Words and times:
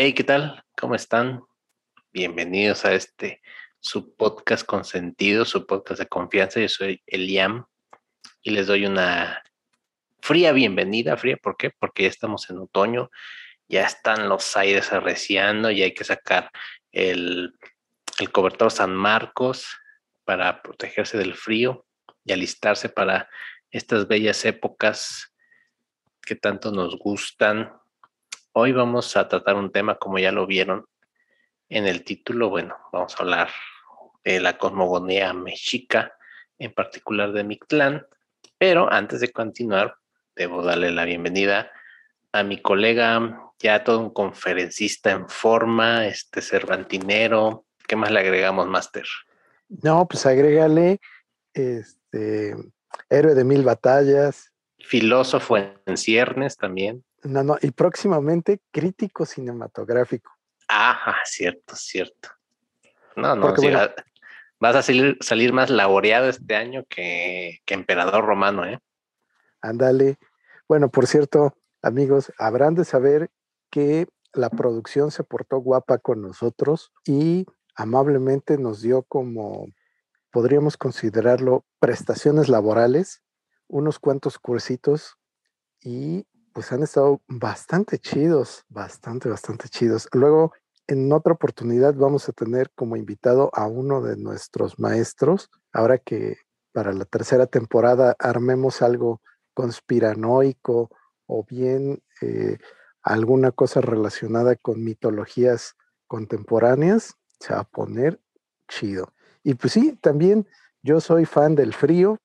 Hey, 0.00 0.12
¿qué 0.12 0.22
tal? 0.22 0.62
¿Cómo 0.76 0.94
están? 0.94 1.42
Bienvenidos 2.12 2.84
a 2.84 2.94
este 2.94 3.42
su 3.80 4.14
podcast 4.14 4.64
con 4.64 4.84
sentido, 4.84 5.44
su 5.44 5.66
podcast 5.66 5.98
de 5.98 6.06
confianza. 6.06 6.60
Yo 6.60 6.68
soy 6.68 7.02
Eliam 7.04 7.66
y 8.40 8.50
les 8.50 8.68
doy 8.68 8.86
una 8.86 9.42
fría 10.20 10.52
bienvenida. 10.52 11.16
Fría, 11.16 11.36
¿por 11.36 11.56
qué? 11.56 11.72
Porque 11.76 12.04
ya 12.04 12.10
estamos 12.10 12.48
en 12.48 12.58
otoño, 12.58 13.10
ya 13.66 13.86
están 13.86 14.28
los 14.28 14.56
aires 14.56 14.92
arreciando 14.92 15.68
y 15.72 15.82
hay 15.82 15.94
que 15.94 16.04
sacar 16.04 16.48
el, 16.92 17.58
el 18.20 18.30
cobertor 18.30 18.70
San 18.70 18.94
Marcos 18.94 19.66
para 20.22 20.62
protegerse 20.62 21.18
del 21.18 21.34
frío 21.34 21.84
y 22.24 22.32
alistarse 22.32 22.88
para 22.88 23.28
estas 23.72 24.06
bellas 24.06 24.44
épocas 24.44 25.34
que 26.22 26.36
tanto 26.36 26.70
nos 26.70 26.96
gustan 27.00 27.72
Hoy 28.52 28.72
vamos 28.72 29.16
a 29.16 29.28
tratar 29.28 29.56
un 29.56 29.70
tema, 29.70 29.96
como 29.96 30.18
ya 30.18 30.32
lo 30.32 30.46
vieron 30.46 30.86
en 31.68 31.86
el 31.86 32.02
título, 32.02 32.48
bueno, 32.48 32.76
vamos 32.92 33.14
a 33.14 33.22
hablar 33.22 33.50
de 34.24 34.40
la 34.40 34.58
cosmogonía 34.58 35.32
mexica, 35.32 36.14
en 36.58 36.72
particular 36.72 37.32
de 37.32 37.44
Mictlán, 37.44 38.06
pero 38.56 38.90
antes 38.90 39.20
de 39.20 39.30
continuar, 39.32 39.96
debo 40.34 40.62
darle 40.62 40.90
la 40.90 41.04
bienvenida 41.04 41.70
a 42.32 42.42
mi 42.42 42.60
colega, 42.60 43.52
ya 43.58 43.84
todo 43.84 44.00
un 44.00 44.10
conferencista 44.10 45.10
en 45.10 45.28
forma, 45.28 46.06
este 46.06 46.40
cervantinero, 46.40 47.66
¿qué 47.86 47.96
más 47.96 48.10
le 48.10 48.20
agregamos, 48.20 48.66
Master? 48.66 49.06
No, 49.68 50.08
pues 50.08 50.24
agrégale, 50.26 51.00
este, 51.52 52.56
héroe 53.10 53.34
de 53.34 53.44
mil 53.44 53.62
batallas. 53.62 54.52
Filósofo 54.78 55.56
en 55.58 55.96
ciernes 55.96 56.56
también. 56.56 57.04
No, 57.24 57.42
no, 57.42 57.56
y 57.60 57.70
próximamente 57.70 58.60
crítico 58.70 59.26
cinematográfico. 59.26 60.32
Ajá, 60.68 61.16
cierto, 61.24 61.74
cierto. 61.74 62.28
No, 63.16 63.34
no, 63.34 63.54
vas 64.60 64.76
a 64.76 64.82
salir, 64.82 65.16
salir, 65.20 65.52
más 65.52 65.70
laureado 65.70 66.28
este 66.28 66.54
año 66.54 66.84
que, 66.88 67.58
que 67.64 67.74
emperador 67.74 68.24
romano, 68.24 68.64
¿eh? 68.64 68.78
Ándale. 69.60 70.18
Bueno, 70.68 70.88
por 70.90 71.06
cierto, 71.06 71.56
amigos, 71.82 72.32
habrán 72.38 72.74
de 72.74 72.84
saber 72.84 73.30
que 73.70 74.06
la 74.32 74.50
producción 74.50 75.10
se 75.10 75.24
portó 75.24 75.58
guapa 75.58 75.98
con 75.98 76.22
nosotros 76.22 76.92
y 77.04 77.46
amablemente 77.74 78.58
nos 78.58 78.82
dio 78.82 79.02
como, 79.02 79.68
podríamos 80.30 80.76
considerarlo, 80.76 81.64
prestaciones 81.80 82.48
laborales, 82.48 83.22
unos 83.68 83.98
cuantos 83.98 84.38
cursitos 84.38 85.16
y 85.80 86.26
pues 86.58 86.72
han 86.72 86.82
estado 86.82 87.22
bastante 87.28 88.00
chidos, 88.00 88.64
bastante, 88.68 89.28
bastante 89.28 89.68
chidos. 89.68 90.08
Luego, 90.12 90.52
en 90.88 91.12
otra 91.12 91.34
oportunidad 91.34 91.94
vamos 91.94 92.28
a 92.28 92.32
tener 92.32 92.72
como 92.74 92.96
invitado 92.96 93.48
a 93.52 93.68
uno 93.68 94.02
de 94.02 94.16
nuestros 94.16 94.76
maestros, 94.80 95.50
ahora 95.72 95.98
que 95.98 96.38
para 96.72 96.92
la 96.92 97.04
tercera 97.04 97.46
temporada 97.46 98.16
armemos 98.18 98.82
algo 98.82 99.22
conspiranoico 99.54 100.90
o 101.26 101.44
bien 101.48 102.02
eh, 102.22 102.58
alguna 103.02 103.52
cosa 103.52 103.80
relacionada 103.80 104.56
con 104.56 104.82
mitologías 104.82 105.76
contemporáneas, 106.08 107.14
se 107.38 107.54
va 107.54 107.60
a 107.60 107.70
poner 107.70 108.20
chido. 108.66 109.12
Y 109.44 109.54
pues 109.54 109.74
sí, 109.74 109.96
también 110.00 110.48
yo 110.82 111.00
soy 111.00 111.24
fan 111.24 111.54
del 111.54 111.72
frío, 111.72 112.18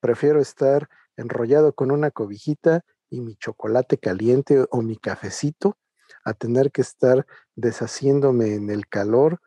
prefiero 0.00 0.38
estar 0.38 0.90
enrollado 1.16 1.72
con 1.72 1.90
una 1.90 2.10
cobijita 2.10 2.84
y 3.10 3.20
mi 3.20 3.36
chocolate 3.36 3.98
caliente 3.98 4.64
o 4.70 4.82
mi 4.82 4.96
cafecito 4.96 5.76
a 6.24 6.32
tener 6.32 6.70
que 6.70 6.82
estar 6.82 7.26
deshaciéndome 7.54 8.54
en 8.54 8.70
el 8.70 8.86
calor, 8.86 9.40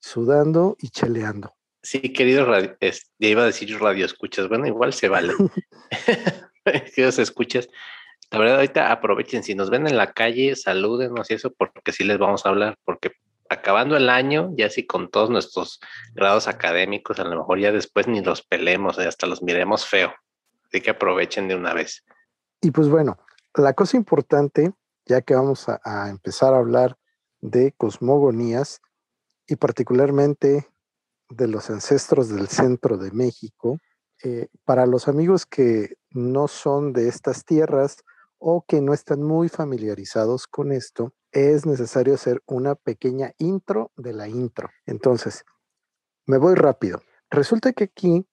sudando 0.00 0.76
y 0.78 0.90
cheleando. 0.90 1.54
Sí, 1.82 2.00
querido 2.12 2.44
radio, 2.44 2.76
ya 2.80 3.28
iba 3.28 3.42
a 3.42 3.46
decir 3.46 3.78
radio 3.80 4.04
escuchas, 4.04 4.48
bueno, 4.48 4.66
igual 4.66 4.92
se 4.92 5.08
vale. 5.08 5.32
queridos 6.94 7.18
escuchas, 7.18 7.68
la 8.30 8.38
verdad 8.38 8.56
ahorita 8.56 8.90
aprovechen, 8.90 9.44
si 9.44 9.54
nos 9.54 9.70
ven 9.70 9.86
en 9.86 9.96
la 9.96 10.12
calle, 10.12 10.56
salúdenos 10.56 11.30
y 11.30 11.34
eso, 11.34 11.52
porque 11.52 11.92
sí 11.92 12.02
les 12.02 12.18
vamos 12.18 12.44
a 12.44 12.48
hablar, 12.48 12.76
porque 12.84 13.12
acabando 13.48 13.96
el 13.96 14.08
año, 14.08 14.50
ya 14.56 14.68
sí 14.68 14.84
con 14.84 15.10
todos 15.10 15.30
nuestros 15.30 15.80
grados 16.12 16.48
académicos, 16.48 17.20
a 17.20 17.24
lo 17.24 17.36
mejor 17.36 17.60
ya 17.60 17.70
después 17.70 18.08
ni 18.08 18.20
los 18.20 18.42
pelemos, 18.42 18.98
eh, 18.98 19.06
hasta 19.06 19.26
los 19.26 19.42
miremos 19.42 19.86
feo. 19.86 20.12
Así 20.64 20.80
que 20.80 20.90
aprovechen 20.90 21.46
de 21.46 21.54
una 21.54 21.72
vez. 21.72 22.04
Y 22.60 22.70
pues 22.70 22.88
bueno, 22.88 23.16
la 23.54 23.74
cosa 23.74 23.96
importante, 23.96 24.72
ya 25.06 25.22
que 25.22 25.34
vamos 25.34 25.66
a, 25.68 26.08
empezar 26.08 26.54
a 26.54 26.58
hablar 26.58 26.98
de 27.40 27.72
cosmogonías 27.72 28.80
y 29.46 29.56
particularmente 29.56 30.66
de 31.28 31.48
los 31.48 31.70
ancestros 31.70 32.28
del 32.28 32.48
centro 32.48 32.98
de 32.98 33.12
México, 33.12 33.78
eh, 34.22 34.48
para 34.64 34.86
los 34.86 35.08
amigos 35.08 35.46
que 35.46 35.96
no 36.10 36.48
son 36.48 36.92
de 36.92 37.08
estas 37.08 37.44
tierras 37.44 37.98
o 38.38 38.64
que 38.66 38.80
no 38.80 38.94
están 38.94 39.22
muy 39.22 39.48
familiarizados 39.48 40.46
con 40.46 40.72
esto, 40.72 41.14
es 41.32 41.66
necesario 41.66 42.14
hacer 42.14 42.42
una 42.46 42.74
pequeña 42.74 43.32
intro 43.38 43.92
de 43.96 44.12
la 44.12 44.28
intro. 44.28 44.70
Entonces, 44.86 45.44
me 46.26 46.38
voy 46.38 46.54
rápido. 46.54 47.02
Resulta 47.30 47.72
que 47.72 47.84
aquí 47.84 48.26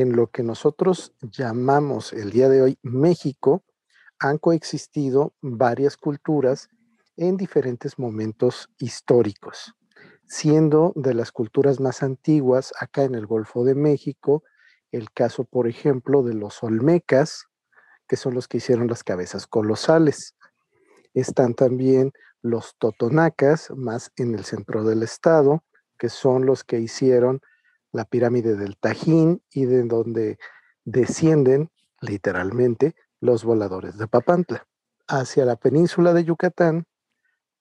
en 0.00 0.14
lo 0.14 0.26
que 0.26 0.42
nosotros 0.42 1.14
llamamos 1.22 2.12
el 2.12 2.30
día 2.30 2.50
de 2.50 2.60
hoy 2.60 2.78
México, 2.82 3.64
han 4.18 4.36
coexistido 4.36 5.32
varias 5.40 5.96
culturas 5.96 6.68
en 7.16 7.38
diferentes 7.38 7.98
momentos 7.98 8.68
históricos, 8.78 9.74
siendo 10.26 10.92
de 10.96 11.14
las 11.14 11.32
culturas 11.32 11.80
más 11.80 12.02
antiguas 12.02 12.74
acá 12.78 13.04
en 13.04 13.14
el 13.14 13.26
Golfo 13.26 13.64
de 13.64 13.74
México 13.74 14.42
el 14.92 15.10
caso, 15.12 15.44
por 15.44 15.66
ejemplo, 15.66 16.22
de 16.22 16.34
los 16.34 16.62
olmecas, 16.62 17.46
que 18.06 18.16
son 18.16 18.34
los 18.34 18.48
que 18.48 18.58
hicieron 18.58 18.88
las 18.88 19.02
cabezas 19.02 19.46
colosales. 19.46 20.36
Están 21.14 21.54
también 21.54 22.12
los 22.42 22.76
totonacas, 22.78 23.70
más 23.74 24.12
en 24.16 24.34
el 24.34 24.44
centro 24.44 24.84
del 24.84 25.02
estado, 25.02 25.64
que 25.98 26.10
son 26.10 26.44
los 26.44 26.64
que 26.64 26.80
hicieron 26.80 27.40
la 27.96 28.04
pirámide 28.04 28.56
del 28.56 28.76
Tajín 28.76 29.42
y 29.50 29.64
de 29.64 29.82
donde 29.84 30.38
descienden 30.84 31.70
literalmente 32.02 32.94
los 33.20 33.42
voladores 33.42 33.96
de 33.96 34.06
Papantla. 34.06 34.68
Hacia 35.08 35.46
la 35.46 35.56
península 35.56 36.12
de 36.12 36.24
Yucatán 36.24 36.84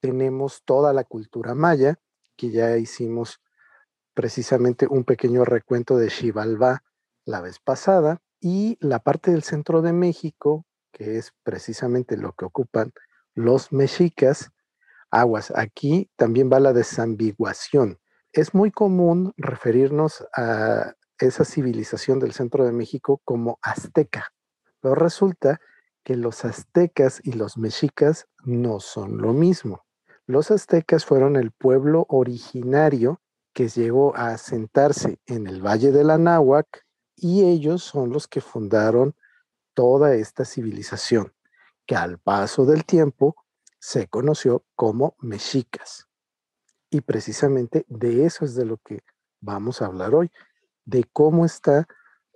tenemos 0.01 0.61
toda 0.65 0.91
la 0.91 1.05
cultura 1.05 1.55
maya, 1.55 1.99
que 2.35 2.51
ya 2.51 2.75
hicimos 2.75 3.39
precisamente 4.13 4.87
un 4.89 5.05
pequeño 5.05 5.45
recuento 5.45 5.97
de 5.97 6.09
Xibalbá 6.09 6.83
la 7.23 7.39
vez 7.39 7.59
pasada, 7.59 8.21
y 8.41 8.77
la 8.81 8.99
parte 8.99 9.31
del 9.31 9.41
centro 9.41 9.81
de 9.81 9.93
México, 9.93 10.65
que 10.91 11.17
es 11.17 11.31
precisamente 11.43 12.17
lo 12.17 12.33
que 12.33 12.43
ocupan 12.43 12.91
los 13.33 13.71
mexicas, 13.71 14.51
aguas. 15.09 15.53
Aquí 15.55 16.11
también 16.17 16.51
va 16.51 16.59
la 16.59 16.73
desambiguación 16.73 17.99
es 18.35 18.53
muy 18.53 18.69
común 18.69 19.33
referirnos 19.37 20.27
a 20.35 20.93
esa 21.17 21.45
civilización 21.45 22.19
del 22.19 22.33
centro 22.33 22.65
de 22.65 22.73
México 22.73 23.21
como 23.23 23.57
azteca, 23.61 24.33
pero 24.81 24.93
resulta 24.93 25.61
que 26.03 26.17
los 26.17 26.43
aztecas 26.43 27.21
y 27.23 27.31
los 27.31 27.57
mexicas 27.57 28.27
no 28.43 28.81
son 28.81 29.21
lo 29.21 29.31
mismo. 29.31 29.85
Los 30.27 30.51
aztecas 30.51 31.05
fueron 31.05 31.37
el 31.37 31.51
pueblo 31.51 32.05
originario 32.09 33.21
que 33.53 33.69
llegó 33.69 34.13
a 34.17 34.31
asentarse 34.31 35.17
en 35.27 35.47
el 35.47 35.65
Valle 35.65 35.93
de 35.93 36.03
la 36.03 36.17
Náhuac 36.17 36.85
y 37.15 37.45
ellos 37.45 37.83
son 37.83 38.09
los 38.09 38.27
que 38.27 38.41
fundaron 38.41 39.15
toda 39.73 40.13
esta 40.13 40.43
civilización, 40.43 41.33
que 41.85 41.95
al 41.95 42.19
paso 42.19 42.65
del 42.65 42.83
tiempo 42.83 43.37
se 43.79 44.07
conoció 44.07 44.65
como 44.75 45.15
mexicas. 45.19 46.09
Y 46.95 47.01
precisamente 47.01 47.83
de 47.89 48.25
eso 48.25 48.45
es 48.45 48.55
de 48.55 48.63
lo 48.63 48.77
que 48.77 49.01
vamos 49.41 49.81
a 49.81 49.87
hablar 49.87 50.15
hoy, 50.15 50.31
de 50.85 51.03
cómo 51.11 51.43
está 51.43 51.89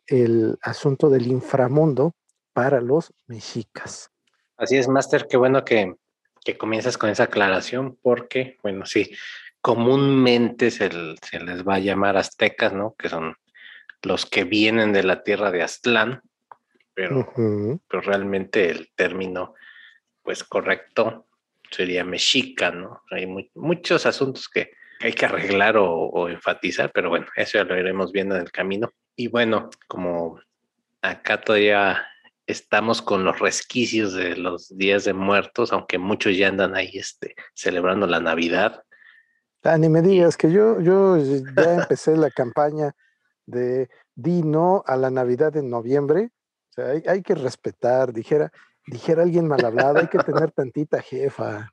el 0.06 0.58
asunto 0.62 1.10
del 1.10 1.28
inframundo 1.28 2.14
para 2.52 2.82
los 2.82 3.14
mexicas. 3.26 4.12
Así 4.58 4.76
es, 4.76 4.90
Master, 4.90 5.28
qué 5.30 5.38
bueno 5.38 5.64
que, 5.64 5.96
que 6.44 6.58
comienzas 6.58 6.98
con 6.98 7.10
esa 7.10 7.24
aclaración, 7.24 7.98
porque, 8.02 8.58
bueno, 8.62 8.86
sí, 8.86 9.16
comúnmente 9.62 10.72
se, 10.72 10.90
se, 11.22 11.40
les 11.40 11.66
va 11.66 11.76
a 11.76 11.80
llamar 11.80 12.18
aztecas, 12.18 12.74
¿no? 12.74 12.96
Que 12.96 13.08
son 13.08 13.38
los 14.02 14.26
que 14.26 14.44
vienen 14.44 14.92
de 14.92 15.04
la 15.04 15.24
tierra 15.24 15.52
de 15.52 15.64
Aztlán, 15.64 16.22
pero, 16.94 17.32
pero 17.88 18.02
realmente 18.02 18.70
el 18.70 18.92
término, 18.94 19.54
pues 20.22 20.44
correcto, 20.44 21.29
sería 21.72 22.04
mexica, 22.04 22.72
¿no? 22.72 23.04
Hay 23.12 23.28
muchos 23.56 24.06
asuntos 24.06 24.48
que 24.50 24.72
hay 25.02 25.14
que 25.14 25.26
arreglar 25.26 25.76
o, 25.78 26.28
enfatizar, 26.30 26.92
pero 26.94 27.10
bueno, 27.10 27.28
eso 27.36 27.58
ya 27.58 27.64
lo 27.64 27.78
iremos 27.78 28.12
viendo 28.12 28.36
en 28.36 28.42
el 28.42 28.52
camino. 28.52 28.92
Y 29.16 29.28
bueno, 29.28 29.70
como 29.88 30.40
acá 31.02 31.40
todavía 31.40 32.06
estamos 32.48 33.02
con 33.02 33.24
los 33.24 33.40
resquicios 33.40 34.14
de 34.14 34.36
los 34.36 34.76
días 34.78 35.06
de 35.06 35.14
muertos, 35.14 35.72
aunque 35.72 35.98
muchos 35.98 36.36
ya 36.36 36.50
andan 36.50 36.76
ahí 36.76 36.92
este, 36.94 37.36
celebrando 37.54 38.08
la 38.08 38.20
Navidad. 38.20 38.84
Ah, 39.64 39.78
ni 39.78 39.88
me 39.88 40.02
digas 40.02 40.36
que 40.36 40.52
yo, 40.52 40.82
yo 40.82 41.18
ya 41.56 41.76
empecé 41.76 42.18
la 42.18 42.32
campaña 42.32 42.94
de 43.46 43.90
di 44.16 44.44
no 44.44 44.84
a 44.86 44.98
la 44.98 45.10
Navidad 45.10 45.56
en 45.56 45.70
noviembre. 45.70 46.32
O 46.70 46.74
sea, 46.74 47.12
hay, 47.12 47.22
que 47.22 47.36
respetar, 47.36 48.14
dijera, 48.14 48.52
dijera 48.90 49.24
alguien 49.24 49.48
mal 49.48 49.64
hablado, 49.64 50.00
hay 50.00 50.08
que 50.08 50.20
tener 50.20 50.52
tantita 50.52 51.02
jefa. 51.02 51.72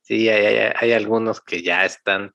Sí, 0.00 0.28
hay, 0.28 0.72
hay, 0.74 0.92
algunos 0.92 1.40
que 1.40 1.62
ya 1.62 1.84
están, 1.84 2.34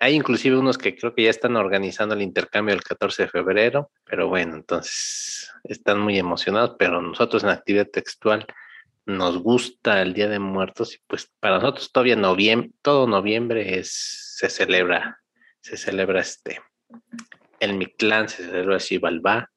hay 0.00 0.14
inclusive 0.14 0.56
unos 0.56 0.78
que 0.78 0.96
creo 0.96 1.14
que 1.14 1.24
ya 1.24 1.30
están 1.30 1.56
organizando 1.56 2.14
el 2.14 2.22
intercambio 2.22 2.74
el 2.74 2.82
14 2.82 3.24
de 3.24 3.28
febrero, 3.28 3.90
pero 4.04 4.28
bueno, 4.28 4.54
entonces 4.56 5.52
están 5.64 6.00
muy 6.00 6.18
emocionados, 6.18 6.76
pero 6.78 7.02
nosotros 7.02 7.44
en 7.44 7.50
actividad 7.50 7.86
textual 7.86 8.46
nos 9.04 9.38
gusta 9.38 10.00
el 10.00 10.14
Día 10.14 10.28
de 10.28 10.38
Muertos 10.38 10.94
y 10.94 10.98
pues 11.06 11.30
para 11.38 11.56
nosotros 11.56 11.92
todavía 11.92 12.16
noviembre, 12.16 12.70
todo 12.82 13.06
noviembre 13.06 13.78
es, 13.78 14.36
se 14.38 14.48
celebra, 14.48 15.20
se 15.60 15.76
celebra 15.76 16.20
este, 16.20 16.62
el 17.60 17.74
Mictlán, 17.74 18.28
se 18.28 18.44
celebra 18.44 18.80
Xibalbá 18.80 19.49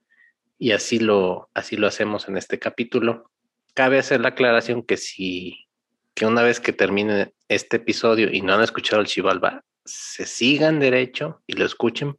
y 0.63 0.71
así 0.71 0.97
lo, 0.97 1.49
así 1.53 1.75
lo 1.75 1.87
hacemos 1.87 2.29
en 2.29 2.37
este 2.37 2.57
capítulo. 2.57 3.29
Cabe 3.73 3.99
hacer 3.99 4.21
la 4.21 4.29
aclaración 4.29 4.81
que 4.81 4.95
si, 4.95 5.67
que 6.13 6.25
una 6.25 6.41
vez 6.41 6.61
que 6.61 6.71
termine 6.71 7.33
este 7.49 7.75
episodio 7.77 8.29
y 8.31 8.41
no 8.41 8.53
han 8.53 8.61
escuchado 8.61 9.01
el 9.01 9.09
Xibalbá, 9.09 9.65
se 9.83 10.25
sigan 10.25 10.79
derecho 10.79 11.41
y 11.47 11.57
lo 11.57 11.65
escuchen 11.65 12.15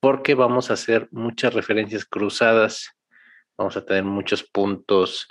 porque 0.00 0.34
vamos 0.34 0.70
a 0.70 0.74
hacer 0.74 1.06
muchas 1.12 1.54
referencias 1.54 2.04
cruzadas, 2.04 2.90
vamos 3.56 3.76
a 3.76 3.84
tener 3.86 4.02
muchos 4.02 4.42
puntos 4.42 5.28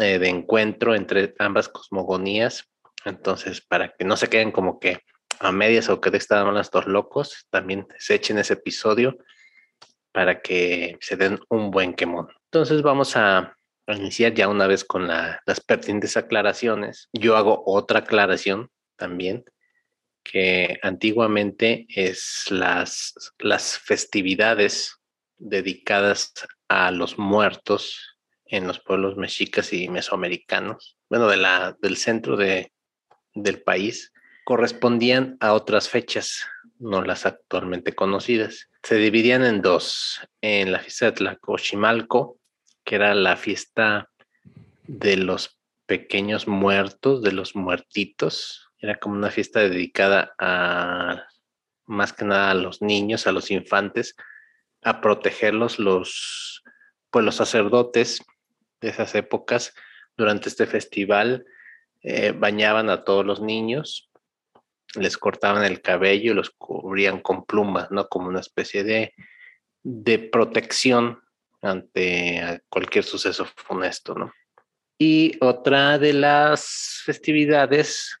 eh, 0.00 0.18
de 0.18 0.28
encuentro 0.28 0.96
entre 0.96 1.36
ambas 1.38 1.68
cosmogonías. 1.68 2.68
Entonces, 3.04 3.60
para 3.60 3.94
que 3.94 4.04
no 4.04 4.16
se 4.16 4.26
queden 4.26 4.50
como 4.50 4.80
que 4.80 5.04
a 5.38 5.52
medias 5.52 5.88
o 5.88 6.00
que 6.00 6.16
estaban 6.16 6.56
estos 6.56 6.86
locos, 6.86 7.46
también 7.48 7.86
se 7.96 8.16
echen 8.16 8.38
ese 8.38 8.54
episodio 8.54 9.18
para 10.12 10.40
que 10.40 10.96
se 11.00 11.16
den 11.16 11.40
un 11.48 11.70
buen 11.70 11.94
quemón. 11.94 12.28
Entonces 12.44 12.82
vamos 12.82 13.16
a 13.16 13.56
iniciar 13.88 14.34
ya 14.34 14.48
una 14.48 14.66
vez 14.66 14.84
con 14.84 15.08
las 15.08 15.60
pertinentes 15.66 16.16
aclaraciones. 16.16 17.08
Yo 17.12 17.36
hago 17.36 17.62
otra 17.66 18.00
aclaración 18.00 18.70
también, 18.96 19.44
que 20.22 20.78
antiguamente 20.82 21.86
es 21.88 22.46
las, 22.50 23.14
las 23.38 23.78
festividades 23.78 24.96
dedicadas 25.38 26.32
a 26.68 26.90
los 26.90 27.18
muertos 27.18 28.16
en 28.46 28.66
los 28.66 28.80
pueblos 28.80 29.16
mexicas 29.16 29.72
y 29.72 29.88
mesoamericanos, 29.88 30.96
bueno, 31.08 31.26
de 31.26 31.38
la, 31.38 31.76
del 31.80 31.96
centro 31.96 32.36
de, 32.36 32.72
del 33.34 33.62
país, 33.62 34.12
correspondían 34.44 35.36
a 35.40 35.52
otras 35.52 35.88
fechas, 35.88 36.46
no 36.78 37.02
las 37.02 37.26
actualmente 37.26 37.94
conocidas. 37.94 38.68
Se 38.82 38.96
dividían 38.96 39.44
en 39.44 39.62
dos, 39.62 40.20
en 40.40 40.72
la 40.72 40.80
fiesta 40.80 41.06
de 41.06 41.12
Tlacochimalco, 41.12 42.38
que 42.84 42.96
era 42.96 43.14
la 43.14 43.36
fiesta 43.36 44.10
de 44.84 45.16
los 45.16 45.58
pequeños 45.86 46.48
muertos, 46.48 47.22
de 47.22 47.32
los 47.32 47.54
muertitos, 47.54 48.68
era 48.78 48.98
como 48.98 49.14
una 49.14 49.30
fiesta 49.30 49.60
dedicada 49.60 50.34
a 50.38 51.24
más 51.86 52.12
que 52.12 52.24
nada 52.24 52.50
a 52.50 52.54
los 52.54 52.82
niños, 52.82 53.26
a 53.26 53.32
los 53.32 53.50
infantes, 53.50 54.16
a 54.82 55.00
protegerlos 55.00 55.78
los 55.78 56.62
pues 57.10 57.24
los 57.24 57.36
sacerdotes 57.36 58.24
de 58.80 58.88
esas 58.88 59.14
épocas, 59.14 59.74
durante 60.16 60.48
este 60.48 60.66
festival, 60.66 61.44
eh, 62.02 62.32
bañaban 62.32 62.88
a 62.88 63.04
todos 63.04 63.24
los 63.24 63.40
niños, 63.40 64.10
les 64.94 65.16
cortaban 65.16 65.64
el 65.64 65.80
cabello 65.80 66.32
y 66.32 66.34
los 66.34 66.50
cubrían 66.50 67.20
con 67.20 67.44
plumas, 67.44 67.90
¿no? 67.90 68.08
Como 68.08 68.28
una 68.28 68.40
especie 68.40 68.84
de, 68.84 69.14
de 69.82 70.18
protección 70.18 71.20
ante 71.62 72.62
cualquier 72.68 73.04
suceso 73.04 73.46
funesto, 73.56 74.14
¿no? 74.14 74.32
Y 74.98 75.36
otra 75.40 75.98
de 75.98 76.12
las 76.12 77.02
festividades 77.04 78.18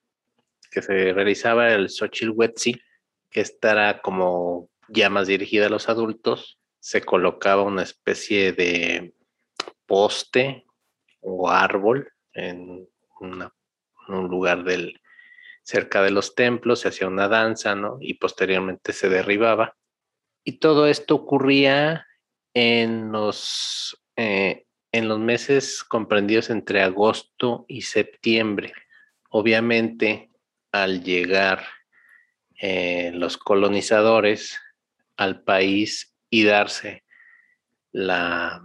que 0.70 0.82
se 0.82 1.12
realizaba 1.12 1.72
el 1.72 1.90
Xochilhuetzi, 1.90 2.80
que 3.30 3.40
estará 3.40 4.00
como 4.00 4.70
ya 4.88 5.10
más 5.10 5.26
dirigida 5.26 5.66
a 5.66 5.70
los 5.70 5.88
adultos, 5.88 6.58
se 6.80 7.02
colocaba 7.02 7.62
una 7.62 7.82
especie 7.82 8.52
de 8.52 9.14
poste 9.86 10.64
o 11.20 11.48
árbol 11.48 12.10
en, 12.32 12.88
un 13.20 14.28
lugar 14.28 14.64
del, 14.64 15.00
cerca 15.62 16.02
de 16.02 16.10
los 16.10 16.34
templos, 16.34 16.80
se 16.80 16.88
hacía 16.88 17.08
una 17.08 17.28
danza, 17.28 17.74
¿no? 17.74 17.98
Y 18.00 18.14
posteriormente 18.14 18.92
se 18.92 19.08
derribaba. 19.08 19.76
Y 20.44 20.58
todo 20.58 20.86
esto 20.86 21.14
ocurría 21.14 22.06
en 22.54 23.12
los, 23.12 24.02
eh, 24.16 24.66
en 24.90 25.08
los 25.08 25.18
meses 25.18 25.84
comprendidos 25.84 26.50
entre 26.50 26.82
agosto 26.82 27.64
y 27.68 27.82
septiembre. 27.82 28.72
Obviamente, 29.30 30.30
al 30.72 31.02
llegar 31.02 31.64
eh, 32.56 33.12
los 33.14 33.38
colonizadores 33.38 34.58
al 35.16 35.42
país 35.42 36.14
y 36.28 36.44
darse 36.44 37.04
la, 37.92 38.62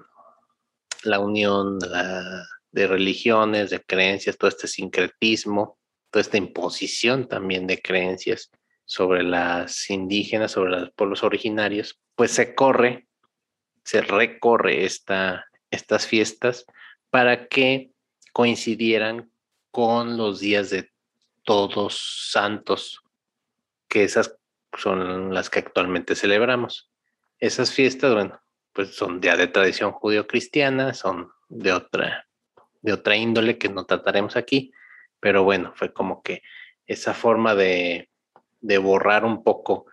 la 1.04 1.20
unión 1.20 1.80
de 1.80 2.88
religiones, 2.88 3.70
de 3.70 3.82
creencias, 3.82 4.38
todo 4.38 4.50
este 4.50 4.68
sincretismo, 4.68 5.78
esta 6.20 6.38
imposición 6.38 7.28
también 7.28 7.68
de 7.68 7.82
creencias 7.82 8.52
sobre 8.86 9.24
las 9.24 9.90
indígenas, 9.90 10.52
sobre 10.52 10.72
los 10.72 10.92
pueblos 10.92 11.24
originarios, 11.24 12.00
pues 12.16 12.32
se 12.32 12.56
corre, 12.56 13.08
se 13.84 14.02
recorre 14.02 14.86
esta, 14.86 15.46
estas 15.72 16.08
fiestas 16.08 16.66
para 17.10 17.48
que 17.48 17.92
coincidieran 18.34 19.30
con 19.72 20.18
los 20.18 20.40
días 20.40 20.70
de 20.70 20.90
todos 21.44 22.30
santos, 22.32 23.02
que 23.88 24.04
esas 24.04 24.36
son 24.78 25.34
las 25.34 25.50
que 25.50 25.60
actualmente 25.60 26.16
celebramos. 26.16 26.92
Esas 27.40 27.74
fiestas, 27.74 28.14
bueno, 28.14 28.40
pues 28.74 28.96
son 28.96 29.22
ya 29.22 29.36
de 29.36 29.48
tradición 29.48 29.92
judío-cristiana, 29.92 30.94
son 30.94 31.32
de 31.50 31.74
otra, 31.74 32.28
de 32.82 32.94
otra 32.94 33.16
índole 33.16 33.58
que 33.58 33.70
no 33.70 33.86
trataremos 33.86 34.36
aquí, 34.36 34.72
pero 35.20 35.44
bueno, 35.44 35.74
fue 35.76 35.94
como 35.94 36.22
que 36.22 36.42
esa 36.86 37.14
forma 37.14 37.56
de, 37.56 38.10
de 38.62 38.78
borrar 38.78 39.26
un 39.26 39.44
poco 39.44 39.86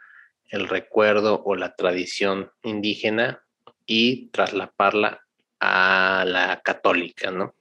el 0.48 0.68
recuerdo 0.68 1.42
o 1.44 1.56
la 1.56 1.74
tradición 1.74 2.50
indígena 2.62 3.44
y 3.86 4.28
traslaparla 4.30 5.20
a 5.60 6.24
la 6.26 6.60
católica, 6.62 7.30
¿no? 7.30 7.54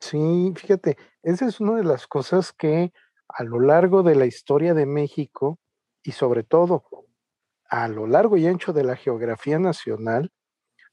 Sí, 0.00 0.52
fíjate, 0.56 0.96
esa 1.22 1.46
es 1.46 1.60
una 1.60 1.76
de 1.76 1.84
las 1.84 2.06
cosas 2.06 2.52
que 2.52 2.92
a 3.28 3.44
lo 3.44 3.60
largo 3.60 4.02
de 4.02 4.16
la 4.16 4.26
historia 4.26 4.74
de 4.74 4.86
México 4.86 5.58
y 6.02 6.12
sobre 6.12 6.42
todo 6.42 6.84
a 7.68 7.88
lo 7.88 8.06
largo 8.06 8.36
y 8.36 8.46
ancho 8.46 8.72
de 8.72 8.84
la 8.84 8.96
geografía 8.96 9.58
nacional, 9.58 10.30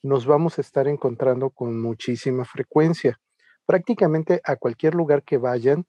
nos 0.01 0.25
vamos 0.25 0.57
a 0.57 0.61
estar 0.61 0.87
encontrando 0.87 1.49
con 1.49 1.81
muchísima 1.81 2.45
frecuencia. 2.45 3.19
Prácticamente 3.65 4.39
a 4.45 4.55
cualquier 4.55 4.95
lugar 4.95 5.23
que 5.23 5.37
vayan, 5.37 5.85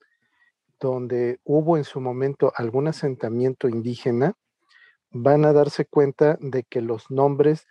donde 0.81 1.41
hubo 1.45 1.77
en 1.77 1.85
su 1.85 2.01
momento 2.01 2.53
algún 2.57 2.89
asentamiento 2.89 3.69
indígena, 3.69 4.35
van 5.11 5.45
a 5.45 5.53
darse 5.53 5.85
cuenta 5.85 6.39
de 6.41 6.65
que 6.65 6.81
los 6.81 7.11
nombres 7.11 7.67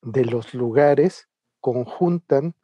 de 0.00 0.24
los 0.24 0.54
lugares 0.54 1.28
conjuntan 1.60 2.54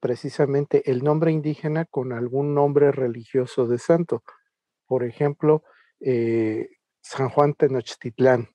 precisamente 0.00 0.90
el 0.90 1.02
nombre 1.02 1.32
indígena 1.32 1.84
con 1.84 2.12
algún 2.12 2.54
nombre 2.54 2.92
religioso 2.92 3.66
de 3.66 3.78
santo. 3.78 4.22
Por 4.86 5.04
ejemplo, 5.04 5.64
eh, 6.00 6.68
San 7.00 7.28
Juan 7.30 7.54
Tenochtitlán 7.54 8.48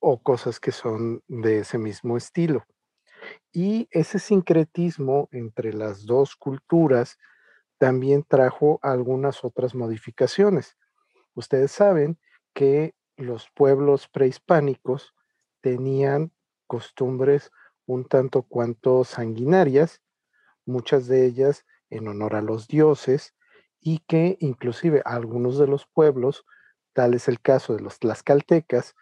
o 0.00 0.22
cosas 0.22 0.58
que 0.58 0.72
son 0.72 1.22
de 1.28 1.60
ese 1.60 1.78
mismo 1.78 2.16
estilo. 2.16 2.64
Y 3.52 3.88
ese 3.90 4.18
sincretismo 4.18 5.28
entre 5.30 5.72
las 5.72 6.06
dos 6.06 6.34
culturas 6.34 7.18
también 7.82 8.22
trajo 8.22 8.78
algunas 8.80 9.42
otras 9.42 9.74
modificaciones. 9.74 10.76
Ustedes 11.34 11.72
saben 11.72 12.16
que 12.54 12.94
los 13.16 13.50
pueblos 13.50 14.06
prehispánicos 14.06 15.16
tenían 15.60 16.30
costumbres 16.68 17.50
un 17.86 18.04
tanto 18.04 18.42
cuanto 18.42 19.02
sanguinarias, 19.02 20.00
muchas 20.64 21.08
de 21.08 21.26
ellas 21.26 21.66
en 21.90 22.06
honor 22.06 22.36
a 22.36 22.40
los 22.40 22.68
dioses, 22.68 23.34
y 23.80 23.98
que 24.06 24.36
inclusive 24.38 25.02
algunos 25.04 25.58
de 25.58 25.66
los 25.66 25.84
pueblos, 25.86 26.44
tal 26.92 27.14
es 27.14 27.26
el 27.26 27.40
caso 27.40 27.74
de 27.74 27.82
los 27.82 27.98
tlaxcaltecas, 27.98 28.94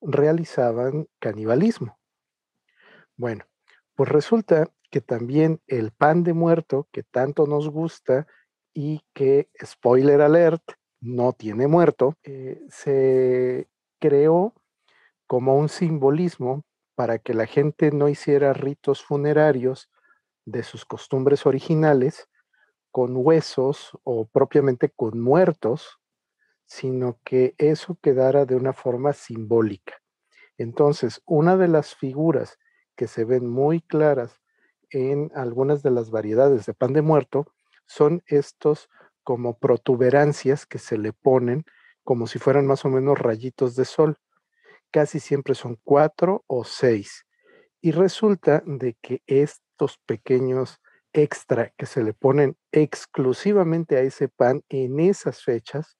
realizaban 0.00 1.06
canibalismo. 1.20 2.00
Bueno, 3.16 3.44
pues 3.94 4.08
resulta 4.08 4.72
que 4.94 5.00
también 5.00 5.60
el 5.66 5.90
pan 5.90 6.22
de 6.22 6.34
muerto 6.34 6.86
que 6.92 7.02
tanto 7.02 7.48
nos 7.48 7.68
gusta 7.68 8.28
y 8.72 9.02
que, 9.12 9.48
spoiler 9.60 10.20
alert, 10.20 10.62
no 11.00 11.32
tiene 11.32 11.66
muerto, 11.66 12.16
eh, 12.22 12.62
se 12.68 13.66
creó 13.98 14.54
como 15.26 15.56
un 15.56 15.68
simbolismo 15.68 16.62
para 16.94 17.18
que 17.18 17.34
la 17.34 17.46
gente 17.46 17.90
no 17.90 18.08
hiciera 18.08 18.52
ritos 18.52 19.02
funerarios 19.02 19.90
de 20.44 20.62
sus 20.62 20.84
costumbres 20.84 21.44
originales 21.44 22.28
con 22.92 23.16
huesos 23.16 23.98
o 24.04 24.26
propiamente 24.26 24.90
con 24.90 25.18
muertos, 25.18 25.98
sino 26.66 27.18
que 27.24 27.56
eso 27.58 27.98
quedara 28.00 28.46
de 28.46 28.54
una 28.54 28.72
forma 28.72 29.12
simbólica. 29.12 29.94
Entonces, 30.56 31.20
una 31.26 31.56
de 31.56 31.66
las 31.66 31.96
figuras 31.96 32.60
que 32.94 33.08
se 33.08 33.24
ven 33.24 33.48
muy 33.48 33.80
claras 33.80 34.40
en 34.94 35.30
algunas 35.34 35.82
de 35.82 35.90
las 35.90 36.10
variedades 36.10 36.66
de 36.66 36.72
pan 36.72 36.92
de 36.92 37.02
muerto 37.02 37.52
son 37.86 38.22
estos 38.26 38.88
como 39.24 39.58
protuberancias 39.58 40.66
que 40.66 40.78
se 40.78 40.96
le 40.96 41.12
ponen 41.12 41.64
como 42.04 42.26
si 42.26 42.38
fueran 42.38 42.66
más 42.66 42.84
o 42.84 42.90
menos 42.90 43.18
rayitos 43.18 43.74
de 43.74 43.84
sol. 43.84 44.18
Casi 44.90 45.18
siempre 45.18 45.54
son 45.54 45.78
cuatro 45.82 46.44
o 46.46 46.64
seis. 46.64 47.26
Y 47.80 47.90
resulta 47.90 48.62
de 48.66 48.96
que 49.02 49.22
estos 49.26 49.98
pequeños 50.06 50.80
extra 51.12 51.72
que 51.76 51.86
se 51.86 52.02
le 52.02 52.12
ponen 52.12 52.56
exclusivamente 52.70 53.96
a 53.96 54.00
ese 54.00 54.28
pan 54.28 54.62
en 54.68 55.00
esas 55.00 55.42
fechas 55.42 55.96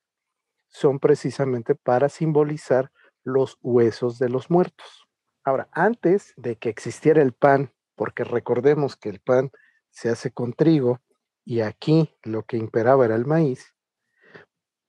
son 0.69 0.99
precisamente 0.99 1.75
para 1.75 2.09
simbolizar 2.09 2.91
los 3.25 3.59
huesos 3.63 4.19
de 4.19 4.29
los 4.29 4.51
muertos. 4.51 5.09
Ahora, 5.45 5.69
antes 5.73 6.33
de 6.37 6.57
que 6.57 6.69
existiera 6.69 7.23
el 7.23 7.33
pan, 7.33 7.73
porque 7.95 8.25
recordemos 8.25 8.97
que 8.97 9.09
el 9.09 9.21
pan 9.21 9.51
se 9.91 10.09
hace 10.09 10.33
con 10.33 10.53
trigo 10.53 11.01
y 11.45 11.61
aquí 11.61 12.15
lo 12.23 12.45
que 12.45 12.57
imperaba 12.57 13.05
era 13.05 13.15
el 13.15 13.27
maíz, 13.27 13.75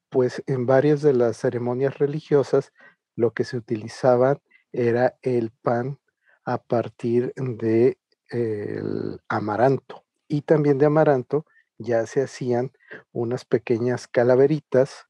pues 0.10 0.44
en 0.48 0.66
varias 0.66 1.02
de 1.02 1.14
las 1.14 1.38
ceremonias 1.38 1.98
religiosas 1.98 2.72
lo 3.16 3.34
que 3.34 3.44
se 3.44 3.58
utilizaba 3.58 4.42
era 4.72 5.18
el 5.22 5.52
pan 5.52 6.00
a 6.44 6.62
partir 6.62 7.34
de 7.36 7.98
el 8.30 9.20
amaranto 9.28 10.06
y 10.28 10.42
también 10.42 10.78
de 10.78 10.88
amaranto 10.88 11.46
ya 11.78 12.06
se 12.08 12.22
hacían 12.22 12.72
unas 13.12 13.46
pequeñas 13.46 14.08
calaveritas 14.08 15.08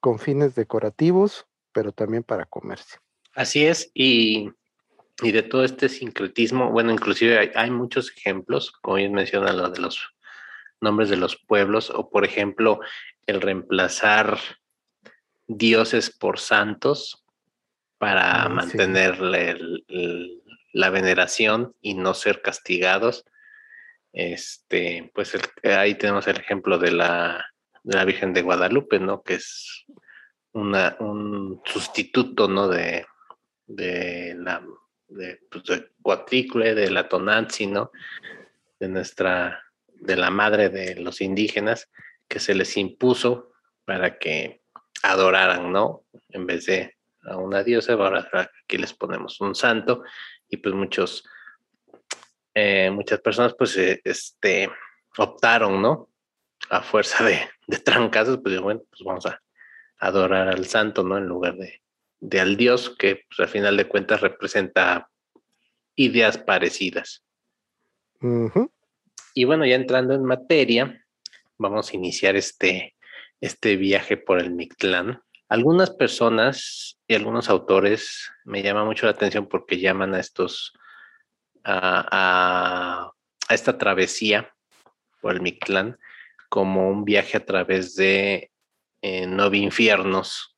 con 0.00 0.18
fines 0.18 0.54
decorativos, 0.54 1.46
pero 1.72 1.92
también 1.92 2.22
para 2.22 2.44
comercio. 2.44 3.00
Así 3.34 3.64
es, 3.64 3.90
y, 3.94 4.52
de 5.22 5.42
todo 5.42 5.64
este 5.64 5.88
sincretismo, 5.88 6.70
bueno, 6.70 6.92
inclusive 6.92 7.52
hay, 7.54 7.70
muchos 7.70 8.10
ejemplos, 8.16 8.72
como 8.72 8.96
bien 8.96 9.12
mencionan 9.12 9.56
lo 9.56 9.70
de 9.70 9.80
los 9.80 10.14
nombres 10.80 11.08
de 11.08 11.16
los 11.16 11.36
pueblos, 11.36 11.90
o 11.90 12.10
por 12.10 12.24
ejemplo, 12.24 12.80
el 13.26 13.40
reemplazar 13.40 14.38
dioses 15.46 16.10
por 16.10 16.38
santos 16.40 17.24
para 17.98 18.42
ah, 18.42 18.48
mantener 18.48 19.20
la 19.20 20.90
veneración 20.90 21.74
y 21.80 21.94
no 21.94 22.14
ser 22.14 22.42
castigados. 22.42 23.24
Este, 24.12 25.10
pues 25.14 25.36
ahí 25.64 25.94
tenemos 25.94 26.26
el 26.26 26.38
ejemplo 26.38 26.78
de 26.78 26.92
la, 26.92 27.46
de 27.82 27.96
la 27.96 28.04
Virgen 28.04 28.32
de 28.32 28.42
Guadalupe, 28.42 28.98
¿no? 28.98 29.22
Que 29.22 29.34
es 29.34 29.84
una, 30.52 30.96
un 31.00 31.62
sustituto, 31.64 32.46
¿no? 32.48 32.68
De, 32.68 33.06
de 33.66 34.34
la 34.36 34.62
de, 35.14 35.40
pues, 35.50 35.64
de 35.64 36.90
la 36.90 37.08
Tonanzi, 37.08 37.66
¿no? 37.66 37.90
De 38.78 38.88
nuestra, 38.88 39.62
de 39.94 40.16
la 40.16 40.30
madre 40.30 40.68
de 40.68 40.96
los 40.96 41.20
indígenas, 41.20 41.90
que 42.28 42.40
se 42.40 42.54
les 42.54 42.76
impuso 42.76 43.52
para 43.84 44.18
que 44.18 44.62
adoraran, 45.02 45.72
¿no? 45.72 46.04
En 46.30 46.46
vez 46.46 46.66
de 46.66 46.96
a 47.22 47.36
una 47.36 47.62
diosa, 47.62 47.94
ahora 47.94 48.28
aquí 48.64 48.76
les 48.76 48.92
ponemos 48.92 49.40
un 49.40 49.54
santo 49.54 50.02
y 50.48 50.58
pues 50.58 50.74
muchos, 50.74 51.24
eh, 52.54 52.90
muchas 52.90 53.20
personas 53.20 53.54
pues 53.56 53.76
eh, 53.78 54.00
este, 54.04 54.70
optaron, 55.16 55.80
¿no? 55.80 56.10
A 56.70 56.82
fuerza 56.82 57.24
de, 57.24 57.48
de 57.66 57.78
trancazos, 57.78 58.40
pues 58.42 58.60
bueno, 58.60 58.82
pues 58.90 59.02
vamos 59.04 59.26
a 59.26 59.40
adorar 59.98 60.48
al 60.48 60.66
santo, 60.66 61.02
¿no? 61.02 61.16
En 61.16 61.24
lugar 61.24 61.56
de, 61.56 61.80
de 62.24 62.40
al 62.40 62.56
Dios, 62.56 62.96
que 62.98 63.24
pues, 63.28 63.40
al 63.40 63.48
final 63.48 63.76
de 63.76 63.86
cuentas 63.86 64.22
representa 64.22 65.10
ideas 65.94 66.38
parecidas. 66.38 67.22
Y 69.34 69.44
bueno, 69.44 69.66
ya 69.66 69.74
entrando 69.74 70.14
en 70.14 70.24
materia, 70.24 71.04
vamos 71.58 71.90
a 71.90 71.96
iniciar 71.96 72.36
este, 72.36 72.96
este 73.40 73.76
viaje 73.76 74.16
por 74.16 74.40
el 74.40 74.50
Mictlán. 74.50 75.20
Algunas 75.50 75.90
personas 75.90 76.98
y 77.06 77.14
algunos 77.14 77.50
autores 77.50 78.30
me 78.44 78.62
llaman 78.62 78.86
mucho 78.86 79.04
la 79.04 79.12
atención 79.12 79.46
porque 79.46 79.78
llaman 79.78 80.14
a 80.14 80.20
estos, 80.20 80.72
a, 81.62 83.12
a 83.48 83.54
esta 83.54 83.76
travesía 83.76 84.54
por 85.20 85.34
el 85.34 85.42
Mictlán 85.42 85.98
como 86.48 86.88
un 86.88 87.04
viaje 87.04 87.36
a 87.36 87.44
través 87.44 87.94
de 87.94 88.50
eh, 89.02 89.26
nueve 89.26 89.58
infiernos. 89.58 90.53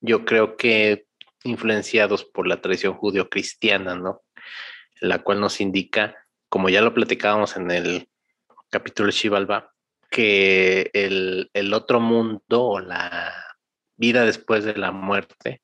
Yo 0.00 0.24
creo 0.24 0.56
que 0.56 1.06
influenciados 1.44 2.24
por 2.24 2.46
la 2.46 2.60
tradición 2.60 2.94
judío-cristiana, 2.94 3.94
¿no? 3.94 4.22
La 5.00 5.22
cual 5.22 5.40
nos 5.40 5.60
indica, 5.60 6.16
como 6.48 6.68
ya 6.68 6.80
lo 6.80 6.94
platicábamos 6.94 7.56
en 7.56 7.70
el 7.70 8.08
capítulo 8.70 9.06
de 9.06 9.12
Shivalba, 9.12 9.72
que 10.10 10.90
el, 10.92 11.50
el 11.52 11.74
otro 11.74 12.00
mundo 12.00 12.62
o 12.62 12.80
la 12.80 13.32
vida 13.96 14.24
después 14.24 14.64
de 14.64 14.76
la 14.76 14.92
muerte 14.92 15.62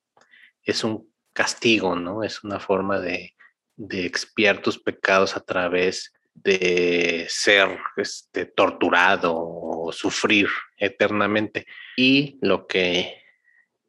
es 0.63 0.85
un 0.85 1.13
castigo, 1.33 1.97
¿no? 1.97 2.23
Es 2.23 2.45
una 2.45 2.61
forma 2.61 3.01
de, 3.01 3.35
de 3.77 4.07
expiar 4.07 4.63
tus 4.63 4.79
pecados 4.79 5.37
a 5.37 5.41
través 5.41 6.13
de 6.35 7.27
ser 7.29 7.79
este, 7.97 8.47
torturado 8.47 9.35
o 9.37 9.93
sufrir 9.93 10.49
eternamente. 10.77 11.67
Y 11.97 12.39
lo 12.41 12.67
que, 12.67 13.22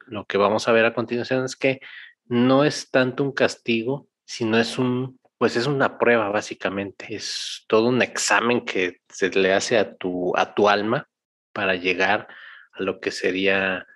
lo 0.06 0.24
que 0.26 0.38
vamos 0.38 0.68
a 0.68 0.72
ver 0.72 0.84
a 0.84 0.94
continuación 0.94 1.44
es 1.44 1.56
que 1.56 1.80
no 2.26 2.64
es 2.64 2.90
tanto 2.90 3.22
un 3.22 3.32
castigo, 3.32 4.08
sino 4.24 4.58
es 4.58 4.78
un, 4.78 5.18
pues 5.38 5.56
es 5.56 5.66
una 5.66 5.98
prueba 5.98 6.28
básicamente, 6.30 7.14
es 7.14 7.64
todo 7.68 7.88
un 7.88 8.02
examen 8.02 8.64
que 8.64 9.00
se 9.08 9.30
le 9.30 9.52
hace 9.52 9.78
a 9.78 9.94
tu, 9.94 10.36
a 10.36 10.54
tu 10.54 10.68
alma 10.68 11.08
para 11.52 11.74
llegar 11.74 12.28
a 12.72 12.82
lo 12.82 13.00
que 13.00 13.10
sería 13.10 13.86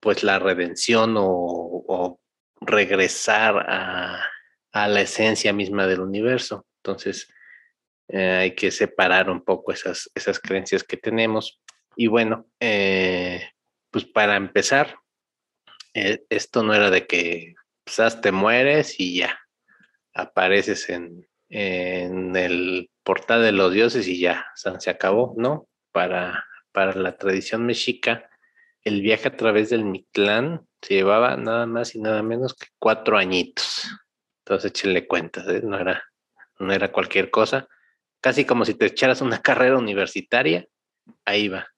pues 0.00 0.22
la 0.22 0.38
redención 0.38 1.14
o, 1.16 2.18
regresar 2.64 3.66
a, 3.68 4.24
a 4.72 4.88
la 4.88 5.00
esencia 5.00 5.52
misma 5.52 5.88
del 5.88 6.00
universo. 6.00 6.64
Entonces, 6.78 7.28
eh, 8.08 8.30
hay 8.30 8.54
que 8.54 8.70
separar 8.70 9.30
un 9.30 9.42
poco 9.42 9.72
esas, 9.72 10.10
esas 10.14 10.38
creencias 10.38 10.84
que 10.84 10.96
tenemos. 10.96 11.60
Y 11.96 12.08
bueno, 12.08 12.46
eh, 12.60 13.50
pues 13.90 14.04
para 14.04 14.36
empezar, 14.36 14.96
eh, 15.94 16.24
esto 16.30 16.62
no 16.62 16.74
era 16.74 16.90
de 16.90 17.06
que 17.06 17.54
quizás 17.84 18.20
te 18.20 18.32
mueres 18.32 18.98
y 18.98 19.18
ya 19.18 19.38
apareces 20.14 20.88
en, 20.88 21.28
en 21.48 22.36
el 22.36 22.90
portal 23.02 23.42
de 23.42 23.52
los 23.52 23.72
dioses 23.72 24.06
y 24.08 24.20
ya, 24.20 24.46
se 24.54 24.90
acabó, 24.90 25.34
¿no? 25.36 25.68
Para, 25.90 26.44
para 26.72 26.94
la 26.94 27.16
tradición 27.16 27.66
mexica, 27.66 28.28
el 28.82 29.00
viaje 29.02 29.28
a 29.28 29.36
través 29.36 29.70
del 29.70 29.84
Mictlán 29.84 30.66
se 30.80 30.94
llevaba 30.94 31.36
nada 31.36 31.66
más 31.66 31.94
y 31.94 32.00
nada 32.00 32.22
menos 32.22 32.54
que 32.54 32.66
cuatro 32.78 33.16
añitos. 33.16 33.84
Entonces, 34.44 34.70
échenle 34.70 35.06
cuentas, 35.06 35.46
no, 35.62 35.78
era, 35.78 36.02
no 36.58 36.72
era 36.72 36.90
cualquier 36.90 37.30
cosa 37.30 37.68
casi 38.22 38.46
como 38.46 38.64
si 38.64 38.74
te 38.74 38.86
echaras 38.86 39.20
una 39.20 39.42
carrera 39.42 39.76
universitaria, 39.76 40.66
ahí 41.26 41.48
va, 41.48 41.68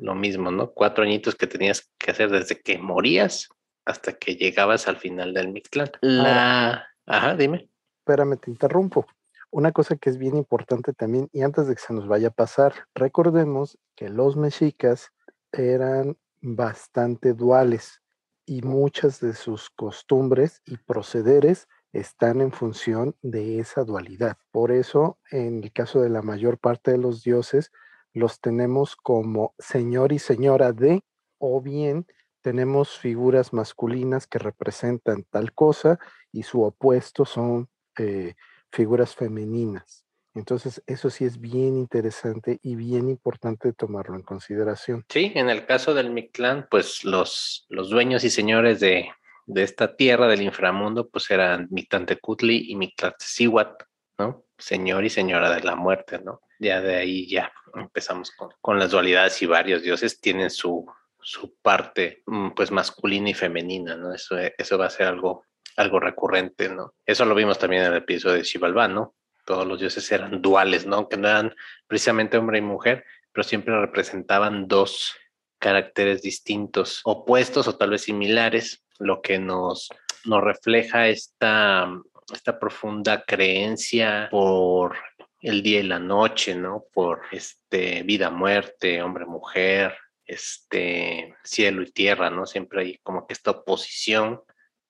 lo 0.00 0.14
mismo, 0.14 0.50
¿no? 0.50 0.72
Cuatro 0.72 1.04
añitos 1.04 1.34
que 1.34 1.46
tenías 1.46 1.90
que 1.98 2.10
hacer 2.10 2.30
desde 2.30 2.60
que 2.60 2.78
morías 2.78 3.48
hasta 3.84 4.14
que 4.14 4.34
llegabas 4.34 4.88
al 4.88 4.96
final 4.96 5.34
del 5.34 5.52
Mictlán. 5.52 5.90
La... 6.00 6.86
Ajá, 7.06 7.36
dime. 7.36 7.68
Espérame, 8.00 8.38
te 8.38 8.50
interrumpo. 8.50 9.06
Una 9.50 9.72
cosa 9.72 9.96
que 9.96 10.10
es 10.10 10.18
bien 10.18 10.36
importante 10.36 10.92
también, 10.92 11.28
y 11.32 11.42
antes 11.42 11.66
de 11.66 11.74
que 11.74 11.80
se 11.80 11.92
nos 11.92 12.06
vaya 12.06 12.28
a 12.28 12.32
pasar, 12.32 12.72
recordemos 12.94 13.78
que 13.96 14.08
los 14.08 14.36
mexicas 14.36 15.10
eran 15.52 16.16
bastante 16.40 17.34
duales 17.34 18.00
y 18.46 18.62
muchas 18.62 19.20
de 19.20 19.34
sus 19.34 19.70
costumbres 19.70 20.62
y 20.66 20.76
procederes 20.76 21.68
están 21.92 22.40
en 22.40 22.52
función 22.52 23.16
de 23.22 23.58
esa 23.58 23.84
dualidad. 23.84 24.36
Por 24.52 24.70
eso, 24.70 25.18
en 25.30 25.64
el 25.64 25.72
caso 25.72 26.00
de 26.00 26.10
la 26.10 26.22
mayor 26.22 26.58
parte 26.58 26.92
de 26.92 26.98
los 26.98 27.22
dioses, 27.22 27.72
los 28.12 28.40
tenemos 28.40 28.96
como 28.96 29.54
señor 29.58 30.12
y 30.12 30.18
señora 30.18 30.72
de, 30.72 31.02
o 31.38 31.60
bien 31.60 32.06
tenemos 32.42 32.98
figuras 32.98 33.52
masculinas 33.52 34.26
que 34.26 34.38
representan 34.38 35.24
tal 35.30 35.52
cosa 35.52 35.98
y 36.32 36.42
su 36.42 36.62
opuesto 36.62 37.24
son 37.24 37.68
eh, 37.98 38.34
figuras 38.72 39.14
femeninas. 39.14 40.04
Entonces, 40.34 40.82
eso 40.86 41.10
sí 41.10 41.24
es 41.24 41.40
bien 41.40 41.76
interesante 41.76 42.60
y 42.62 42.76
bien 42.76 43.08
importante 43.08 43.72
tomarlo 43.72 44.14
en 44.14 44.22
consideración. 44.22 45.04
Sí, 45.08 45.32
en 45.34 45.50
el 45.50 45.66
caso 45.66 45.92
del 45.92 46.10
Mictlán, 46.10 46.68
pues 46.70 47.04
los, 47.04 47.66
los 47.68 47.90
dueños 47.90 48.22
y 48.22 48.30
señores 48.30 48.78
de, 48.78 49.10
de 49.46 49.62
esta 49.62 49.96
tierra 49.96 50.28
del 50.28 50.42
inframundo, 50.42 51.08
pues 51.10 51.30
eran 51.30 51.66
Mictlantecutli 51.70 52.70
y 52.70 52.76
Mictlantecihuat, 52.76 53.82
¿no? 54.18 54.44
Señor 54.56 55.04
y 55.04 55.10
señora 55.10 55.52
de 55.52 55.62
la 55.62 55.74
muerte, 55.74 56.20
¿no? 56.20 56.40
Ya 56.60 56.80
de 56.80 56.94
ahí 56.94 57.26
ya 57.26 57.52
empezamos 57.74 58.30
con, 58.30 58.50
con 58.60 58.78
las 58.78 58.92
dualidades 58.92 59.40
y 59.42 59.46
varios 59.46 59.82
dioses 59.82 60.20
tienen 60.20 60.50
su, 60.50 60.86
su 61.22 61.56
parte 61.62 62.22
mm, 62.26 62.50
pues 62.50 62.70
masculina 62.70 63.30
y 63.30 63.34
femenina, 63.34 63.96
¿no? 63.96 64.14
Eso, 64.14 64.36
eso 64.38 64.78
va 64.78 64.86
a 64.86 64.90
ser 64.90 65.06
algo, 65.06 65.44
algo 65.76 66.00
recurrente, 66.00 66.68
¿no? 66.68 66.94
Eso 67.06 67.24
lo 67.24 67.34
vimos 67.34 67.58
también 67.58 67.82
en 67.82 67.92
el 67.92 67.98
episodio 67.98 68.36
de 68.36 68.44
Xibalbá, 68.44 68.88
¿no? 68.88 69.14
Todos 69.44 69.66
los 69.66 69.80
dioses 69.80 70.10
eran 70.12 70.42
duales, 70.42 70.86
¿no? 70.86 71.08
Que 71.08 71.16
no 71.16 71.28
eran 71.28 71.54
precisamente 71.86 72.36
hombre 72.36 72.58
y 72.58 72.62
mujer, 72.62 73.04
pero 73.32 73.42
siempre 73.42 73.80
representaban 73.80 74.68
dos 74.68 75.16
caracteres 75.58 76.22
distintos, 76.22 77.00
opuestos 77.04 77.68
o 77.68 77.76
tal 77.76 77.90
vez 77.90 78.02
similares, 78.02 78.84
lo 78.98 79.22
que 79.22 79.38
nos, 79.38 79.88
nos 80.24 80.42
refleja 80.42 81.08
esta, 81.08 81.88
esta 82.32 82.58
profunda 82.58 83.24
creencia 83.24 84.28
por 84.30 84.96
el 85.40 85.62
día 85.62 85.80
y 85.80 85.84
la 85.84 85.98
noche, 85.98 86.54
¿no? 86.54 86.84
Por 86.92 87.22
este 87.32 88.02
vida, 88.02 88.30
muerte, 88.30 89.02
hombre, 89.02 89.26
mujer, 89.26 89.96
este 90.24 91.34
cielo 91.42 91.82
y 91.82 91.90
tierra, 91.90 92.30
¿no? 92.30 92.46
Siempre 92.46 92.82
hay 92.82 92.98
como 93.02 93.26
que 93.26 93.34
esta 93.34 93.50
oposición 93.50 94.42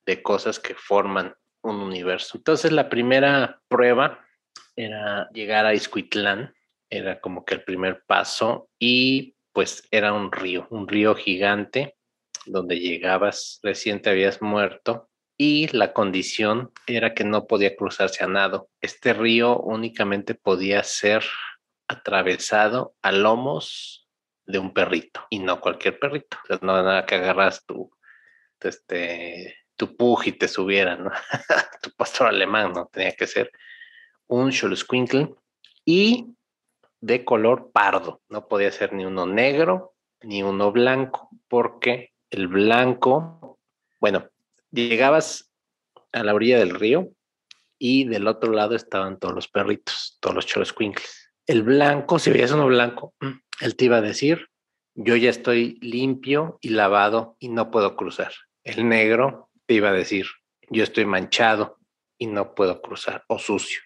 de 0.07 0.23
cosas 0.23 0.59
que 0.59 0.75
forman 0.75 1.35
un 1.62 1.76
universo. 1.76 2.37
Entonces 2.37 2.73
la 2.73 2.88
primera 2.88 3.61
prueba 3.69 4.25
era 4.76 5.28
llegar 5.33 5.66
a 5.66 5.75
Iscuitlán, 5.75 6.54
era 6.88 7.21
como 7.21 7.45
que 7.45 7.54
el 7.54 7.64
primer 7.64 8.02
paso 8.07 8.69
y 8.78 9.37
pues 9.52 9.87
era 9.90 10.12
un 10.12 10.33
río, 10.33 10.66
un 10.71 10.88
río 10.88 11.14
gigante 11.14 11.97
donde 12.47 12.80
llegabas, 12.80 13.61
recién 13.62 14.00
te 14.00 14.11
habías 14.11 14.40
muerto 14.40 15.09
y 15.42 15.68
la 15.68 15.94
condición 15.94 16.70
era 16.87 17.14
que 17.14 17.25
no 17.25 17.47
podía 17.47 17.75
cruzarse 17.75 18.23
a 18.23 18.26
nado. 18.26 18.68
Este 18.82 19.14
río 19.14 19.59
únicamente 19.59 20.35
podía 20.35 20.82
ser 20.82 21.25
atravesado 21.88 22.94
a 23.00 23.11
lomos 23.11 24.06
de 24.44 24.59
un 24.59 24.75
perrito 24.75 25.26
y 25.30 25.38
no 25.38 25.62
cualquier 25.62 25.99
perrito. 25.99 26.37
O 26.50 26.59
no 26.62 26.82
nada 26.82 27.06
que 27.06 27.14
agarras 27.14 27.64
tu, 27.64 27.90
este, 28.61 29.56
tu 29.76 29.97
pug 29.97 30.26
y 30.26 30.32
te 30.32 30.47
subieran, 30.47 31.04
¿no? 31.04 31.11
tu 31.82 31.90
pastor 31.92 32.26
alemán, 32.26 32.75
¿no? 32.75 32.90
Tenía 32.92 33.12
que 33.12 33.26
ser 33.26 33.50
un 34.26 34.52
Xoloscuincle 34.52 35.35
y 35.87 36.37
de 37.00 37.25
color 37.25 37.70
pardo. 37.73 38.20
No 38.28 38.47
podía 38.47 38.70
ser 38.73 38.92
ni 38.92 39.06
uno 39.06 39.25
negro 39.25 39.94
ni 40.20 40.42
uno 40.42 40.70
blanco, 40.70 41.30
porque 41.49 42.12
el 42.28 42.47
blanco, 42.47 43.59
bueno, 44.00 44.28
llegabas 44.70 45.52
a 46.12 46.24
la 46.24 46.34
orilla 46.34 46.58
del 46.58 46.70
río 46.70 47.10
y 47.78 48.04
del 48.04 48.26
otro 48.26 48.52
lado 48.52 48.74
estaban 48.74 49.18
todos 49.18 49.34
los 49.34 49.48
perritos, 49.48 50.18
todos 50.20 50.36
los 50.36 50.46
Xoloscuincles. 50.46 51.32
El 51.46 51.62
blanco, 51.62 52.18
si 52.18 52.30
veías 52.30 52.52
uno 52.52 52.66
blanco, 52.66 53.14
mm, 53.20 53.30
él 53.62 53.76
te 53.76 53.86
iba 53.86 53.96
a 53.96 54.02
decir, 54.02 54.48
yo 54.94 55.16
ya 55.16 55.30
estoy 55.30 55.78
limpio 55.80 56.58
y 56.60 56.70
lavado 56.70 57.36
y 57.38 57.48
no 57.48 57.70
puedo 57.70 57.96
cruzar. 57.96 58.32
El 58.64 58.88
negro 58.88 59.50
te 59.66 59.74
iba 59.74 59.88
a 59.88 59.94
decir, 59.94 60.26
yo 60.68 60.84
estoy 60.84 61.06
manchado 61.06 61.78
y 62.18 62.26
no 62.26 62.54
puedo 62.54 62.82
cruzar, 62.82 63.24
o 63.28 63.38
sucio. 63.38 63.80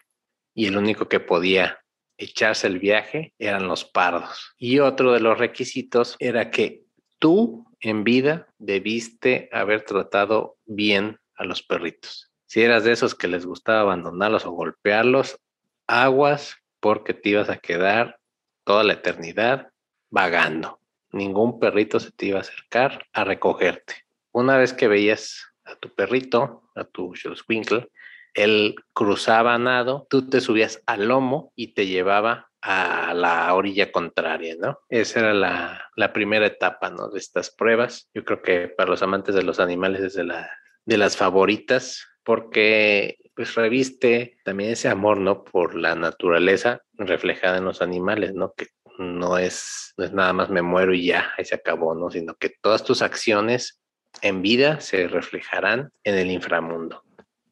Y 0.54 0.66
el 0.66 0.76
único 0.76 1.08
que 1.08 1.20
podía 1.20 1.78
echarse 2.18 2.66
el 2.66 2.78
viaje 2.78 3.34
eran 3.38 3.68
los 3.68 3.84
pardos. 3.84 4.54
Y 4.58 4.80
otro 4.80 5.12
de 5.12 5.20
los 5.20 5.38
requisitos 5.38 6.16
era 6.18 6.50
que 6.50 6.82
tú 7.18 7.64
en 7.84 8.02
vida 8.02 8.48
debiste 8.58 9.50
haber 9.52 9.84
tratado 9.84 10.56
bien 10.64 11.20
a 11.36 11.44
los 11.44 11.62
perritos. 11.62 12.32
Si 12.46 12.62
eras 12.62 12.84
de 12.84 12.92
esos 12.92 13.14
que 13.14 13.28
les 13.28 13.44
gustaba 13.44 13.80
abandonarlos 13.80 14.46
o 14.46 14.52
golpearlos, 14.52 15.38
aguas 15.86 16.56
porque 16.80 17.12
te 17.12 17.30
ibas 17.30 17.50
a 17.50 17.58
quedar 17.58 18.18
toda 18.64 18.84
la 18.84 18.94
eternidad 18.94 19.68
vagando. 20.10 20.80
Ningún 21.12 21.60
perrito 21.60 22.00
se 22.00 22.10
te 22.10 22.26
iba 22.26 22.38
a 22.38 22.42
acercar 22.42 23.06
a 23.12 23.24
recogerte. 23.24 24.06
Una 24.32 24.56
vez 24.56 24.72
que 24.72 24.88
veías 24.88 25.52
a 25.64 25.76
tu 25.76 25.94
perrito, 25.94 26.70
a 26.74 26.84
tu 26.84 27.14
Schlosswinkle, 27.14 27.90
él 28.32 28.76
cruzaba 28.94 29.58
nado, 29.58 30.06
tú 30.08 30.28
te 30.28 30.40
subías 30.40 30.82
al 30.86 31.08
lomo 31.08 31.52
y 31.54 31.74
te 31.74 31.86
llevaba 31.86 32.50
a 32.66 33.12
la 33.12 33.52
orilla 33.52 33.92
contraria, 33.92 34.56
¿no? 34.58 34.78
Esa 34.88 35.20
era 35.20 35.34
la, 35.34 35.90
la, 35.96 36.14
primera 36.14 36.46
etapa, 36.46 36.88
¿no? 36.88 37.10
De 37.10 37.18
estas 37.18 37.50
pruebas. 37.50 38.08
Yo 38.14 38.24
creo 38.24 38.40
que 38.40 38.68
para 38.68 38.88
los 38.88 39.02
amantes 39.02 39.34
de 39.34 39.42
los 39.42 39.60
animales 39.60 40.00
es 40.00 40.14
de, 40.14 40.24
la, 40.24 40.50
de 40.86 40.96
las 40.96 41.14
favoritas 41.14 42.06
porque 42.24 43.18
pues 43.36 43.54
reviste 43.54 44.38
también 44.46 44.70
ese 44.70 44.88
amor, 44.88 45.18
¿no? 45.18 45.44
Por 45.44 45.74
la 45.74 45.94
naturaleza 45.94 46.80
reflejada 46.94 47.58
en 47.58 47.66
los 47.66 47.82
animales, 47.82 48.32
¿no? 48.32 48.54
Que 48.54 48.68
no 48.98 49.36
es, 49.36 49.92
no 49.98 50.04
es 50.06 50.14
nada 50.14 50.32
más 50.32 50.48
me 50.48 50.62
muero 50.62 50.94
y 50.94 51.04
ya, 51.04 51.32
ahí 51.36 51.44
se 51.44 51.56
acabó, 51.56 51.94
¿no? 51.94 52.10
Sino 52.10 52.34
que 52.34 52.48
todas 52.48 52.82
tus 52.82 53.02
acciones 53.02 53.82
en 54.22 54.40
vida 54.40 54.80
se 54.80 55.06
reflejarán 55.06 55.92
en 56.02 56.14
el 56.14 56.30
inframundo. 56.30 57.02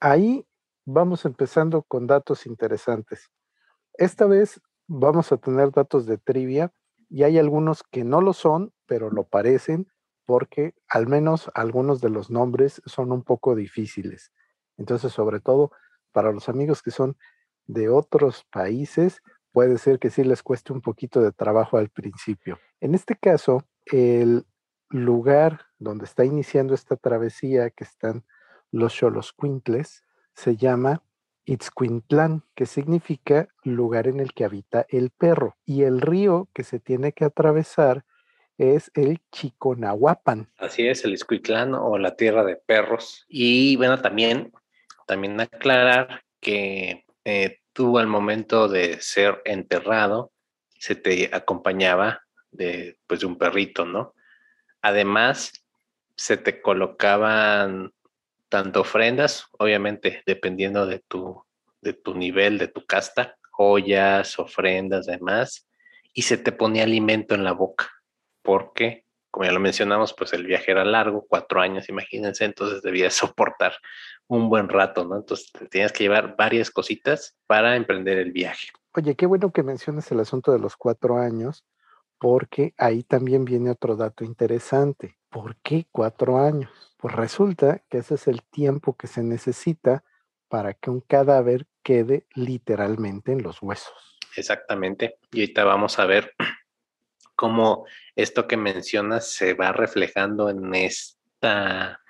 Ahí 0.01 0.46
vamos 0.87 1.27
empezando 1.27 1.83
con 1.83 2.07
datos 2.07 2.46
interesantes. 2.46 3.31
Esta 3.98 4.25
vez 4.27 4.59
vamos 4.92 5.33
a 5.33 5.38
tener 5.38 5.70
datos 5.70 6.07
de 6.07 6.18
trivia 6.18 6.72
y 7.09 7.22
hay 7.22 7.38
algunos 7.38 7.83
que 7.83 8.05
no 8.05 8.20
lo 8.20 8.33
son, 8.33 8.72
pero 8.87 9.11
lo 9.11 9.24
parecen 9.24 9.88
porque 10.24 10.74
al 10.88 11.09
menos 11.09 11.50
algunos 11.55 12.00
de 12.00 12.11
los 12.11 12.31
nombres 12.31 12.83
son 12.85 13.11
un 13.11 13.22
poco 13.22 13.55
difíciles. 13.55 14.33
Entonces, 14.76 15.12
sobre 15.12 15.40
todo 15.40 15.72
para 16.12 16.33
los 16.33 16.48
amigos 16.48 16.83
que 16.83 16.90
son 16.90 17.16
de 17.66 17.88
otros 17.88 18.44
países, 18.50 19.22
puede 19.50 19.78
ser 19.78 19.98
que 19.98 20.11
sí 20.11 20.24
les 20.24 20.42
cueste 20.42 20.72
un 20.72 20.83
poquito 20.83 21.22
de 21.22 21.33
trabajo 21.33 21.78
al 21.78 21.88
principio. 21.88 22.59
En 22.81 22.94
este 22.94 23.16
caso, 23.16 23.66
el 23.87 24.46
lugar 24.90 25.66
donde 25.78 26.05
está 26.05 26.24
iniciando 26.24 26.74
esta 26.74 26.96
travesía, 26.96 27.70
que 27.70 27.85
están 27.85 28.24
los 28.70 28.92
Xoloscuintles, 28.92 30.05
se 30.35 30.57
llama 30.57 31.02
Itzcuintlán, 31.44 32.44
que 32.55 32.66
significa 32.66 33.48
lugar 33.64 34.07
en 34.07 34.20
el 34.20 34.33
que 34.33 34.44
habita 34.44 34.87
el 34.88 35.11
perro. 35.11 35.57
Y 35.64 35.83
el 35.83 36.00
río 36.00 36.48
que 36.55 36.64
se 36.64 36.78
tiene 36.78 37.12
que 37.12 37.24
atravesar 37.24 38.05
es 38.59 38.90
el 38.94 39.20
Chiconahuapan. 39.33 40.50
Así 40.59 40.87
es, 40.87 41.05
el 41.05 41.12
Itzcuintlán 41.12 41.74
o 41.74 41.98
la 41.98 42.16
tierra 42.16 42.44
de 42.44 42.57
perros. 42.57 43.24
Y 43.28 43.76
bueno, 43.76 44.00
también, 44.00 44.52
también 45.07 45.40
aclarar 45.40 46.22
que 46.40 47.05
eh, 47.24 47.59
tú 47.72 47.98
al 47.98 48.07
momento 48.07 48.68
de 48.68 49.00
ser 49.00 49.40
enterrado, 49.44 50.33
se 50.78 50.94
te 50.94 51.31
acompañaba 51.33 52.22
de, 52.50 52.98
pues, 53.07 53.20
de 53.20 53.26
un 53.26 53.38
perrito, 53.38 53.87
¿no? 53.87 54.14
Además, 54.81 55.52
se 56.16 56.37
te 56.37 56.61
colocaban 56.61 57.92
tanto 58.52 58.82
ofrendas, 58.82 59.46
obviamente 59.58 60.22
dependiendo 60.26 60.84
de 60.84 60.98
tu, 61.08 61.42
de 61.80 61.94
tu 61.94 62.14
nivel, 62.14 62.58
de 62.58 62.68
tu 62.68 62.84
casta, 62.84 63.38
joyas, 63.50 64.38
ofrendas, 64.38 65.06
demás, 65.06 65.66
y 66.12 66.20
se 66.20 66.36
te 66.36 66.52
ponía 66.52 66.82
alimento 66.82 67.34
en 67.34 67.44
la 67.44 67.52
boca, 67.52 67.90
porque, 68.42 69.06
como 69.30 69.46
ya 69.46 69.52
lo 69.52 69.58
mencionamos, 69.58 70.12
pues 70.12 70.34
el 70.34 70.44
viaje 70.44 70.70
era 70.70 70.84
largo, 70.84 71.24
cuatro 71.26 71.62
años, 71.62 71.88
imagínense, 71.88 72.44
entonces 72.44 72.82
debías 72.82 73.14
soportar 73.14 73.72
un 74.26 74.50
buen 74.50 74.68
rato, 74.68 75.06
¿no? 75.06 75.16
Entonces 75.16 75.50
te 75.50 75.66
tenías 75.68 75.90
que 75.90 76.04
llevar 76.04 76.36
varias 76.36 76.70
cositas 76.70 77.38
para 77.46 77.74
emprender 77.76 78.18
el 78.18 78.32
viaje. 78.32 78.68
Oye, 78.92 79.16
qué 79.16 79.24
bueno 79.24 79.50
que 79.50 79.62
mencionas 79.62 80.12
el 80.12 80.20
asunto 80.20 80.52
de 80.52 80.58
los 80.58 80.76
cuatro 80.76 81.16
años, 81.16 81.64
porque 82.18 82.74
ahí 82.76 83.02
también 83.02 83.46
viene 83.46 83.70
otro 83.70 83.96
dato 83.96 84.24
interesante. 84.24 85.16
¿Por 85.30 85.56
qué 85.62 85.86
cuatro 85.90 86.36
años? 86.36 86.68
Pues 87.02 87.16
resulta 87.16 87.82
que 87.90 87.98
ese 87.98 88.14
es 88.14 88.28
el 88.28 88.44
tiempo 88.44 88.96
que 88.96 89.08
se 89.08 89.24
necesita 89.24 90.04
para 90.48 90.72
que 90.72 90.88
un 90.88 91.00
cadáver 91.00 91.66
quede 91.82 92.28
literalmente 92.36 93.32
en 93.32 93.42
los 93.42 93.60
huesos. 93.60 94.20
Exactamente. 94.36 95.18
Y 95.32 95.40
ahorita 95.40 95.64
vamos 95.64 95.98
a 95.98 96.06
ver 96.06 96.32
cómo 97.34 97.86
esto 98.14 98.46
que 98.46 98.56
mencionas 98.56 99.32
se 99.32 99.54
va 99.54 99.72
reflejando 99.72 100.48
en 100.48 100.72
esta, 100.76 102.00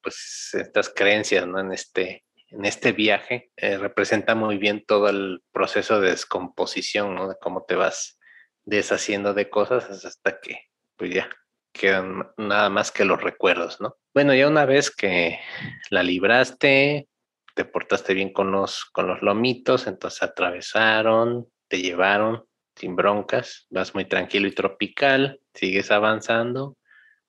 pues, 0.00 0.50
estas 0.54 0.90
creencias, 0.90 1.44
¿no? 1.48 1.58
En 1.58 1.72
este, 1.72 2.24
en 2.46 2.66
este 2.66 2.92
viaje. 2.92 3.50
Eh, 3.56 3.78
representa 3.78 4.36
muy 4.36 4.58
bien 4.58 4.84
todo 4.86 5.08
el 5.08 5.42
proceso 5.50 6.00
de 6.00 6.10
descomposición, 6.10 7.16
¿no? 7.16 7.26
De 7.28 7.34
cómo 7.40 7.64
te 7.64 7.74
vas 7.74 8.20
deshaciendo 8.64 9.34
de 9.34 9.50
cosas 9.50 10.04
hasta 10.04 10.38
que, 10.38 10.70
pues 10.94 11.12
ya, 11.12 11.28
quedan 11.72 12.30
nada 12.36 12.70
más 12.70 12.92
que 12.92 13.04
los 13.04 13.20
recuerdos, 13.20 13.80
¿no? 13.80 13.96
Bueno, 14.16 14.32
ya 14.32 14.48
una 14.48 14.64
vez 14.64 14.90
que 14.90 15.40
la 15.90 16.02
libraste, 16.02 17.06
te 17.54 17.64
portaste 17.66 18.14
bien 18.14 18.32
con 18.32 18.50
los, 18.50 18.86
con 18.86 19.08
los 19.08 19.20
lomitos, 19.20 19.86
entonces 19.86 20.22
atravesaron, 20.22 21.46
te 21.68 21.82
llevaron 21.82 22.46
sin 22.74 22.96
broncas, 22.96 23.66
vas 23.68 23.94
muy 23.94 24.06
tranquilo 24.06 24.48
y 24.48 24.54
tropical, 24.54 25.38
sigues 25.52 25.90
avanzando, 25.90 26.78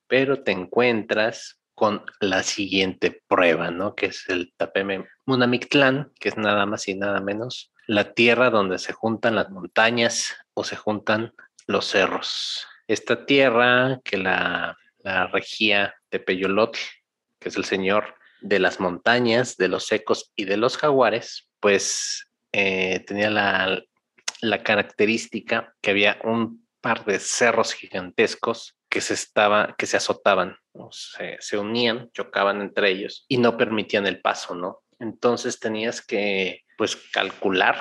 pero 0.07 0.43
te 0.43 0.53
encuentras 0.53 1.59
con 1.75 2.05
la 2.21 2.41
siguiente 2.43 3.21
prueba, 3.27 3.69
¿no? 3.69 3.93
Que 3.93 4.05
es 4.05 4.29
el 4.29 4.53
Tapeme 4.55 5.09
Munamictlán, 5.25 6.13
que 6.21 6.29
es 6.29 6.37
nada 6.37 6.65
más 6.65 6.87
y 6.87 6.95
nada 6.95 7.19
menos 7.19 7.73
la 7.85 8.13
tierra 8.13 8.49
donde 8.49 8.79
se 8.79 8.93
juntan 8.93 9.35
las 9.35 9.49
montañas 9.49 10.37
o 10.53 10.63
se 10.63 10.77
juntan 10.77 11.33
los 11.65 11.87
cerros. 11.87 12.65
Esta 12.87 13.25
tierra 13.25 13.99
que 14.05 14.15
la, 14.15 14.77
la 15.07 15.27
regía 15.27 15.95
Tepeyolotl, 16.09 16.79
que 17.39 17.49
es 17.49 17.55
el 17.55 17.65
señor 17.65 18.15
de 18.41 18.59
las 18.59 18.79
montañas, 18.79 19.57
de 19.57 19.67
los 19.67 19.85
secos 19.85 20.31
y 20.35 20.45
de 20.45 20.57
los 20.57 20.77
jaguares, 20.77 21.49
pues 21.59 22.27
eh, 22.51 22.99
tenía 23.07 23.29
la, 23.29 23.81
la 24.41 24.63
característica 24.63 25.73
que 25.81 25.91
había 25.91 26.19
un 26.23 26.67
par 26.81 27.05
de 27.05 27.19
cerros 27.19 27.73
gigantescos 27.73 28.77
que 28.89 29.01
se 29.01 29.13
estaba, 29.13 29.75
que 29.77 29.85
se 29.85 29.97
azotaban, 29.97 30.57
se, 30.91 31.37
se, 31.39 31.57
unían, 31.57 32.09
chocaban 32.13 32.61
entre 32.61 32.89
ellos 32.91 33.25
y 33.27 33.37
no 33.37 33.57
permitían 33.57 34.07
el 34.07 34.21
paso, 34.21 34.55
¿no? 34.55 34.81
Entonces 34.99 35.59
tenías 35.59 36.05
que, 36.05 36.63
pues, 36.77 36.95
calcular, 37.11 37.79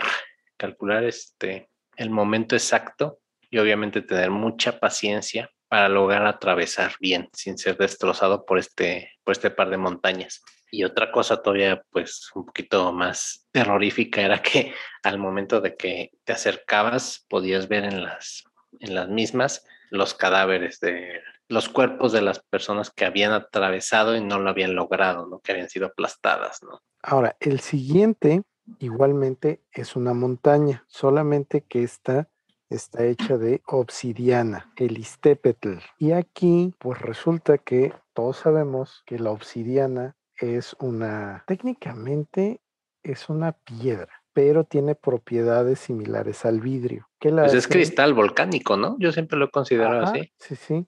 calcular 0.57 1.05
este, 1.05 1.69
el 1.97 2.11
momento 2.11 2.57
exacto 2.57 3.21
y 3.51 3.59
obviamente 3.59 4.03
tener 4.03 4.31
mucha 4.31 4.81
paciencia 4.81 5.51
para 5.69 5.89
lograr 5.89 6.27
atravesar 6.27 6.93
bien 7.01 7.29
sin 7.33 7.59
ser 7.59 7.77
destrozado 7.77 8.45
por 8.45 8.59
este, 8.59 9.13
por 9.25 9.33
este 9.33 9.51
par 9.51 9.71
de 9.71 9.77
montañas. 9.77 10.43
Y 10.71 10.85
otra 10.85 11.11
cosa 11.13 11.43
todavía, 11.43 11.83
pues, 11.91 12.31
un 12.35 12.47
poquito 12.47 12.93
más 12.93 13.47
terrorífica 13.53 14.21
era 14.21 14.43
que 14.43 14.75
al 15.03 15.19
momento 15.19 15.61
de 15.61 15.77
que 15.77 16.13
te 16.25 16.33
acercabas 16.33 17.25
podías 17.29 17.69
ver 17.69 17.85
en 17.85 18.03
las, 18.03 18.45
en 18.81 18.95
las 18.95 19.09
mismas 19.09 19.65
los 19.91 20.15
cadáveres 20.15 20.81
de 20.81 21.23
los 21.49 21.69
cuerpos 21.69 22.13
de 22.13 22.23
las 22.23 22.41
personas 22.41 22.91
que 22.91 23.05
habían 23.05 23.33
atravesado 23.33 24.17
y 24.17 24.21
no 24.21 24.41
lo 24.41 24.51
habían 24.51 24.75
logrado, 24.75 25.27
¿no? 25.27 25.39
Que 25.39 25.53
habían 25.53 25.69
sido 25.69 25.87
aplastadas, 25.87 26.63
¿no? 26.63 26.83
Ahora, 27.03 27.37
el 27.39 27.61
siguiente 27.61 28.43
igualmente 28.81 29.63
es 29.73 29.95
una 29.95 30.13
montaña, 30.13 30.85
solamente 30.89 31.63
que 31.63 31.85
esta 31.85 32.29
está 32.69 33.05
hecha 33.05 33.39
de 33.39 33.63
obsidiana, 33.67 34.73
el 34.77 34.99
istepetl. 34.99 35.79
Y 35.99 36.13
aquí, 36.13 36.75
pues 36.79 37.01
resulta 37.01 37.59
que 37.59 37.93
todos 38.15 38.39
sabemos 38.39 39.03
que 39.07 39.19
la 39.19 39.31
obsidiana 39.31 40.17
es 40.41 40.77
una, 40.81 41.45
técnicamente 41.47 42.61
es 43.03 43.29
una 43.29 43.53
piedra, 43.53 44.09
pero 44.33 44.65
tiene 44.65 44.95
propiedades 44.95 45.81
similares 45.81 46.45
al 46.45 46.61
vidrio. 46.61 47.09
¿Qué 47.19 47.31
la 47.31 47.43
pues 47.43 47.55
es 47.55 47.69
cristal 47.69 48.15
volcánico, 48.15 48.77
¿no? 48.77 48.97
Yo 48.99 49.13
siempre 49.13 49.39
lo 49.39 49.47
he 49.47 49.51
considerado 49.51 50.03
así. 50.05 50.33
Sí, 50.39 50.57
sí. 50.57 50.87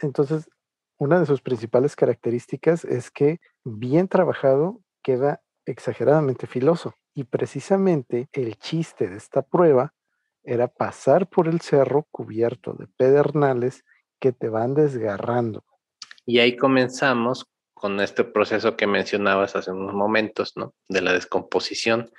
Entonces, 0.00 0.48
una 0.98 1.18
de 1.18 1.26
sus 1.26 1.40
principales 1.40 1.96
características 1.96 2.84
es 2.84 3.10
que 3.10 3.40
bien 3.64 4.08
trabajado 4.08 4.80
queda 5.02 5.42
exageradamente 5.64 6.46
filoso. 6.46 6.94
Y 7.14 7.24
precisamente 7.24 8.28
el 8.32 8.56
chiste 8.56 9.08
de 9.08 9.16
esta 9.16 9.42
prueba 9.42 9.94
era 10.44 10.68
pasar 10.68 11.28
por 11.28 11.48
el 11.48 11.60
cerro 11.60 12.06
cubierto 12.10 12.72
de 12.74 12.86
pedernales 12.86 13.84
que 14.18 14.32
te 14.32 14.48
van 14.48 14.74
desgarrando. 14.74 15.64
Y 16.26 16.38
ahí 16.38 16.56
comenzamos 16.56 17.46
con 17.74 17.98
este 18.00 18.24
proceso 18.24 18.76
que 18.76 18.86
mencionabas 18.86 19.56
hace 19.56 19.70
unos 19.70 19.94
momentos, 19.94 20.52
¿no? 20.56 20.74
De 20.88 21.00
la 21.00 21.12
descomposición. 21.12 22.10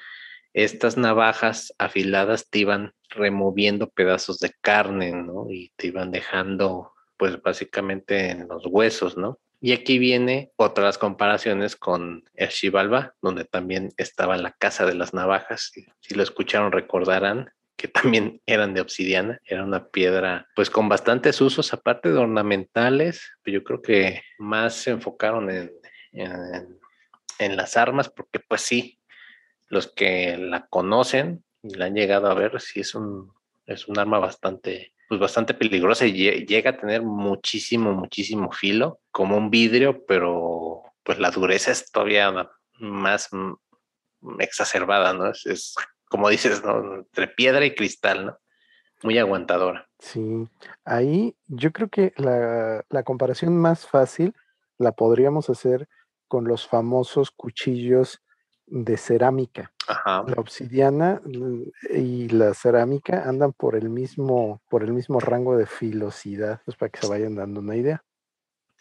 Estas 0.54 0.98
navajas 0.98 1.74
afiladas 1.78 2.50
te 2.50 2.60
iban 2.60 2.94
removiendo 3.10 3.90
pedazos 3.90 4.40
de 4.40 4.52
carne, 4.60 5.12
¿no? 5.12 5.46
Y 5.50 5.72
te 5.76 5.88
iban 5.88 6.12
dejando, 6.12 6.94
pues 7.18 7.42
básicamente 7.42 8.32
en 8.32 8.48
los 8.48 8.66
huesos, 8.66 9.18
¿no? 9.18 9.40
Y 9.64 9.74
aquí 9.74 10.00
viene 10.00 10.52
otras 10.56 10.98
comparaciones 10.98 11.76
con 11.76 12.24
el 12.34 12.50
Xibalba, 12.50 13.14
donde 13.22 13.46
también 13.46 13.92
estaba 13.98 14.36
la 14.38 14.54
casa 14.54 14.88
de 14.88 14.96
las 14.96 15.14
navajas. 15.14 15.72
Si 16.00 16.16
lo 16.16 16.24
escucharon, 16.24 16.72
recordarán 16.72 17.52
que 17.82 17.88
también 17.88 18.40
eran 18.46 18.76
de 18.76 18.82
obsidiana, 18.82 19.40
era 19.44 19.64
una 19.64 19.88
piedra 19.88 20.48
pues 20.56 20.70
con 20.70 20.88
bastantes 20.88 21.42
usos, 21.42 21.74
aparte 21.74 22.12
de 22.12 22.20
ornamentales, 22.20 23.32
yo 23.44 23.64
creo 23.64 23.82
que 23.82 24.22
más 24.38 24.76
se 24.76 24.92
enfocaron 24.92 25.50
en, 25.50 25.72
en, 26.12 27.56
las 27.58 27.78
armas, 27.78 28.08
porque 28.08 28.40
pues 28.40 28.62
sí, 28.62 29.00
los 29.68 29.92
que 29.92 30.38
la 30.38 30.68
conocen 30.68 31.44
y 31.64 31.74
la 31.74 31.86
han 31.86 31.96
llegado 31.96 32.28
a 32.30 32.36
ver, 32.36 32.62
sí 32.62 32.82
es 32.82 32.94
un, 32.94 33.34
es 33.66 33.88
un 33.88 33.98
arma 33.98 34.20
bastante 34.20 34.94
pues 35.10 35.20
bastante 35.20 35.54
peligrosa 35.54 36.06
y 36.06 36.46
llega 36.46 36.70
a 36.70 36.78
tener 36.78 37.02
muchísimo, 37.02 37.94
muchísimo 37.94 38.52
filo, 38.52 39.02
como 39.10 39.36
un 39.36 39.50
vidrio, 39.50 40.06
pero 40.06 40.84
pues 41.04 41.20
la 41.20 41.32
dureza 41.32 41.72
es 41.72 41.92
todavía 41.92 42.32
más 42.80 43.30
exacerbada, 44.40 45.14
¿no? 45.14 45.32
Es, 45.32 45.76
como 46.12 46.30
dices, 46.30 46.64
¿no? 46.64 46.96
Entre 46.96 47.28
piedra 47.30 47.66
y 47.66 47.74
cristal, 47.74 48.26
¿no? 48.26 48.38
Muy 49.02 49.18
aguantadora. 49.18 49.90
Sí, 49.98 50.48
ahí 50.86 51.36
yo 51.48 51.72
creo 51.72 51.90
que 51.90 52.14
la, 52.18 52.86
la 52.90 53.04
comparación 53.04 53.58
más 53.58 53.88
fácil 53.88 54.36
la 54.78 54.92
podríamos 54.92 55.50
hacer 55.50 55.88
con 56.28 56.48
los 56.48 56.68
famosos 56.68 57.32
cuchillos 57.32 58.22
de 58.68 58.98
cerámica. 58.98 59.74
La 60.06 60.36
obsidiana 60.38 61.22
y 61.90 62.30
la 62.30 62.54
cerámica 62.54 63.28
andan 63.28 63.54
por 63.54 63.76
el 63.76 63.90
mismo, 63.90 64.62
por 64.70 64.84
el 64.84 64.94
mismo 64.94 65.20
rango 65.20 65.58
de 65.58 65.66
filosidad, 65.66 66.62
pues 66.64 66.78
para 66.78 66.90
que 66.90 67.02
se 67.02 67.08
vayan 67.08 67.36
dando 67.36 67.60
una 67.60 67.76
idea. 67.76 68.04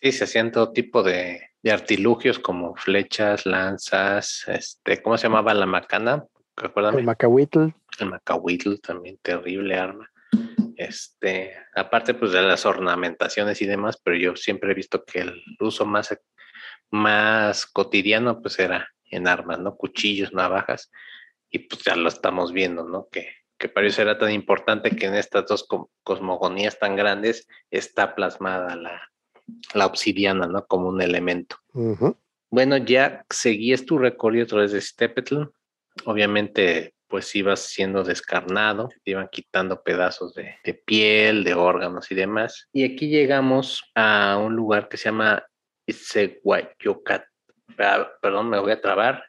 Sí, 0.00 0.12
se 0.12 0.24
hacían 0.24 0.52
todo 0.52 0.72
tipo 0.72 1.02
de, 1.02 1.40
de 1.62 1.72
artilugios 1.72 2.38
como 2.38 2.76
flechas, 2.76 3.46
lanzas, 3.46 4.44
este, 4.46 5.02
¿cómo 5.02 5.16
se 5.18 5.24
llamaba 5.24 5.54
la 5.54 5.66
macana? 5.66 6.24
El 6.98 7.04
macahuitl. 7.04 7.68
El 7.98 8.10
macahuitl 8.10 8.76
también, 8.80 9.18
terrible 9.22 9.76
arma. 9.76 10.10
Este, 10.76 11.54
aparte 11.74 12.14
pues 12.14 12.32
de 12.32 12.42
las 12.42 12.64
ornamentaciones 12.64 13.60
y 13.60 13.66
demás, 13.66 14.00
pero 14.02 14.16
yo 14.16 14.36
siempre 14.36 14.72
he 14.72 14.74
visto 14.74 15.04
que 15.04 15.20
el 15.20 15.42
uso 15.58 15.84
más, 15.84 16.16
más 16.90 17.66
cotidiano 17.66 18.40
pues 18.40 18.58
era 18.58 18.88
en 19.10 19.28
armas, 19.28 19.58
¿no? 19.58 19.76
Cuchillos, 19.76 20.32
navajas, 20.32 20.90
y 21.50 21.60
pues 21.60 21.82
ya 21.82 21.96
lo 21.96 22.08
estamos 22.08 22.52
viendo, 22.52 22.84
¿no? 22.84 23.08
Que, 23.10 23.28
que 23.58 23.68
para 23.68 23.86
eso 23.86 24.00
era 24.00 24.18
tan 24.18 24.30
importante 24.30 24.90
que 24.90 25.06
en 25.06 25.14
estas 25.14 25.46
dos 25.46 25.66
cosmogonías 26.02 26.78
tan 26.78 26.96
grandes 26.96 27.46
está 27.70 28.14
plasmada 28.14 28.76
la, 28.76 29.10
la 29.74 29.86
obsidiana, 29.86 30.46
¿no? 30.46 30.66
Como 30.66 30.88
un 30.88 31.02
elemento. 31.02 31.56
Bueno, 32.50 32.76
ya 32.78 33.24
seguías 33.30 33.84
tu 33.84 33.98
recorrido 33.98 34.44
a 34.44 34.48
través 34.48 34.72
de 34.72 34.80
Stepetl. 34.80 35.42
Obviamente, 36.04 36.94
pues 37.08 37.34
ibas 37.34 37.60
siendo 37.60 38.04
descarnado, 38.04 38.88
te 39.04 39.10
iban 39.10 39.28
quitando 39.30 39.82
pedazos 39.82 40.32
de, 40.34 40.58
piel, 40.86 41.44
de 41.44 41.54
órganos 41.54 42.10
y 42.10 42.14
demás. 42.14 42.68
Y 42.72 42.84
aquí 42.84 43.08
llegamos 43.08 43.82
a 43.94 44.38
un 44.38 44.54
lugar 44.54 44.88
que 44.88 44.96
se 44.96 45.06
llama 45.06 45.44
Itzehuayocat, 45.86 47.24
perdón, 47.76 48.48
me 48.48 48.60
voy 48.60 48.72
a 48.72 48.80
trabar, 48.80 49.24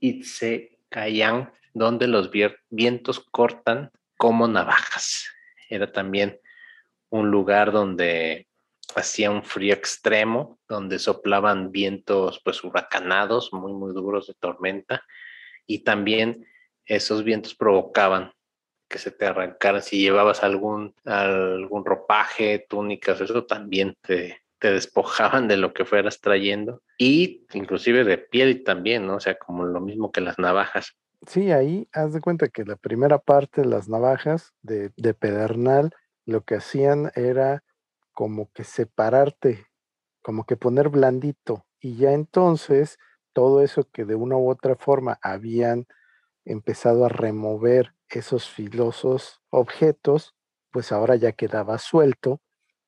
Itzecayan, 0.00 1.52
donde 1.74 2.08
los 2.08 2.30
vientos 2.70 3.20
cortan 3.30 3.90
como 4.16 4.48
navajas. 4.48 5.28
Era 5.70 5.90
también 5.90 6.40
un 7.08 7.30
lugar 7.30 7.72
donde 7.72 8.48
hacía 8.96 9.30
un 9.30 9.44
frío 9.44 9.74
extremo, 9.74 10.58
donde 10.68 10.98
soplaban 10.98 11.70
vientos 11.70 12.40
pues 12.44 12.62
huracanados, 12.64 13.52
muy, 13.52 13.72
muy 13.72 13.92
duros 13.94 14.26
de 14.26 14.34
tormenta, 14.34 15.04
y 15.66 15.84
también 15.84 16.46
esos 16.86 17.24
vientos 17.24 17.54
provocaban 17.54 18.32
que 18.88 18.98
se 18.98 19.10
te 19.10 19.26
arrancaran. 19.26 19.82
Si 19.82 20.00
llevabas 20.00 20.42
algún, 20.42 20.94
algún 21.04 21.84
ropaje, 21.84 22.66
túnicas, 22.68 23.20
eso 23.20 23.44
también 23.46 23.96
te, 24.02 24.42
te 24.58 24.72
despojaban 24.72 25.48
de 25.48 25.56
lo 25.56 25.72
que 25.72 25.84
fueras 25.84 26.20
trayendo 26.20 26.82
y 26.96 27.46
inclusive 27.52 28.04
de 28.04 28.18
piel 28.18 28.62
también, 28.62 29.06
¿no? 29.06 29.16
O 29.16 29.20
sea, 29.20 29.36
como 29.36 29.64
lo 29.64 29.80
mismo 29.80 30.12
que 30.12 30.20
las 30.20 30.38
navajas. 30.38 30.94
Sí, 31.26 31.50
ahí 31.50 31.88
haz 31.92 32.12
de 32.12 32.20
cuenta 32.20 32.48
que 32.48 32.64
la 32.64 32.76
primera 32.76 33.18
parte 33.18 33.62
de 33.62 33.68
las 33.68 33.88
navajas 33.88 34.52
de, 34.62 34.92
de 34.96 35.14
pedernal 35.14 35.90
lo 36.26 36.42
que 36.42 36.56
hacían 36.56 37.10
era 37.14 37.64
como 38.12 38.50
que 38.52 38.64
separarte, 38.64 39.66
como 40.20 40.44
que 40.44 40.56
poner 40.56 40.90
blandito 40.90 41.66
y 41.80 41.96
ya 41.96 42.12
entonces 42.12 42.98
todo 43.32 43.62
eso 43.62 43.88
que 43.92 44.04
de 44.04 44.14
una 44.14 44.36
u 44.36 44.50
otra 44.50 44.76
forma 44.76 45.18
habían 45.22 45.86
empezado 46.44 47.04
a 47.04 47.08
remover 47.08 47.94
esos 48.08 48.48
filosos 48.48 49.40
objetos, 49.50 50.34
pues 50.70 50.92
ahora 50.92 51.16
ya 51.16 51.32
quedaba 51.32 51.78
suelto 51.78 52.40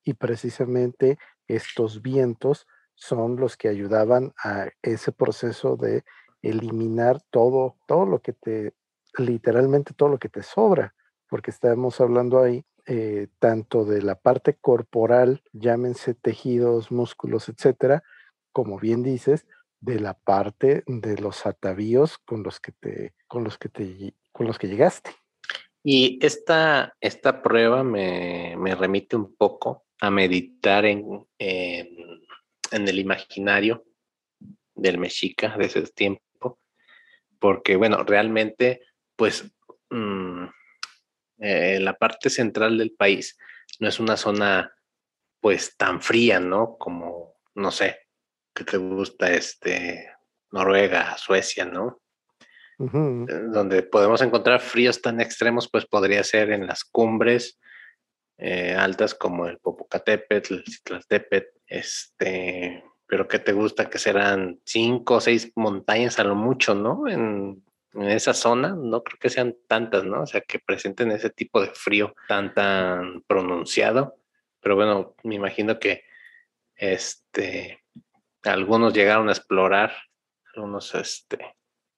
y 0.02 0.14
precisamente 0.14 1.18
estos 1.46 2.02
vientos 2.02 2.66
son 2.94 3.36
los 3.36 3.56
que 3.56 3.68
ayudaban 3.68 4.32
a 4.42 4.68
ese 4.82 5.12
proceso 5.12 5.76
de 5.76 6.04
eliminar 6.42 7.20
todo, 7.30 7.76
todo 7.86 8.06
lo 8.06 8.20
que 8.20 8.32
te, 8.32 8.74
literalmente 9.18 9.94
todo 9.94 10.08
lo 10.08 10.18
que 10.18 10.28
te 10.28 10.42
sobra, 10.42 10.94
porque 11.28 11.50
estamos 11.50 12.00
hablando 12.00 12.42
ahí 12.42 12.64
eh, 12.86 13.28
tanto 13.38 13.84
de 13.84 14.02
la 14.02 14.14
parte 14.14 14.56
corporal, 14.56 15.42
llámense 15.52 16.14
tejidos, 16.14 16.92
músculos, 16.92 17.48
etcétera, 17.48 18.02
como 18.52 18.78
bien 18.78 19.02
dices, 19.02 19.46
de 19.84 20.00
la 20.00 20.14
parte 20.14 20.82
de 20.86 21.18
los 21.18 21.44
atavíos 21.44 22.16
con 22.18 22.42
los 22.42 22.58
que 22.58 22.72
te, 22.72 23.14
con 23.28 23.44
los 23.44 23.58
que 23.58 23.68
te, 23.68 24.14
con 24.32 24.46
los 24.46 24.58
que 24.58 24.68
llegaste. 24.68 25.10
Y 25.82 26.18
esta, 26.24 26.96
esta 27.00 27.42
prueba 27.42 27.84
me, 27.84 28.56
remite 28.74 29.16
un 29.16 29.36
poco 29.36 29.84
a 30.00 30.10
meditar 30.10 30.86
en, 30.86 31.26
en, 31.38 32.88
el 32.88 32.98
imaginario 32.98 33.84
del 34.74 34.98
mexica 34.98 35.54
de 35.58 35.66
ese 35.66 35.82
tiempo, 35.82 36.58
porque 37.38 37.76
bueno, 37.76 38.02
realmente, 38.02 38.80
pues 39.14 39.44
mm, 39.90 40.44
eh, 41.40 41.78
la 41.80 41.92
parte 41.98 42.30
central 42.30 42.78
del 42.78 42.92
país 42.92 43.36
no 43.80 43.88
es 43.88 44.00
una 44.00 44.16
zona 44.16 44.74
pues 45.40 45.76
tan 45.76 46.00
fría, 46.00 46.40
¿no? 46.40 46.78
Como, 46.78 47.34
no 47.54 47.70
sé, 47.70 48.03
que 48.54 48.64
te 48.64 48.76
gusta 48.76 49.32
este 49.32 50.10
Noruega, 50.50 51.16
Suecia, 51.18 51.64
¿no? 51.64 52.00
Eh, 52.78 52.86
donde 53.52 53.82
podemos 53.82 54.20
encontrar 54.22 54.60
fríos 54.60 55.00
tan 55.00 55.20
extremos, 55.20 55.68
pues 55.70 55.86
podría 55.86 56.24
ser 56.24 56.50
en 56.50 56.66
las 56.66 56.84
cumbres 56.84 57.60
eh, 58.36 58.74
altas 58.74 59.14
como 59.14 59.46
el 59.46 59.58
Popocatépetl, 59.58 60.54
el 60.54 60.64
Citlaltépetl, 60.64 61.58
este, 61.66 62.84
pero 63.06 63.28
que 63.28 63.38
te 63.38 63.52
gusta 63.52 63.88
que 63.88 63.98
serán 63.98 64.60
cinco 64.64 65.16
o 65.16 65.20
seis 65.20 65.52
montañas 65.54 66.18
a 66.18 66.24
lo 66.24 66.34
mucho, 66.34 66.74
¿no? 66.74 67.06
En, 67.08 67.62
en, 67.92 68.02
esa 68.02 68.34
zona, 68.34 68.74
no 68.76 69.04
creo 69.04 69.18
que 69.20 69.30
sean 69.30 69.54
tantas, 69.68 70.04
¿no? 70.04 70.22
O 70.22 70.26
sea, 70.26 70.40
que 70.40 70.58
presenten 70.58 71.12
ese 71.12 71.30
tipo 71.30 71.60
de 71.60 71.68
frío 71.68 72.14
tan, 72.26 72.52
tan 72.54 73.22
pronunciado, 73.22 74.16
pero 74.60 74.74
bueno, 74.74 75.14
me 75.22 75.36
imagino 75.36 75.78
que 75.78 76.02
este, 76.74 77.83
algunos 78.44 78.92
llegaron 78.92 79.28
a 79.28 79.32
explorar, 79.32 79.92
algunos 80.54 80.94
este, 80.94 81.56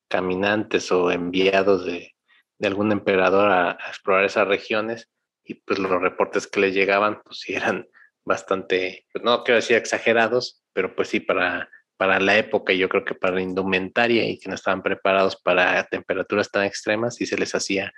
caminantes 0.09 0.91
o 0.93 1.11
enviados 1.11 1.85
de, 1.85 2.15
algún 2.63 2.93
emperador 2.93 3.51
a, 3.51 3.73
explorar 3.89 4.25
esas 4.25 4.49
regiones 4.49 5.11
y 5.45 5.55
pues 5.55 5.79
los 5.79 5.91
reportes 5.91 6.47
que 6.47 6.61
les 6.61 6.75
llegaban 6.75 7.21
pues 7.23 7.45
eran 7.49 7.87
bastante, 8.25 9.07
pues 9.13 9.25
no 9.25 9.45
quiero 9.45 9.57
decir 9.57 9.77
exagerados, 9.77 10.65
pero 10.73 10.95
pues 10.97 11.09
sí 11.09 11.21
para, 11.21 11.69
para 11.97 12.19
la 12.19 12.37
época 12.37 12.73
yo 12.73 12.89
creo 12.89 13.05
que 13.05 13.15
para 13.15 13.35
la 13.35 13.43
indumentaria 13.43 14.29
y 14.29 14.39
que 14.39 14.49
no 14.49 14.55
estaban 14.55 14.83
preparados 14.83 15.37
para 15.37 15.85
temperaturas 15.85 16.51
tan 16.51 16.65
extremas 16.65 17.21
y 17.21 17.27
se 17.27 17.37
les 17.37 17.55
hacía 17.55 17.93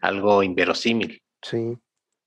algo 0.00 0.42
inverosímil. 0.42 1.22
Sí, 1.42 1.76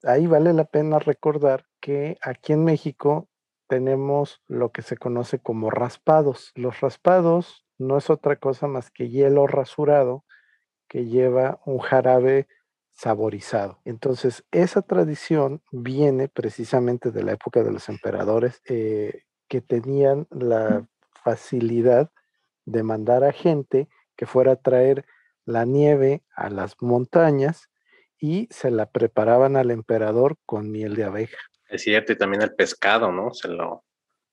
ahí 0.03 0.27
vale 0.27 0.53
la 0.53 0.65
pena 0.65 0.99
recordar 0.99 1.65
que 1.79 2.17
aquí 2.21 2.53
en 2.53 2.63
México 2.63 3.29
tenemos 3.67 4.41
lo 4.47 4.71
que 4.71 4.82
se 4.82 4.97
conoce 4.97 5.39
como 5.39 5.69
raspados. 5.69 6.51
Los 6.56 6.82
raspados 6.82 7.65
no 7.77 7.97
es 7.97 8.10
otra 8.10 8.38
cosa 8.38 8.67
más 8.67 8.89
que 8.91 9.10
hielo 9.10 9.47
rasurado 9.47 10.25
que 10.88 11.06
lleva 11.06 11.62
un 11.65 11.80
jarabe 11.80 12.47
saborizado. 12.91 13.80
Entonces, 13.86 14.43
esa 14.51 14.82
tradición 14.82 15.62
viene 15.71 16.30
precisamente 16.30 17.12
de 17.12 17.23
la 17.23 17.34
época 17.34 17.62
de 17.63 17.71
los 17.71 17.89
emperadores 17.89 18.62
eh, 18.65 19.23
que 19.47 19.62
tenían 19.62 20.27
la 20.32 20.88
facilidad 21.23 22.12
de 22.65 22.84
mandar 22.84 23.23
a 23.23 23.32
gente 23.32 23.88
que 24.15 24.25
fuera 24.25 24.53
a 24.53 24.62
traer 24.62 25.06
la 25.45 25.65
nieve 25.65 26.23
a 26.36 26.49
las 26.49 26.75
montañas 26.82 27.69
y 28.19 28.47
se 28.49 28.71
la 28.71 28.88
preparaban 28.88 29.56
al 29.56 29.71
emperador 29.71 30.38
con 30.45 30.71
miel 30.71 30.95
de 30.95 31.03
abeja. 31.03 31.38
Es 31.69 31.84
cierto, 31.84 32.13
y 32.13 32.17
también 32.17 32.41
el 32.41 32.56
pescado, 32.56 33.12
¿no? 33.12 33.34
Se 33.34 33.47
lo. 33.47 33.84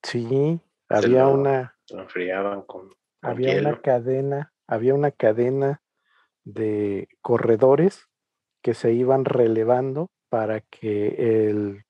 Sí, 0.02 0.60
había 0.88 1.26
una. 1.26 1.76
Lo 1.90 2.02
enfriaban 2.02 2.62
con. 2.62 2.90
había 3.22 3.58
una 3.60 3.80
cadena, 3.80 4.52
había 4.66 4.94
una 4.94 5.10
cadena 5.10 5.82
de 6.44 7.08
corredores 7.20 8.08
que 8.62 8.74
se 8.74 8.92
iban 8.92 9.24
relevando 9.24 10.10
para 10.28 10.60
que 10.60 11.48
el 11.48 11.84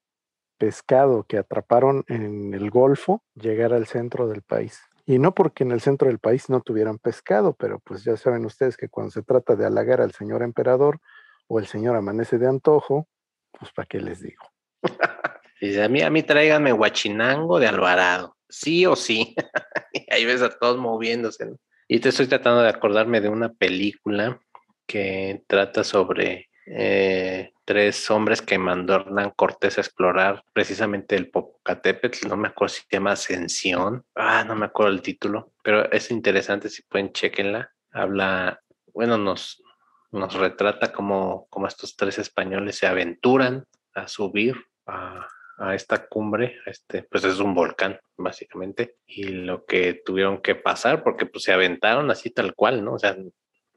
pescado 0.59 1.25
que 1.25 1.39
atraparon 1.39 2.05
en 2.09 2.55
el 2.55 2.71
Golfo 2.71 3.23
llegara 3.35 3.77
al 3.77 3.87
centro 3.87 4.27
del 4.29 4.43
país. 4.43 4.81
Y 5.07 5.19
no 5.19 5.35
porque 5.35 5.65
en 5.65 5.73
el 5.73 5.81
centro 5.81 6.09
del 6.09 6.19
país 6.19 6.49
no 6.49 6.61
tuvieran 6.61 6.99
pescado, 6.99 7.53
pero 7.55 7.79
pues 7.81 8.05
ya 8.05 8.17
saben 8.17 8.47
ustedes 8.47 8.77
que 8.77 8.89
cuando 8.89 9.11
se 9.11 9.23
trata 9.23 9.55
de 9.55 9.67
halagar 9.67 10.01
al 10.01 10.13
señor 10.13 10.43
emperador 10.43 11.01
o 11.47 11.59
el 11.59 11.67
señor 11.67 11.97
amanece 11.97 12.39
de 12.39 12.49
antojo, 12.49 13.07
pues 13.53 13.71
para 13.73 13.87
qué 13.87 14.01
les 14.01 14.21
digo. 14.21 14.45
Dice, 15.61 15.83
a 15.83 15.89
mí, 15.89 16.03
a 16.03 16.11
mí 16.11 16.23
tráiganme 16.23 16.73
guachinango 16.73 17.59
de 17.59 17.67
Alvarado, 17.67 18.37
sí 18.49 18.87
o 18.87 18.97
sí. 18.97 19.35
ahí 20.11 20.25
ves 20.25 20.43
a 20.43 20.51
todos 20.51 20.79
moviéndose. 20.79 21.53
Y 21.89 22.01
te 22.01 22.09
estoy 22.11 22.27
tratando 22.27 22.63
de 22.63 22.69
acordarme 22.69 23.21
de 23.21 23.29
una 23.29 23.53
película 23.53 24.41
que 24.87 25.45
trata 25.47 25.85
sobre 25.85 26.49
eh, 26.67 27.53
tres 27.65 28.11
hombres 28.11 28.41
que 28.41 28.59
mandó 28.59 28.95
Hernán 28.95 29.33
Cortés 29.37 29.79
a 29.79 29.83
explorar 29.83 30.43
precisamente 30.53 31.15
el 31.17 31.31
Popocatépetl, 31.31 32.29
no 32.29 32.37
me 32.37 32.49
acuerdo 32.49 32.75
si 32.75 32.83
se 32.83 32.97
llama 32.97 33.13
Ascensión, 33.13 34.05
ah, 34.15 34.45
no 34.45 34.55
me 34.55 34.67
acuerdo 34.67 34.93
el 34.93 35.03
título, 35.03 35.53
pero 35.63 35.91
es 35.93 36.11
interesante, 36.11 36.69
si 36.69 36.83
pueden, 36.83 37.13
chequenla. 37.13 37.71
Habla, 37.93 38.61
bueno, 38.93 39.19
nos, 39.19 39.63
nos 40.11 40.35
retrata 40.35 40.93
como, 40.93 41.47
como 41.49 41.67
estos 41.67 41.97
tres 41.97 42.19
españoles 42.19 42.77
se 42.77 42.87
aventuran 42.87 43.67
a 43.95 44.09
subir 44.09 44.57
a, 44.87 45.27
a 45.59 45.75
esta 45.75 46.07
cumbre, 46.07 46.59
este, 46.67 47.05
pues 47.05 47.25
es 47.25 47.39
un 47.39 47.55
volcán, 47.55 47.99
básicamente, 48.17 48.97
y 49.07 49.25
lo 49.25 49.65
que 49.65 50.03
tuvieron 50.05 50.41
que 50.43 50.55
pasar, 50.55 51.03
porque 51.03 51.27
pues 51.27 51.45
se 51.45 51.53
aventaron 51.53 52.11
así 52.11 52.31
tal 52.31 52.55
cual, 52.55 52.85
¿no? 52.85 52.95
O 52.95 52.99
sea, 52.99 53.17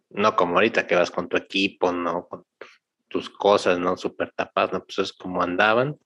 no 0.10 0.36
como 0.36 0.56
ahorita 0.56 0.88
que 0.88 0.96
vas 0.96 1.12
con 1.12 1.28
tu 1.30 1.38
equipo, 1.38 1.92
¿no? 1.92 2.28
Con 2.28 2.46
tus 3.08 3.30
cosas, 3.30 3.80
¿no? 3.80 3.98
Súper 3.98 4.32
tapadas, 4.32 4.74
¿no? 4.74 4.84
Pues 4.84 5.00
es 5.00 5.14
como 5.14 5.42
andaban, 5.42 5.98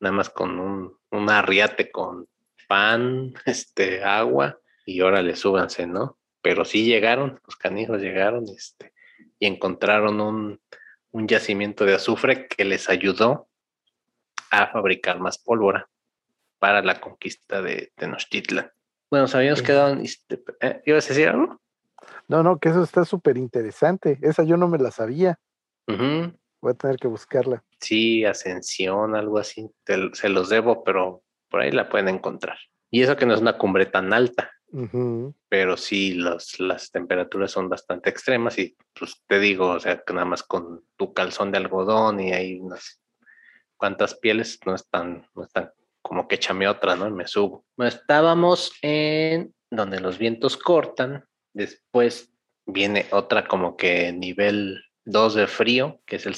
nada 0.00 0.14
más 0.14 0.30
con 0.30 0.58
un, 0.58 0.96
un 1.10 1.30
arriate 1.30 1.90
con 1.90 2.28
pan, 2.68 3.34
este, 3.46 4.04
agua, 4.04 4.58
y 4.86 5.00
órale, 5.00 5.36
súbanse, 5.36 5.86
¿no? 5.86 6.18
Pero 6.40 6.64
sí 6.64 6.84
llegaron, 6.84 7.40
los 7.46 7.56
canijos 7.56 8.00
llegaron, 8.00 8.44
este, 8.48 8.92
y 9.38 9.46
encontraron 9.46 10.20
un, 10.20 10.60
un 11.10 11.28
yacimiento 11.28 11.84
de 11.84 11.94
azufre 11.94 12.46
que 12.48 12.64
les 12.64 12.88
ayudó 12.88 13.48
a 14.52 14.68
fabricar 14.68 15.18
más 15.18 15.38
pólvora 15.38 15.88
para 16.58 16.82
la 16.82 17.00
conquista 17.00 17.62
de 17.62 17.92
Tenochtitlan. 17.96 18.70
Bueno, 19.10 19.24
nos 19.24 19.34
habíamos 19.34 19.62
quedado 19.62 19.94
en... 19.94 20.04
¿eh? 20.60 20.82
¿Ibas 20.86 21.06
a 21.06 21.08
decir 21.08 21.28
algo? 21.28 21.60
No, 22.28 22.42
no, 22.42 22.58
que 22.58 22.68
eso 22.68 22.82
está 22.82 23.04
súper 23.04 23.36
interesante. 23.36 24.18
Esa 24.22 24.44
yo 24.44 24.56
no 24.56 24.68
me 24.68 24.78
la 24.78 24.90
sabía. 24.90 25.38
Voy 25.86 26.70
a 26.70 26.74
tener 26.74 26.96
que 26.96 27.08
buscarla. 27.08 27.64
Sí, 27.80 28.24
Ascensión, 28.24 29.16
algo 29.16 29.38
así. 29.38 29.68
se 30.12 30.28
los 30.28 30.48
debo, 30.48 30.84
pero 30.84 31.22
por 31.48 31.62
ahí 31.62 31.72
la 31.72 31.88
pueden 31.88 32.08
encontrar. 32.08 32.58
Y 32.90 33.02
eso 33.02 33.16
que 33.16 33.26
no 33.26 33.34
es 33.34 33.40
una 33.40 33.58
cumbre 33.58 33.86
tan 33.86 34.12
alta. 34.12 34.50
Pero 35.48 35.76
sí, 35.76 36.14
los, 36.14 36.60
las 36.60 36.90
temperaturas 36.90 37.50
son 37.50 37.68
bastante 37.68 38.08
extremas 38.08 38.58
y 38.58 38.76
pues 38.98 39.22
te 39.26 39.38
digo, 39.38 39.68
o 39.68 39.80
sea, 39.80 40.02
que 40.02 40.14
nada 40.14 40.24
más 40.24 40.42
con 40.42 40.84
tu 40.96 41.12
calzón 41.12 41.52
de 41.52 41.58
algodón 41.58 42.20
y 42.20 42.32
ahí 42.32 42.58
unas 42.58 43.01
cuántas 43.82 44.14
pieles 44.14 44.60
no 44.64 44.76
están, 44.76 45.26
no 45.34 45.42
están 45.42 45.72
como 46.02 46.28
que 46.28 46.36
echame 46.36 46.68
otra, 46.68 46.94
¿no? 46.94 47.10
Me 47.10 47.26
subo. 47.26 47.64
estábamos 47.78 48.72
en 48.80 49.52
donde 49.72 49.98
los 49.98 50.18
vientos 50.18 50.56
cortan, 50.56 51.24
después 51.52 52.32
viene 52.64 53.06
otra 53.10 53.48
como 53.48 53.76
que 53.76 54.12
nivel 54.12 54.84
2 55.04 55.34
de 55.34 55.46
frío, 55.48 56.00
que 56.06 56.14
es 56.14 56.26
el 56.26 56.36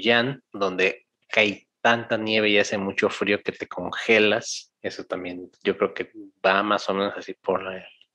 Yan, 0.00 0.42
donde 0.54 1.04
cae 1.28 1.68
tanta 1.82 2.16
nieve 2.16 2.48
y 2.48 2.58
hace 2.58 2.78
mucho 2.78 3.10
frío 3.10 3.42
que 3.42 3.52
te 3.52 3.68
congelas. 3.68 4.72
Eso 4.80 5.04
también 5.04 5.50
yo 5.62 5.76
creo 5.76 5.92
que 5.92 6.10
va 6.42 6.62
más 6.62 6.88
o 6.88 6.94
menos 6.94 7.12
así 7.14 7.34
por, 7.34 7.62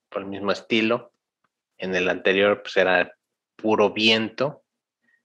por 0.10 0.24
el 0.24 0.28
mismo 0.28 0.52
estilo. 0.52 1.14
En 1.78 1.94
el 1.94 2.10
anterior 2.10 2.64
pues 2.64 2.76
era 2.78 3.16
puro 3.56 3.92
viento, 3.92 4.64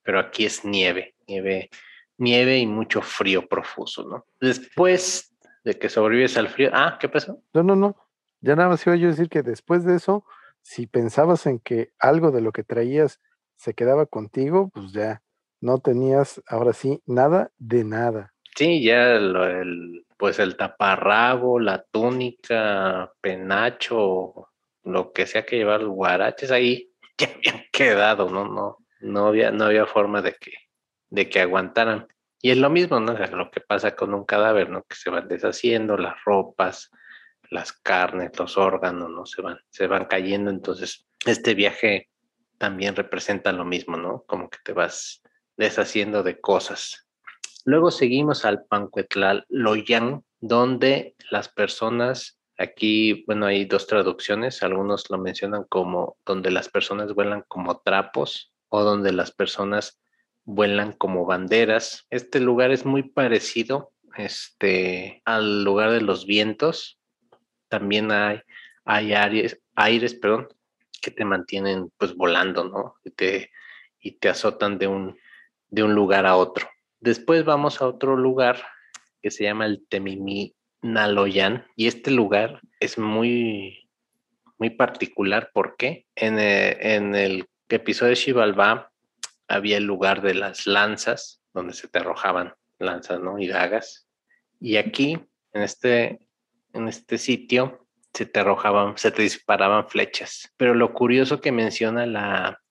pero 0.03 0.21
aquí 0.21 0.45
es 0.45 0.63
nieve, 0.63 1.15
nieve 1.27 1.71
nieve 2.19 2.59
y 2.59 2.67
mucho 2.67 3.03
frío 3.03 3.47
profuso, 3.47 4.05
¿no? 4.05 4.27
Después 4.41 5.37
de 5.65 5.79
que 5.79 5.89
sobrevives 5.89 6.37
al 6.37 6.49
frío, 6.49 6.71
ah, 6.73 6.97
¿qué 7.01 7.09
pasó? 7.09 7.43
No, 7.53 7.63
no, 7.63 7.77
no. 7.77 7.97
Ya 8.41 8.55
nada 8.55 8.69
más 8.69 8.87
iba 8.87 8.97
yo 8.97 9.09
a 9.09 9.11
decir 9.11 9.29
que 9.29 9.43
después 9.43 9.85
de 9.85 9.97
eso, 9.97 10.25
si 10.63 10.87
pensabas 10.87 11.47
en 11.47 11.59
que 11.59 11.91
algo 11.99 12.31
de 12.31 12.41
lo 12.41 12.53
que 12.53 12.63
traías 12.63 13.21
se 13.57 13.75
quedaba 13.75 14.07
contigo, 14.07 14.71
pues 14.73 14.93
ya 14.93 15.23
no 15.61 15.79
tenías 15.79 16.43
ahora 16.47 16.73
sí 16.73 17.03
nada 17.07 17.51
de 17.59 17.85
nada. 17.85 18.33
Sí, 18.57 18.83
ya 18.83 19.15
el, 19.15 20.05
pues 20.17 20.39
el 20.39 20.57
taparrabo, 20.57 21.59
la 21.59 21.83
túnica, 21.91 23.13
penacho, 23.21 24.49
lo 24.85 25.13
que 25.13 25.27
sea 25.27 25.45
que 25.45 25.57
llevar 25.57 25.83
los 25.83 25.95
guaraches 25.95 26.51
ahí 26.51 26.91
ya 27.19 27.29
habían 27.35 27.65
quedado, 27.73 28.31
¿no? 28.31 28.47
No, 28.47 28.79
no 29.01 29.27
había, 29.27 29.51
no 29.51 29.65
había 29.65 29.87
forma 29.87 30.23
de 30.23 30.35
que, 30.35 30.53
de 31.11 31.29
que 31.29 31.41
aguantaran. 31.41 32.07
Y 32.41 32.51
es 32.51 32.59
lo 32.59 32.71
mismo, 32.71 33.01
¿no? 33.01 33.13
lo 33.15 33.51
que 33.51 33.61
pasa 33.61 33.97
con 33.97 34.15
un 34.15 34.25
cadáver, 34.25 34.71
¿no? 34.71 34.83
Que 34.85 34.97
se 34.97 35.11
van 35.11 35.27
deshaciendo 35.29 35.97
las 35.97 36.17
ropas, 36.25 36.91
las 37.51 37.73
carnes, 37.73 38.39
los 38.39 38.57
órganos, 38.59 39.11
¿no? 39.11 39.27
Se 39.27 39.43
van, 39.43 39.59
se 39.71 39.87
van 39.87 40.05
cayendo. 40.05 40.51
Entonces, 40.51 41.07
este 41.25 41.55
viaje 41.55 42.09
también 42.59 42.95
representa 42.95 43.53
lo 43.53 43.65
mismo, 43.65 43.97
¿no? 43.97 44.25
Como 44.27 44.51
que 44.51 44.59
te 44.65 44.73
vas 44.73 45.23
deshaciendo 45.57 46.23
de 46.23 46.41
cosas. 46.41 47.09
Luego 47.65 47.91
seguimos 47.91 48.45
al 48.45 48.65
Pancuetlal 48.65 49.45
Loyan, 49.49 50.23
donde 50.41 51.17
las 51.31 51.49
personas, 51.49 52.39
aquí, 52.59 53.25
bueno, 53.27 53.47
hay 53.47 53.65
dos 53.65 53.87
traducciones, 53.87 54.63
algunos 54.63 55.11
lo 55.11 55.19
mencionan 55.19 55.65
como 55.69 56.17
donde 56.25 56.51
las 56.51 56.69
personas 56.69 57.13
vuelan 57.15 57.43
como 57.49 57.81
trapos 57.81 58.53
o 58.69 58.83
donde 58.83 59.13
las 59.13 59.33
personas 59.33 59.99
vuelan 60.47 60.93
como 60.93 61.27
banderas. 61.27 62.07
Este 62.09 62.41
lugar 62.41 62.71
es 62.71 62.87
muy 62.87 63.03
parecido 63.03 63.93
este, 64.17 65.21
al 65.27 65.65
lugar 65.65 65.91
de 65.91 66.01
los 66.01 66.25
vientos. 66.25 66.99
También 67.69 68.11
hay, 68.11 68.41
hay 68.85 69.13
aires, 69.13 69.61
aires 69.75 70.15
perdón, 70.15 70.49
que 71.03 71.11
te 71.11 71.25
mantienen 71.25 71.91
pues 71.99 72.15
volando, 72.15 72.65
¿no? 72.65 72.95
Y 73.05 73.11
te, 73.11 73.51
y 74.01 74.13
te 74.13 74.29
azotan 74.29 74.79
de 74.79 74.87
un, 74.87 75.19
de 75.69 75.83
un 75.83 75.95
lugar 75.95 76.25
a 76.25 76.37
otro. 76.37 76.69
Después 77.01 77.45
vamos 77.45 77.83
a 77.83 77.87
otro 77.87 78.17
lugar 78.17 78.65
que 79.21 79.31
se 79.31 79.45
llama 79.45 79.67
el 79.67 79.85
Naloyan 80.83 81.67
y 81.75 81.89
este 81.89 82.13
lugar 82.13 82.61
es 82.79 82.99
muy, 82.99 83.89
muy 84.59 84.71
particular 84.71 85.51
porque 85.53 86.07
en, 86.15 86.39
eh, 86.39 86.95
en 86.95 87.15
el 87.17 87.49
episodio 87.69 88.11
de 88.11 88.17
Shivalba 88.17 88.93
había 89.49 89.77
el 89.77 89.85
lugar 89.85 90.23
de 90.23 90.35
las 90.35 90.67
lanzas, 90.67 91.43
donde 91.53 91.73
se 91.73 91.89
te 91.89 91.99
arrojaban 91.99 92.55
lanzas, 92.79 93.21
¿no? 93.21 93.39
Y 93.39 93.49
dagas. 93.49 94.09
Y 94.61 94.77
aquí, 94.77 95.19
en 95.53 95.63
este, 95.63 96.21
en 96.73 96.89
este 96.89 97.19
sitio, 97.19 97.87
se 98.13 98.27
te 98.27 98.41
arrojaban, 98.41 98.97
se 98.97 99.11
te 99.11 99.23
disparaban 99.23 99.89
flechas. 99.89 100.53
Pero 100.57 100.75
lo 100.75 100.93
curioso 100.95 101.41
que 101.41 101.53
menciona 101.53 102.07
la, 102.07 102.63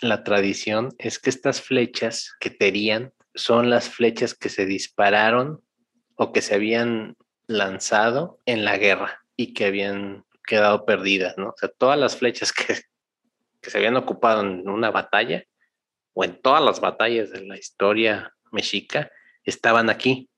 la 0.00 0.24
tradición 0.24 0.94
es 0.98 1.18
que 1.18 1.30
estas 1.30 1.60
flechas 1.60 2.34
que 2.40 2.50
tenían 2.50 3.12
son 3.34 3.70
las 3.70 3.88
flechas 3.88 4.34
que 4.34 4.48
se 4.48 4.66
dispararon 4.66 5.62
o 6.16 6.32
que 6.32 6.42
se 6.42 6.54
habían 6.54 7.16
lanzado 7.46 8.40
en 8.46 8.64
la 8.64 8.76
guerra 8.78 9.24
y 9.36 9.54
que 9.54 9.66
habían 9.66 10.24
quedado 10.46 10.84
perdidas, 10.84 11.36
¿no? 11.38 11.48
O 11.48 11.54
sea, 11.56 11.68
todas 11.68 11.98
las 11.98 12.16
flechas 12.16 12.52
que, 12.52 12.80
que 13.60 13.70
se 13.70 13.78
habían 13.78 13.96
ocupado 13.96 14.42
en 14.42 14.68
una 14.68 14.90
batalla 14.90 15.44
o 16.14 16.24
en 16.24 16.40
todas 16.40 16.62
las 16.62 16.80
batallas 16.80 17.30
de 17.30 17.44
la 17.46 17.56
historia 17.56 18.32
mexica 18.50 19.10
estaban 19.44 19.90
aquí. 19.90 20.28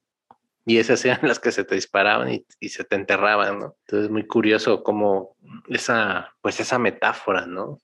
Y 0.67 0.79
esas 0.79 1.05
eran 1.05 1.21
las 1.29 1.39
que 1.39 1.53
se 1.53 1.65
te 1.65 1.75
disparaban 1.75 2.43
y, 2.61 2.69
se 2.69 2.85
te 2.85 2.97
enterraban, 2.97 3.59
¿no? 3.59 3.77
Entonces 3.81 4.07
es 4.07 4.11
muy 4.11 4.27
curioso 4.27 4.83
cómo 4.83 5.37
esa, 5.69 6.35
pues 6.41 6.59
esa 6.59 6.79
metáfora, 6.79 7.47
¿no? 7.47 7.81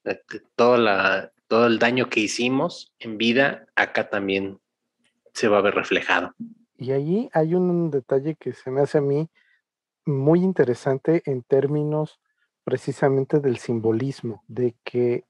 Todo, 0.57 0.79
la, 0.79 1.31
todo 1.47 1.67
el 1.67 1.79
daño 1.79 2.09
que 2.09 2.21
hicimos 2.21 2.93
en 2.99 3.19
vida, 3.19 3.67
acá 3.75 4.09
también 4.09 4.59
se 5.35 5.49
va 5.49 5.59
a 5.59 5.63
ver 5.63 5.75
reflejado. 5.75 6.35
Y 6.79 6.93
allí 6.93 7.29
hay 7.35 7.55
un 7.55 7.91
detalle 7.91 8.37
que 8.37 8.55
se 8.55 8.71
me 8.71 8.81
hace 8.81 8.99
a 8.99 9.03
mí 9.03 9.29
muy 10.07 10.43
interesante 10.43 11.23
en 11.27 11.43
términos 11.43 12.19
precisamente 12.65 13.41
del 13.41 13.59
simbolismo, 13.59 14.43
de 14.49 14.75
que 14.85 15.25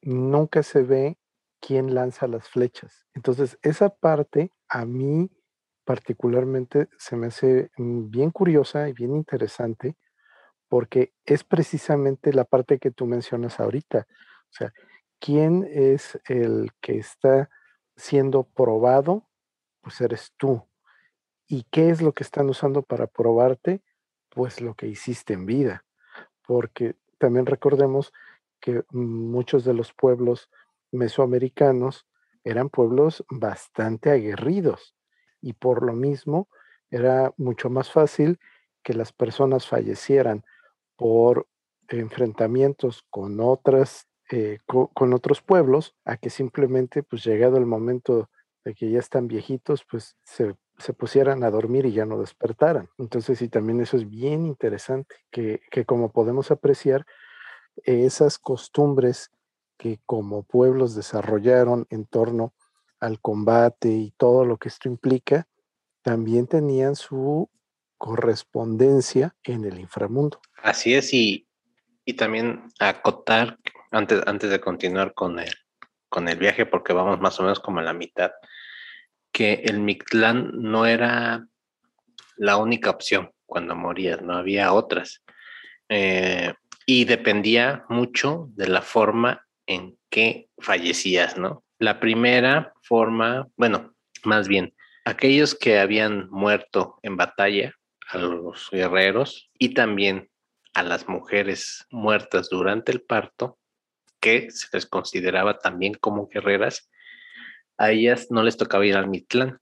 nunca 0.00 0.62
se 0.62 0.82
ve 0.82 1.18
quién 1.60 1.94
lanza 1.94 2.26
las 2.26 2.48
flechas. 2.48 3.06
Entonces, 3.14 3.58
esa 3.62 3.90
parte 3.90 4.52
a 4.68 4.84
mí 4.84 5.30
particularmente 5.84 6.88
se 6.98 7.16
me 7.16 7.28
hace 7.28 7.70
mm, 7.76 8.10
bien 8.10 8.30
curiosa 8.30 8.88
y 8.88 8.92
bien 8.92 9.14
interesante 9.14 9.96
porque 10.68 11.12
es 11.24 11.44
precisamente 11.44 12.32
la 12.32 12.44
parte 12.44 12.78
que 12.78 12.90
tú 12.90 13.06
mencionas 13.06 13.60
ahorita. 13.60 14.06
O 14.08 14.52
sea, 14.52 14.72
¿quién 15.20 15.68
es 15.70 16.18
el 16.26 16.72
que 16.80 16.98
está 16.98 17.48
siendo 17.96 18.44
probado? 18.44 19.28
Pues 19.80 20.00
eres 20.00 20.32
tú. 20.36 20.66
¿Y 21.46 21.64
qué 21.70 21.90
es 21.90 22.02
lo 22.02 22.12
que 22.12 22.24
están 22.24 22.48
usando 22.48 22.82
para 22.82 23.06
probarte? 23.06 23.82
Pues 24.28 24.60
lo 24.60 24.74
que 24.74 24.88
hiciste 24.88 25.34
en 25.34 25.46
vida. 25.46 25.84
Porque 26.44 26.96
también 27.18 27.46
recordemos 27.46 28.12
que 28.60 28.84
muchos 28.90 29.64
de 29.64 29.74
los 29.74 29.92
pueblos 29.92 30.50
mesoamericanos 30.96 32.06
eran 32.44 32.68
pueblos 32.68 33.24
bastante 33.28 34.10
aguerridos 34.10 34.94
y 35.40 35.52
por 35.52 35.84
lo 35.84 35.92
mismo 35.92 36.48
era 36.90 37.32
mucho 37.36 37.70
más 37.70 37.90
fácil 37.90 38.38
que 38.82 38.94
las 38.94 39.12
personas 39.12 39.66
fallecieran 39.66 40.44
por 40.96 41.48
enfrentamientos 41.88 43.04
con 43.10 43.40
otras 43.40 44.08
eh, 44.30 44.58
con 44.66 45.12
otros 45.12 45.40
pueblos 45.40 45.94
a 46.04 46.16
que 46.16 46.30
simplemente 46.30 47.04
pues 47.04 47.24
llegado 47.24 47.58
el 47.58 47.66
momento 47.66 48.28
de 48.64 48.74
que 48.74 48.90
ya 48.90 48.98
están 48.98 49.28
viejitos 49.28 49.84
pues 49.88 50.16
se, 50.24 50.56
se 50.78 50.92
pusieran 50.92 51.44
a 51.44 51.50
dormir 51.50 51.86
y 51.86 51.92
ya 51.92 52.06
no 52.06 52.18
despertaran. 52.18 52.88
Entonces 52.98 53.40
y 53.42 53.48
también 53.48 53.80
eso 53.80 53.96
es 53.96 54.08
bien 54.08 54.44
interesante 54.44 55.14
que, 55.30 55.60
que 55.70 55.84
como 55.84 56.10
podemos 56.10 56.50
apreciar 56.50 57.06
esas 57.84 58.38
costumbres 58.38 59.30
que 59.76 60.00
como 60.06 60.42
pueblos 60.42 60.94
desarrollaron 60.94 61.86
en 61.90 62.06
torno 62.06 62.54
al 63.00 63.20
combate 63.20 63.88
y 63.88 64.12
todo 64.16 64.44
lo 64.44 64.56
que 64.56 64.68
esto 64.68 64.88
implica, 64.88 65.46
también 66.02 66.46
tenían 66.46 66.96
su 66.96 67.50
correspondencia 67.98 69.34
en 69.42 69.64
el 69.64 69.80
inframundo. 69.80 70.40
Así 70.62 70.94
es, 70.94 71.12
y, 71.12 71.46
y 72.04 72.14
también 72.14 72.68
acotar, 72.78 73.58
antes, 73.90 74.22
antes 74.26 74.50
de 74.50 74.60
continuar 74.60 75.14
con 75.14 75.38
el, 75.38 75.52
con 76.08 76.28
el 76.28 76.38
viaje, 76.38 76.66
porque 76.66 76.92
vamos 76.92 77.20
más 77.20 77.38
o 77.40 77.42
menos 77.42 77.60
como 77.60 77.80
a 77.80 77.82
la 77.82 77.92
mitad, 77.92 78.32
que 79.32 79.54
el 79.64 79.80
Mictlán 79.80 80.50
no 80.54 80.86
era 80.86 81.46
la 82.36 82.56
única 82.56 82.90
opción 82.90 83.32
cuando 83.44 83.74
morías, 83.74 84.22
no 84.22 84.34
había 84.34 84.72
otras. 84.72 85.22
Eh, 85.88 86.52
y 86.86 87.04
dependía 87.04 87.84
mucho 87.88 88.48
de 88.54 88.68
la 88.68 88.82
forma 88.82 89.45
en 89.66 89.98
que 90.10 90.48
fallecías, 90.58 91.36
¿no? 91.36 91.64
La 91.78 92.00
primera 92.00 92.72
forma, 92.82 93.48
bueno, 93.56 93.94
más 94.24 94.48
bien, 94.48 94.74
aquellos 95.04 95.54
que 95.54 95.78
habían 95.78 96.28
muerto 96.30 96.98
en 97.02 97.16
batalla, 97.16 97.74
a 98.08 98.18
los 98.18 98.68
guerreros 98.70 99.50
y 99.58 99.74
también 99.74 100.30
a 100.74 100.82
las 100.82 101.08
mujeres 101.08 101.86
muertas 101.90 102.48
durante 102.48 102.92
el 102.92 103.02
parto, 103.02 103.58
que 104.20 104.50
se 104.50 104.68
les 104.72 104.86
consideraba 104.86 105.58
también 105.58 105.94
como 105.94 106.28
guerreras, 106.28 106.90
a 107.78 107.90
ellas 107.90 108.28
no 108.30 108.42
les 108.42 108.56
tocaba 108.56 108.86
ir 108.86 108.96
al 108.96 109.08
Mitlán, 109.08 109.58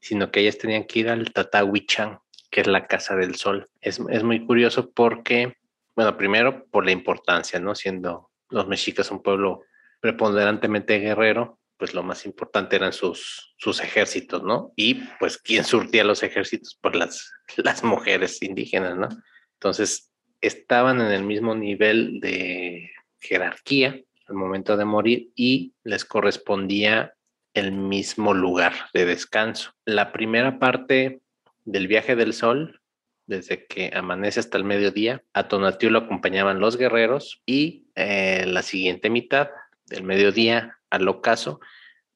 sino 0.00 0.30
que 0.30 0.40
ellas 0.40 0.58
tenían 0.58 0.84
que 0.84 1.00
ir 1.00 1.08
al 1.08 1.32
Tatahuichán, 1.32 2.18
que 2.50 2.62
es 2.62 2.66
la 2.66 2.86
Casa 2.86 3.16
del 3.16 3.34
Sol. 3.34 3.66
Es, 3.80 4.00
es 4.10 4.22
muy 4.22 4.44
curioso 4.44 4.90
porque, 4.90 5.56
bueno, 5.94 6.16
primero 6.16 6.66
por 6.66 6.84
la 6.84 6.92
importancia, 6.92 7.60
¿no? 7.60 7.74
Siendo 7.74 8.30
los 8.50 8.66
mexicas 8.66 9.10
un 9.10 9.22
pueblo 9.22 9.62
preponderantemente 10.00 10.98
guerrero, 10.98 11.58
pues 11.76 11.94
lo 11.94 12.02
más 12.02 12.26
importante 12.26 12.76
eran 12.76 12.92
sus, 12.92 13.54
sus 13.56 13.80
ejércitos, 13.80 14.42
¿no? 14.42 14.72
Y 14.76 14.94
pues 15.18 15.38
quién 15.38 15.64
surtía 15.64 16.04
los 16.04 16.22
ejércitos, 16.22 16.78
pues 16.80 16.96
las, 16.96 17.32
las 17.56 17.84
mujeres 17.84 18.42
indígenas, 18.42 18.96
¿no? 18.96 19.08
Entonces, 19.54 20.10
estaban 20.40 21.00
en 21.00 21.12
el 21.12 21.24
mismo 21.24 21.54
nivel 21.54 22.20
de 22.20 22.90
jerarquía 23.20 24.00
al 24.26 24.34
momento 24.34 24.76
de 24.76 24.84
morir 24.84 25.30
y 25.34 25.74
les 25.84 26.04
correspondía 26.04 27.14
el 27.54 27.72
mismo 27.72 28.34
lugar 28.34 28.74
de 28.92 29.04
descanso. 29.04 29.72
La 29.84 30.12
primera 30.12 30.58
parte 30.58 31.20
del 31.64 31.88
viaje 31.88 32.14
del 32.14 32.34
sol 32.34 32.80
desde 33.28 33.66
que 33.66 33.92
amanece 33.94 34.40
hasta 34.40 34.56
el 34.56 34.64
mediodía. 34.64 35.22
A 35.34 35.46
Tonatiuh 35.48 35.90
lo 35.90 36.00
acompañaban 36.00 36.60
los 36.60 36.76
guerreros 36.76 37.42
y 37.46 37.86
eh, 37.94 38.44
la 38.46 38.62
siguiente 38.62 39.10
mitad 39.10 39.50
del 39.86 40.02
mediodía, 40.02 40.78
al 40.90 41.06
ocaso, 41.06 41.60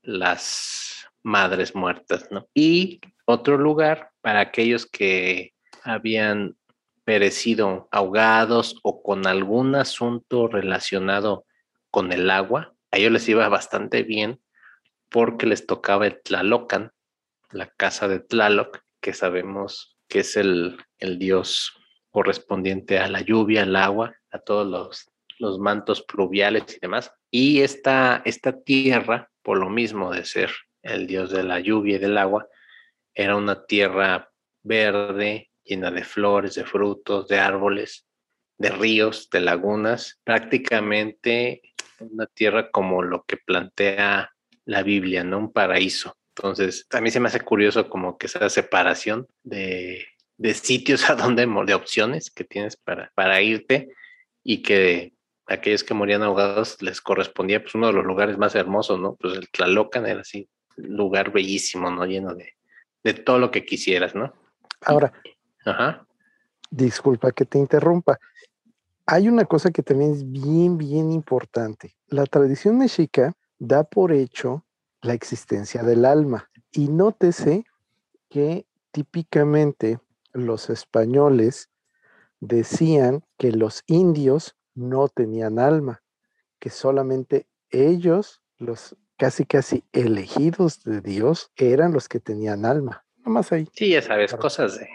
las 0.03 1.07
madres 1.23 1.75
muertas, 1.75 2.29
¿no? 2.31 2.49
Y 2.55 3.01
otro 3.27 3.59
lugar 3.59 4.11
para 4.23 4.41
aquellos 4.41 4.87
que 4.87 5.55
habían 5.85 6.57
perecido 7.05 7.89
ahogados 7.93 8.81
o 8.83 9.03
con 9.03 9.27
algún 9.27 9.75
asunto 9.75 10.49
relacionado 10.49 11.45
con 11.91 12.13
el 12.13 12.31
agua, 12.31 12.75
a 12.91 12.97
ellos 12.97 13.13
les 13.13 13.29
iba 13.29 13.49
bastante 13.49 14.03
bien 14.03 14.41
porque 15.11 15.47
les 15.47 15.67
tocaba 15.67 16.07
el 16.07 16.23
Tlalocan, 16.23 16.91
la 17.51 17.67
casa 17.67 18.09
de 18.09 18.21
Tlaloc, 18.21 18.81
que 19.03 19.13
sabemos 19.13 19.92
que 20.13 20.19
es 20.19 20.37
el, 20.37 20.77
dios 20.99 21.73
correspondiente 22.11 22.99
a 22.99 23.09
la 23.09 23.23
lluvia, 23.23 23.63
al 23.63 23.75
agua, 23.77 24.15
a 24.31 24.39
todos 24.41 24.67
los 24.67 25.09
los 25.39 25.59
mantos 25.59 26.03
pluviales 26.03 26.65
y 26.77 26.79
demás. 26.81 27.11
Y 27.31 27.63
esta, 27.63 28.21
esta 28.27 28.63
tierra, 28.63 29.31
por 29.43 29.59
lo 29.59 29.71
mismo 29.71 30.13
de 30.13 30.25
ser 30.25 30.51
el 30.83 31.07
dios 31.07 31.31
de 31.31 31.43
la 31.43 31.59
lluvia 31.59 31.97
y 31.97 31.99
del 31.99 32.19
agua, 32.19 32.47
era 33.15 33.35
una 33.35 33.65
tierra 33.65 34.31
verde, 34.63 35.51
llena 35.65 35.91
de 35.91 36.05
flores, 36.05 36.55
de 36.55 36.65
frutos, 36.65 37.27
de 37.27 37.39
árboles, 37.39 38.07
de 38.59 38.69
ríos, 38.69 39.31
de 39.31 39.41
lagunas, 39.41 40.21
prácticamente 40.23 41.63
una 41.99 42.27
tierra 42.27 42.71
como 42.71 43.03
lo 43.03 43.25
que 43.25 43.39
plantea 43.39 44.31
la 44.67 44.83
Biblia, 44.83 45.25
¿no? 45.25 45.39
Un 45.39 45.53
paraíso. 45.53 46.15
Entonces, 46.37 46.87
a 46.91 47.01
mí 47.01 47.11
se 47.11 47.21
me 47.21 47.29
hace 47.29 47.41
curioso 47.41 47.89
como 47.89 48.17
que 48.17 48.27
esa 48.27 48.49
separación 48.49 49.27
de, 49.43 50.07
de 50.39 50.55
sitios 50.55 51.09
a 51.11 51.15
donde, 51.15 51.47
de 51.47 51.75
opciones 51.75 52.31
que 52.31 52.45
tienes 52.45 52.77
para, 52.77 53.13
para 53.15 53.41
irte 53.43 53.89
y 54.43 54.63
que 54.63 55.13
aquellos 55.47 55.85
que 55.85 55.95
morían 55.95 56.23
ahogados 56.23 56.81
les 56.81 57.01
correspondía 57.01 57.63
pues 57.63 57.75
uno 57.75 57.89
de 57.89 57.93
los 57.93 58.05
lugares 58.05 58.39
más 58.39 58.55
hermosos, 58.55 58.99
¿no? 58.99 59.17
Pues 59.17 59.35
el 59.35 59.49
Tlalocan 59.51 60.07
era 60.07 60.23
así, 60.23 60.49
lugar 60.77 61.33
bellísimo, 61.33 61.91
¿no? 61.91 62.07
Lleno 62.07 62.35
de, 62.35 62.55
de 63.05 63.15
todo 63.15 63.39
lo 63.39 63.51
que 63.51 63.65
quisieras, 63.65 64.15
¿no? 64.15 64.33
Ahora, 64.81 65.13
Ajá. 65.65 66.07
disculpa 66.71 67.33
que 67.33 67.45
te 67.45 67.59
interrumpa. 67.59 68.19
Hay 69.05 69.29
una 69.29 69.45
cosa 69.45 69.71
que 69.71 69.83
también 69.83 70.13
es 70.13 70.31
bien, 70.31 70.79
bien 70.79 71.13
importante. 71.13 71.95
La 72.09 72.25
tradición 72.25 72.79
mexica 72.79 73.35
da 73.59 73.85
por 73.85 74.13
hecho 74.13 74.65
la 75.03 75.15
existencia 75.15 75.83
del 75.83 76.05
alma. 76.05 76.51
Y 76.73 76.89
nótese 76.89 77.67
que 78.31 78.67
típicamente 78.93 80.01
los 80.33 80.71
españoles 80.71 81.71
decían 82.41 83.25
que 83.37 83.53
los 83.53 83.83
indios 83.87 84.57
no 84.75 85.09
tenían 85.09 85.59
alma, 85.59 86.03
que 86.59 86.71
solamente 86.71 87.47
ellos, 87.71 88.41
los 88.59 88.97
casi 89.19 89.45
casi 89.45 89.85
elegidos 89.93 90.83
de 90.85 91.01
Dios, 91.01 91.53
eran 91.57 91.93
los 91.93 92.09
que 92.09 92.21
tenían 92.21 92.65
alma. 92.65 93.05
más 93.25 93.53
ahí. 93.53 93.69
Sí, 93.75 93.91
ya 93.91 94.03
sabes, 94.03 94.35
cosas 94.35 94.79
de 94.79 94.89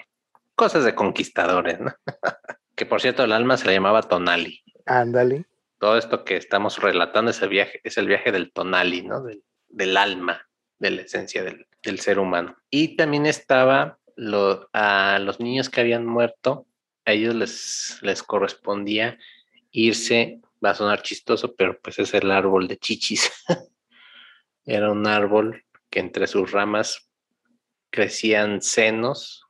cosas 0.55 0.83
de 0.83 0.95
conquistadores, 0.95 1.79
¿no? 1.79 1.93
que 2.75 2.85
por 2.85 2.99
cierto, 2.99 3.23
el 3.23 3.31
alma 3.31 3.57
se 3.57 3.67
le 3.67 3.73
llamaba 3.73 4.01
Tonali. 4.01 4.63
Ándale. 4.85 5.45
Todo 5.79 5.97
esto 5.97 6.23
que 6.23 6.35
estamos 6.35 6.81
relatando 6.81 7.29
es 7.29 7.41
el 7.43 7.49
viaje, 7.49 7.79
es 7.83 7.97
el 7.97 8.07
viaje 8.07 8.31
del 8.31 8.51
Tonali, 8.51 9.03
¿no? 9.03 9.21
Del, 9.21 9.43
alma, 9.97 10.47
de 10.79 10.91
la 10.91 11.01
esencia 11.01 11.43
del, 11.43 11.65
ser 11.99 12.19
humano. 12.19 12.57
Y 12.69 12.97
también 12.97 13.25
estaba 13.25 13.97
a 14.73 15.19
los 15.19 15.39
niños 15.39 15.69
que 15.69 15.81
habían 15.81 16.05
muerto, 16.05 16.67
a 17.05 17.13
ellos 17.13 17.33
les, 17.35 17.99
les 18.01 18.21
correspondía 18.23 19.17
irse, 19.71 20.41
va 20.63 20.71
a 20.71 20.75
sonar 20.75 21.01
chistoso, 21.01 21.55
pero 21.55 21.79
pues 21.79 21.99
es 21.99 22.13
el 22.13 22.31
árbol 22.31 22.67
de 22.67 22.77
chichis. 22.77 23.31
Era 24.65 24.91
un 24.91 25.07
árbol 25.07 25.63
que 25.89 25.99
entre 25.99 26.27
sus 26.27 26.51
ramas 26.51 27.09
crecían 27.89 28.61
senos 28.61 29.45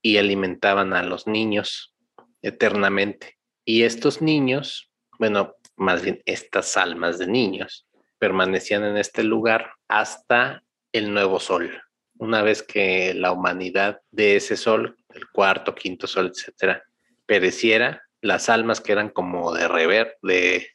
y 0.00 0.16
alimentaban 0.16 0.94
a 0.94 1.02
los 1.02 1.26
niños 1.26 1.94
eternamente. 2.40 3.38
Y 3.64 3.82
estos 3.82 4.22
niños, 4.22 4.90
bueno, 5.18 5.54
más 5.76 6.02
bien 6.02 6.22
estas 6.24 6.76
almas 6.76 7.18
de 7.18 7.26
niños, 7.26 7.86
permanecían 8.22 8.84
en 8.84 8.98
este 8.98 9.24
lugar 9.24 9.72
hasta 9.88 10.62
el 10.92 11.12
nuevo 11.12 11.40
sol. 11.40 11.82
Una 12.18 12.40
vez 12.42 12.62
que 12.62 13.14
la 13.14 13.32
humanidad 13.32 14.00
de 14.12 14.36
ese 14.36 14.56
sol, 14.56 14.96
el 15.12 15.28
cuarto, 15.30 15.74
quinto 15.74 16.06
sol, 16.06 16.30
etcétera, 16.32 16.84
pereciera, 17.26 18.04
las 18.20 18.48
almas 18.48 18.80
que 18.80 18.92
eran 18.92 19.08
como 19.08 19.52
de 19.52 19.66
rever, 19.66 20.18
de, 20.22 20.68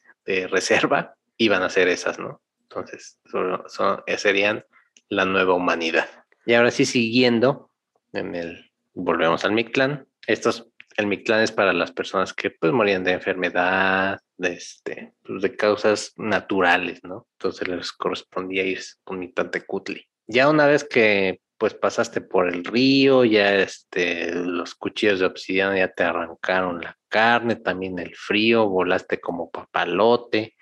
reserva, 0.50 1.16
iban 1.38 1.64
a 1.64 1.70
ser 1.70 1.88
esas, 1.88 2.20
¿no? 2.20 2.42
Entonces, 2.64 3.18
son, 3.32 4.04
serían 4.18 4.66
la 5.08 5.24
nueva 5.24 5.54
humanidad. 5.54 6.10
Y 6.46 6.54
ahora 6.54 6.70
sí, 6.70 6.84
siguiendo 6.84 7.72
en 8.12 8.36
el 8.36 8.72
volvemos 8.94 9.46
al 9.46 9.54
Mictlán. 9.54 10.06
Estos, 10.26 10.68
el 10.98 11.08
Mictlán 11.08 11.44
es 11.44 11.54
para 11.54 11.72
las 11.72 11.94
personas 11.94 12.34
que 12.34 12.52
pues 12.52 12.74
morían 12.74 13.06
de 13.06 13.14
enfermedad, 13.14 14.20
de, 14.38 14.54
este, 14.54 15.14
pues, 15.24 15.42
de 15.42 15.56
causas 15.56 16.14
naturales, 16.18 17.00
¿no? 17.04 17.28
Entonces 17.34 17.68
les 17.68 17.92
correspondía 17.92 18.64
ir 18.64 18.80
con 19.04 19.28
Cutli. 19.66 20.06
Ya 20.28 20.50
una 20.50 20.66
vez 20.66 20.84
que 20.84 21.42
pues 21.58 21.74
pasaste 21.74 22.22
por 22.22 22.48
el 22.48 22.64
río, 22.64 23.26
ya 23.26 23.56
este, 23.56 24.32
los 24.32 24.76
cuchillos 24.76 25.20
de 25.20 25.26
obsidiana 25.26 25.78
ya 25.78 25.92
te 25.92 26.04
arrancaron 26.04 26.82
la 26.82 26.96
carne, 27.10 27.56
también 27.56 27.98
el 27.98 28.16
frío, 28.16 28.70
volaste 28.70 29.20
como 29.20 29.50
papalote, 29.50 30.56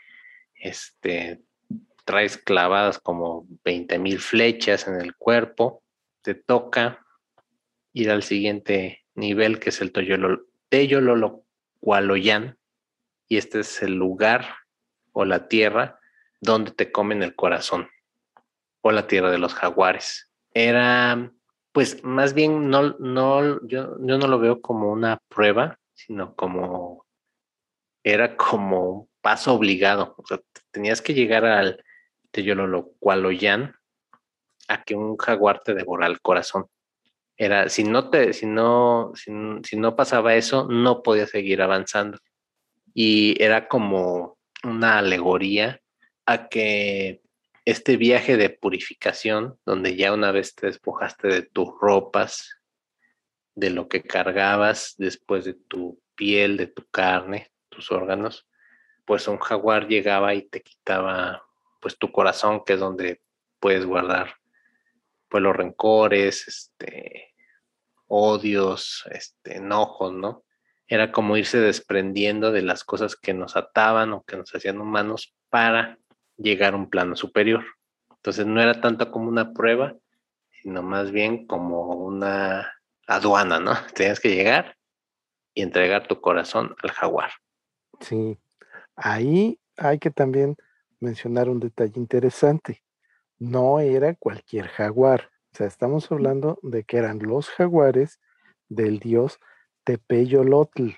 este, 0.54 1.42
traes 2.06 2.38
clavadas 2.38 3.00
como 3.00 3.46
20 3.66 4.00
mil 4.00 4.20
flechas 4.20 4.88
en 4.88 5.02
el 5.02 5.18
cuerpo, 5.18 5.84
te 6.22 6.34
toca 6.34 7.06
ir 7.92 8.10
al 8.10 8.24
siguiente 8.24 9.04
nivel, 9.16 9.60
que 9.60 9.68
es 9.70 9.82
el 9.82 9.92
Teyololo-Cualoyan, 9.92 12.58
y 13.28 13.38
este 13.38 13.62
es 13.62 13.82
el 13.82 13.96
lugar 13.96 14.56
o 15.12 15.26
la 15.26 15.48
tierra 15.48 16.00
donde 16.42 16.72
te 16.72 16.92
comen 16.92 17.24
el 17.24 17.36
corazón, 17.36 17.90
o 18.82 18.92
la 18.92 19.08
tierra 19.08 19.32
de 19.32 19.38
los 19.38 19.54
jaguares. 19.54 20.32
Era, 20.54 21.32
pues 21.72 22.04
más 22.04 22.34
bien, 22.34 22.70
no, 22.70 22.96
no, 23.00 23.66
yo, 23.68 23.98
yo 24.00 24.18
no 24.18 24.28
lo 24.28 24.40
veo 24.40 24.62
como 24.62 24.92
una 24.92 25.20
prueba, 25.28 25.80
sino 25.94 26.36
como, 26.36 27.06
era 28.04 28.38
como 28.38 28.90
un 28.90 29.10
paso 29.22 29.54
obligado. 29.54 30.16
O 30.18 30.26
sea, 30.28 30.40
tenías 30.72 31.02
que 31.02 31.14
llegar 31.14 31.46
al 31.46 31.84
Teyololo-Cualoyan 32.32 33.74
a 34.68 34.84
que 34.84 34.96
un 34.96 35.18
jaguar 35.18 35.62
te 35.64 35.74
devora 35.74 36.08
el 36.08 36.22
corazón. 36.22 36.68
Era, 37.38 37.70
si 37.70 37.84
no 37.84 38.10
te, 38.10 38.34
si 38.34 38.46
no, 38.46 39.12
si, 39.16 39.78
no 39.78 39.96
pasaba 39.96 40.36
eso, 40.36 40.68
no 40.70 41.04
podía 41.04 41.28
seguir 41.28 41.62
avanzando. 41.62 42.18
Y 42.96 43.36
era 43.44 43.68
como 43.68 44.40
una 44.64 44.98
alegoría 44.98 45.82
a 46.26 46.48
que 46.48 47.22
este 47.66 47.98
viaje 47.98 48.38
de 48.38 48.50
purificación, 48.50 49.60
donde 49.66 49.96
ya 49.96 50.14
una 50.14 50.32
vez 50.32 50.56
te 50.56 50.68
despojaste 50.68 51.28
de 51.28 51.42
tus 51.44 51.70
ropas, 51.80 52.58
de 53.54 53.70
lo 53.70 53.88
que 53.88 54.02
cargabas 54.02 54.96
después 54.98 55.46
de 55.46 55.54
tu 55.54 56.02
piel, 56.16 56.58
de 56.58 56.68
tu 56.68 56.86
carne, 56.90 57.52
tus 57.70 57.92
órganos, 57.92 58.48
pues 59.04 59.28
un 59.28 59.40
jaguar 59.40 59.88
llegaba 59.88 60.34
y 60.34 60.44
te 60.44 60.62
quitaba 60.62 61.44
pues 61.82 61.98
tu 61.98 62.12
corazón, 62.12 62.64
que 62.66 62.74
es 62.74 62.80
donde 62.80 63.22
puedes 63.60 63.86
guardar 63.86 64.36
pues 65.28 65.44
los 65.44 65.56
rencores, 65.56 66.48
este, 66.48 67.34
odios, 68.08 69.04
este, 69.12 69.58
enojos, 69.58 70.14
¿no? 70.14 70.45
Era 70.88 71.12
como 71.12 71.38
irse 71.38 71.60
desprendiendo 71.60 72.52
de 72.52 72.62
las 72.62 72.84
cosas 72.84 73.16
que 73.16 73.34
nos 73.34 73.56
ataban 73.56 74.14
o 74.14 74.24
que 74.24 74.38
nos 74.38 74.54
hacían 74.54 74.80
humanos 74.80 75.36
para 75.50 75.98
llegar 76.38 76.74
a 76.74 76.78
un 76.78 76.90
plano 76.90 77.16
superior. 77.16 77.64
Entonces 78.10 78.46
no 78.46 78.62
era 78.62 78.82
tanto 78.82 79.12
como 79.12 79.30
una 79.30 79.54
prueba, 79.54 79.96
sino 80.62 80.84
más 80.84 81.12
bien 81.12 81.48
como 81.48 81.96
una 81.96 82.74
aduana, 83.08 83.60
¿no? 83.60 83.74
Tenías 83.96 84.20
que 84.20 84.36
llegar 84.36 84.78
y 85.54 85.62
entregar 85.62 86.08
tu 86.08 86.22
corazón 86.22 86.76
al 86.84 86.92
jaguar. 86.92 87.32
Sí, 88.02 88.38
ahí 88.96 89.60
hay 89.78 90.00
que 90.00 90.12
también 90.12 90.58
mencionar 91.00 91.50
un 91.50 91.60
detalle 91.60 92.00
interesante 92.00 92.84
no 93.40 93.80
era 93.80 94.16
cualquier 94.16 94.68
jaguar. 94.68 95.30
O 95.54 95.58
sea, 95.58 95.68
estamos 95.68 96.12
hablando 96.12 96.60
de 96.62 96.84
que 96.84 96.98
eran 96.98 97.20
los 97.20 97.50
jaguares 97.50 98.20
del 98.70 99.00
dios 99.00 99.40
Tepeyolotl. 99.86 100.90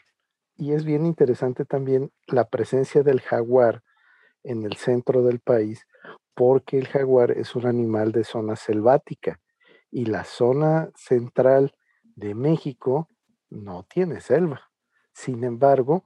Y 0.55 0.73
es 0.73 0.85
bien 0.85 1.05
interesante 1.05 1.65
también 1.65 2.11
la 2.25 2.49
presencia 2.49 3.03
del 3.03 3.21
jaguar 3.21 3.83
en 4.43 4.63
el 4.63 4.75
centro 4.77 5.21
del 5.21 5.39
país, 5.39 5.85
porque 6.33 6.79
el 6.79 6.87
jaguar 6.87 7.31
es 7.31 7.55
un 7.55 7.67
animal 7.67 8.11
de 8.11 8.23
zona 8.23 8.55
selvática 8.55 9.39
y 9.91 10.05
la 10.05 10.23
zona 10.23 10.89
central 10.95 11.75
de 12.15 12.33
México 12.33 13.09
no 13.49 13.85
tiene 13.89 14.21
selva. 14.21 14.71
Sin 15.13 15.43
embargo, 15.43 16.03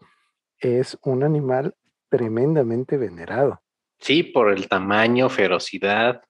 es 0.58 0.98
un 1.04 1.24
animal 1.24 1.76
tremendamente 2.10 2.98
venerado. 2.98 3.62
Sí, 4.00 4.24
por 4.24 4.52
el 4.52 4.68
tamaño, 4.68 5.30
ferocidad, 5.30 6.22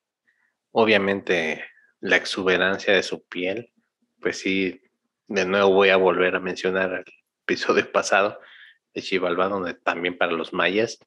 obviamente 0.72 1.64
la 2.00 2.18
exuberancia 2.18 2.94
de 2.94 3.04
su 3.04 3.26
piel. 3.26 3.72
Pues 4.20 4.40
sí, 4.40 4.82
de 5.34 5.46
nuevo 5.46 5.70
voy 5.70 5.90
a 5.90 5.98
volver 5.98 6.36
a 6.36 6.40
mencionar 6.40 6.92
el 6.92 7.06
episodio 7.44 7.90
pasado 7.92 8.40
de 8.94 9.02
Chivalba, 9.02 9.48
donde 9.48 9.74
también 9.74 10.18
para 10.18 10.34
los 10.34 10.54
mayas 10.54 11.00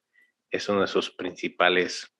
es 0.49 0.67
uno 0.67 0.81
de 0.81 0.87
sus 0.87 1.11
principales 1.11 2.11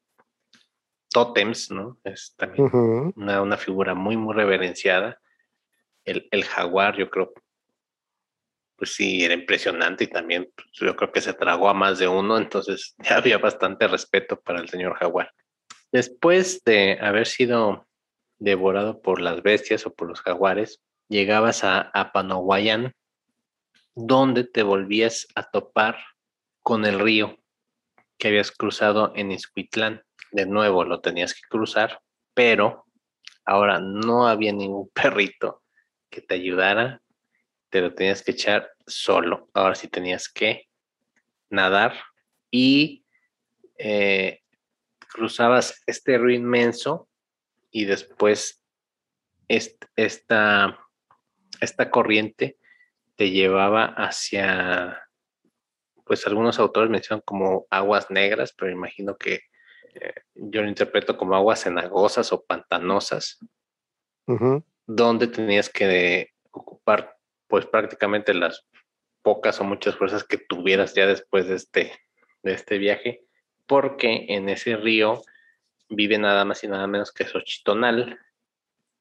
tótems, 1.09 1.71
¿no? 1.71 1.97
Es 2.03 2.35
también 2.35 2.69
una, 3.15 3.57
figura 3.57 3.95
muy, 3.95 4.17
muy 4.17 4.35
reverenciada. 4.35 5.19
El, 6.03 6.27
el, 6.29 6.43
jaguar, 6.43 6.97
yo 6.97 7.09
creo, 7.09 7.33
pues 8.75 8.93
sí, 8.93 9.23
era 9.23 9.33
impresionante 9.33 10.03
y 10.03 10.07
también 10.07 10.51
pues, 10.55 10.67
yo 10.73 10.95
creo 10.95 11.11
que 11.11 11.21
se 11.21 11.33
tragó 11.33 11.69
a 11.69 11.73
más 11.73 11.97
de 11.97 12.07
uno, 12.07 12.37
entonces 12.37 12.95
ya 13.03 13.17
había 13.17 13.39
bastante 13.39 13.87
respeto 13.87 14.39
para 14.39 14.59
el 14.59 14.69
señor 14.69 14.95
jaguar. 14.95 15.33
Después 15.91 16.63
de 16.65 16.99
haber 17.01 17.25
sido 17.25 17.87
devorado 18.37 19.01
por 19.01 19.21
las 19.21 19.41
bestias 19.41 19.87
o 19.87 19.93
por 19.95 20.09
los 20.09 20.21
jaguares, 20.21 20.81
llegabas 21.07 21.63
a, 21.63 21.91
a 21.93 22.11
donde 23.95 24.43
te 24.43 24.63
volvías 24.63 25.27
a 25.35 25.49
topar 25.49 25.97
con 26.61 26.85
el 26.85 26.99
río 26.99 27.37
que 28.17 28.29
habías 28.29 28.51
cruzado 28.51 29.13
en 29.15 29.31
Iscuitlán. 29.31 30.03
De 30.31 30.45
nuevo 30.45 30.83
lo 30.83 31.01
tenías 31.01 31.33
que 31.33 31.47
cruzar, 31.47 32.01
pero 32.33 32.85
ahora 33.45 33.79
no 33.79 34.27
había 34.27 34.51
ningún 34.51 34.89
perrito 34.93 35.63
que 36.09 36.21
te 36.21 36.35
ayudara, 36.35 37.01
te 37.69 37.81
lo 37.81 37.93
tenías 37.93 38.23
que 38.23 38.31
echar 38.31 38.69
solo. 38.85 39.49
Ahora 39.53 39.75
sí 39.75 39.87
tenías 39.87 40.29
que 40.29 40.67
nadar 41.49 41.93
y 42.51 43.05
eh, 43.77 44.41
cruzabas 44.99 45.81
este 45.85 46.17
río 46.17 46.35
inmenso 46.35 47.09
y 47.71 47.85
después 47.85 48.63
esta, 49.47 50.79
esta 51.61 51.89
corriente 51.89 52.57
te 53.15 53.31
llevaba 53.31 53.85
hacia, 53.85 55.07
pues 56.03 56.27
algunos 56.27 56.59
autores 56.59 56.89
mencionan 56.89 57.21
como 57.25 57.67
aguas 57.69 58.11
negras, 58.11 58.53
pero 58.57 58.71
imagino 58.71 59.17
que 59.17 59.41
eh, 59.95 60.13
yo 60.35 60.61
lo 60.61 60.67
interpreto 60.67 61.17
como 61.17 61.35
aguas 61.35 61.61
cenagosas 61.61 62.33
o 62.33 62.43
pantanosas, 62.43 63.39
donde 64.85 65.27
tenías 65.27 65.69
que 65.69 66.31
ocupar 66.51 67.17
pues 67.47 67.65
prácticamente 67.65 68.33
las 68.33 68.65
pocas 69.21 69.59
o 69.59 69.63
muchas 69.63 69.95
fuerzas 69.95 70.23
que 70.23 70.37
tuvieras 70.37 70.93
ya 70.93 71.07
después 71.07 71.47
de 71.47 71.55
este, 71.55 71.91
de 72.43 72.53
este 72.53 72.77
viaje, 72.77 73.21
porque 73.65 74.25
en 74.29 74.49
ese 74.49 74.75
río 74.75 75.21
vive 75.89 76.17
nada 76.17 76.45
más 76.45 76.63
y 76.63 76.67
nada 76.67 76.87
menos 76.87 77.11
que 77.11 77.25
Xochitonal, 77.25 78.19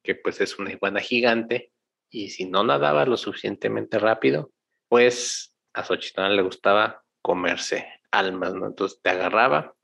que 0.03 0.15
pues 0.15 0.41
es 0.41 0.59
una 0.59 0.73
iguana 0.73 1.01
gigante, 1.01 1.73
y 2.15 2.31
si 2.31 2.45
no 2.45 2.63
nadaba 2.63 3.05
lo 3.07 3.17
suficientemente 3.17 3.99
rápido, 3.99 4.53
pues 4.89 5.53
a 5.73 5.83
Xochitonal 5.83 6.37
le 6.37 6.43
gustaba 6.43 7.03
comerse 7.21 7.89
almas, 8.13 8.55
¿no? 8.55 8.67
Entonces 8.69 9.01
te 9.03 9.11
agarraba 9.11 9.75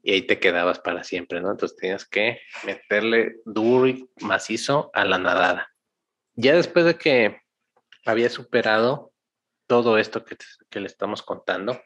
y 0.00 0.12
ahí 0.12 0.22
te 0.22 0.38
quedabas 0.38 0.78
para 0.78 1.02
siempre, 1.02 1.40
¿no? 1.40 1.50
Entonces 1.50 1.76
tenías 1.76 2.06
que 2.06 2.38
meterle 2.64 3.40
duro 3.44 3.88
y 3.88 4.08
macizo 4.20 4.92
a 4.94 5.04
la 5.04 5.18
nadada. 5.18 5.74
Ya 6.34 6.54
después 6.54 6.84
de 6.84 6.96
que 6.96 7.40
había 8.06 8.30
superado 8.30 9.12
todo 9.66 9.98
esto 9.98 10.24
que, 10.24 10.36
que 10.70 10.78
le 10.78 10.86
estamos 10.86 11.22
contando, 11.22 11.82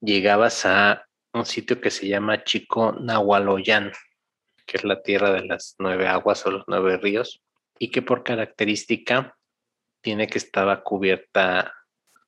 llegabas 0.00 0.64
a 0.64 1.06
un 1.34 1.44
sitio 1.44 1.78
que 1.78 1.90
se 1.90 2.08
llama 2.08 2.42
Chico 2.44 2.92
Nahualoyan, 2.92 3.92
que 4.64 4.78
es 4.78 4.84
la 4.84 5.02
tierra 5.02 5.30
de 5.30 5.44
las 5.44 5.76
nueve 5.78 6.08
aguas 6.08 6.46
o 6.46 6.50
los 6.50 6.64
nueve 6.66 6.96
ríos, 6.96 7.42
y 7.82 7.90
que 7.90 8.02
por 8.02 8.22
característica 8.22 9.38
tiene 10.02 10.26
que 10.26 10.36
estar 10.36 10.82
cubierta 10.82 11.74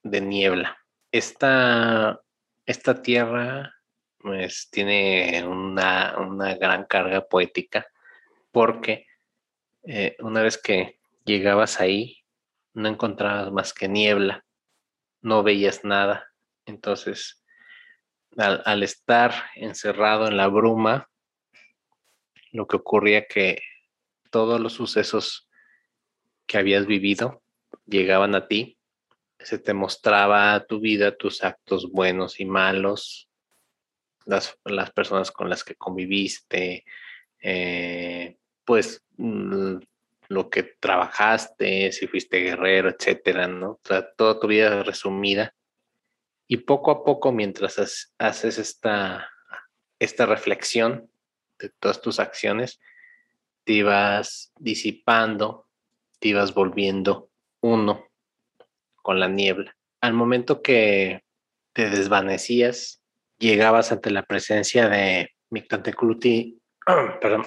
de 0.02 0.22
niebla. 0.22 0.78
Esta, 1.12 2.22
esta 2.64 3.02
tierra 3.02 3.74
pues, 4.16 4.70
tiene 4.70 5.46
una, 5.46 6.16
gran 6.58 6.86
carga 6.86 7.28
poética 7.28 7.86
porque 8.50 9.06
eh, 9.84 10.16
una 10.20 10.40
vez 10.40 10.56
que 10.56 10.98
llegabas 11.26 11.80
ahí, 11.80 12.16
no 12.72 12.88
encontrabas 12.88 13.52
más 13.52 13.74
que 13.74 13.88
niebla, 13.88 14.46
no 15.20 15.42
veías 15.42 15.84
nada. 15.84 16.32
Entonces, 16.64 17.44
al, 18.38 18.82
estar 18.82 19.34
encerrado 19.54 20.28
en 20.28 20.38
la 20.38 20.48
bruma, 20.48 21.10
lo 22.52 22.66
que 22.66 22.76
ocurría 22.76 23.26
que 23.26 23.60
todos 24.32 24.58
los 24.60 24.72
sucesos 24.72 25.48
que 26.46 26.58
habías 26.58 26.86
vivido 26.86 27.42
llegaban 27.86 28.34
a 28.34 28.48
ti, 28.48 28.78
se 29.38 29.58
te 29.58 29.74
mostraba 29.74 30.64
tu 30.66 30.80
vida, 30.80 31.16
tus 31.16 31.44
actos 31.44 31.90
buenos 31.92 32.40
y 32.40 32.46
malos, 32.46 33.28
las, 34.24 34.56
personas 34.94 35.30
con 35.30 35.50
las 35.50 35.64
que 35.64 35.74
conviviste, 35.74 36.84
eh, 37.40 38.36
pues 38.64 39.04
mm, 39.16 39.76
lo 40.28 40.48
que 40.48 40.62
trabajaste, 40.62 41.92
si 41.92 42.06
fuiste 42.06 42.38
guerrero, 42.38 42.88
etcétera, 42.88 43.48
¿no? 43.48 43.80
O 43.90 44.04
toda 44.16 44.40
tu 44.40 44.46
vida 44.46 44.82
resumida. 44.82 45.54
Y 46.46 46.58
poco 46.58 46.90
a 46.90 47.04
poco, 47.04 47.32
mientras 47.32 48.12
haces 48.18 48.58
esta, 48.58 49.28
esta 49.98 50.26
reflexión 50.26 51.10
de 51.58 51.70
todas 51.80 52.00
tus 52.00 52.18
acciones, 52.18 52.80
te 53.64 53.74
ibas 53.74 54.52
disipando, 54.58 55.66
te 56.18 56.28
ibas 56.28 56.54
volviendo 56.54 57.30
uno 57.60 58.06
con 58.96 59.20
la 59.20 59.28
niebla. 59.28 59.76
Al 60.00 60.14
momento 60.14 60.62
que 60.62 61.22
te 61.72 61.90
desvanecías, 61.90 63.02
llegabas 63.38 63.92
ante 63.92 64.10
la 64.10 64.24
presencia 64.24 64.88
de 64.88 65.30
Mictantecutli, 65.50 66.60
perdón, 67.20 67.46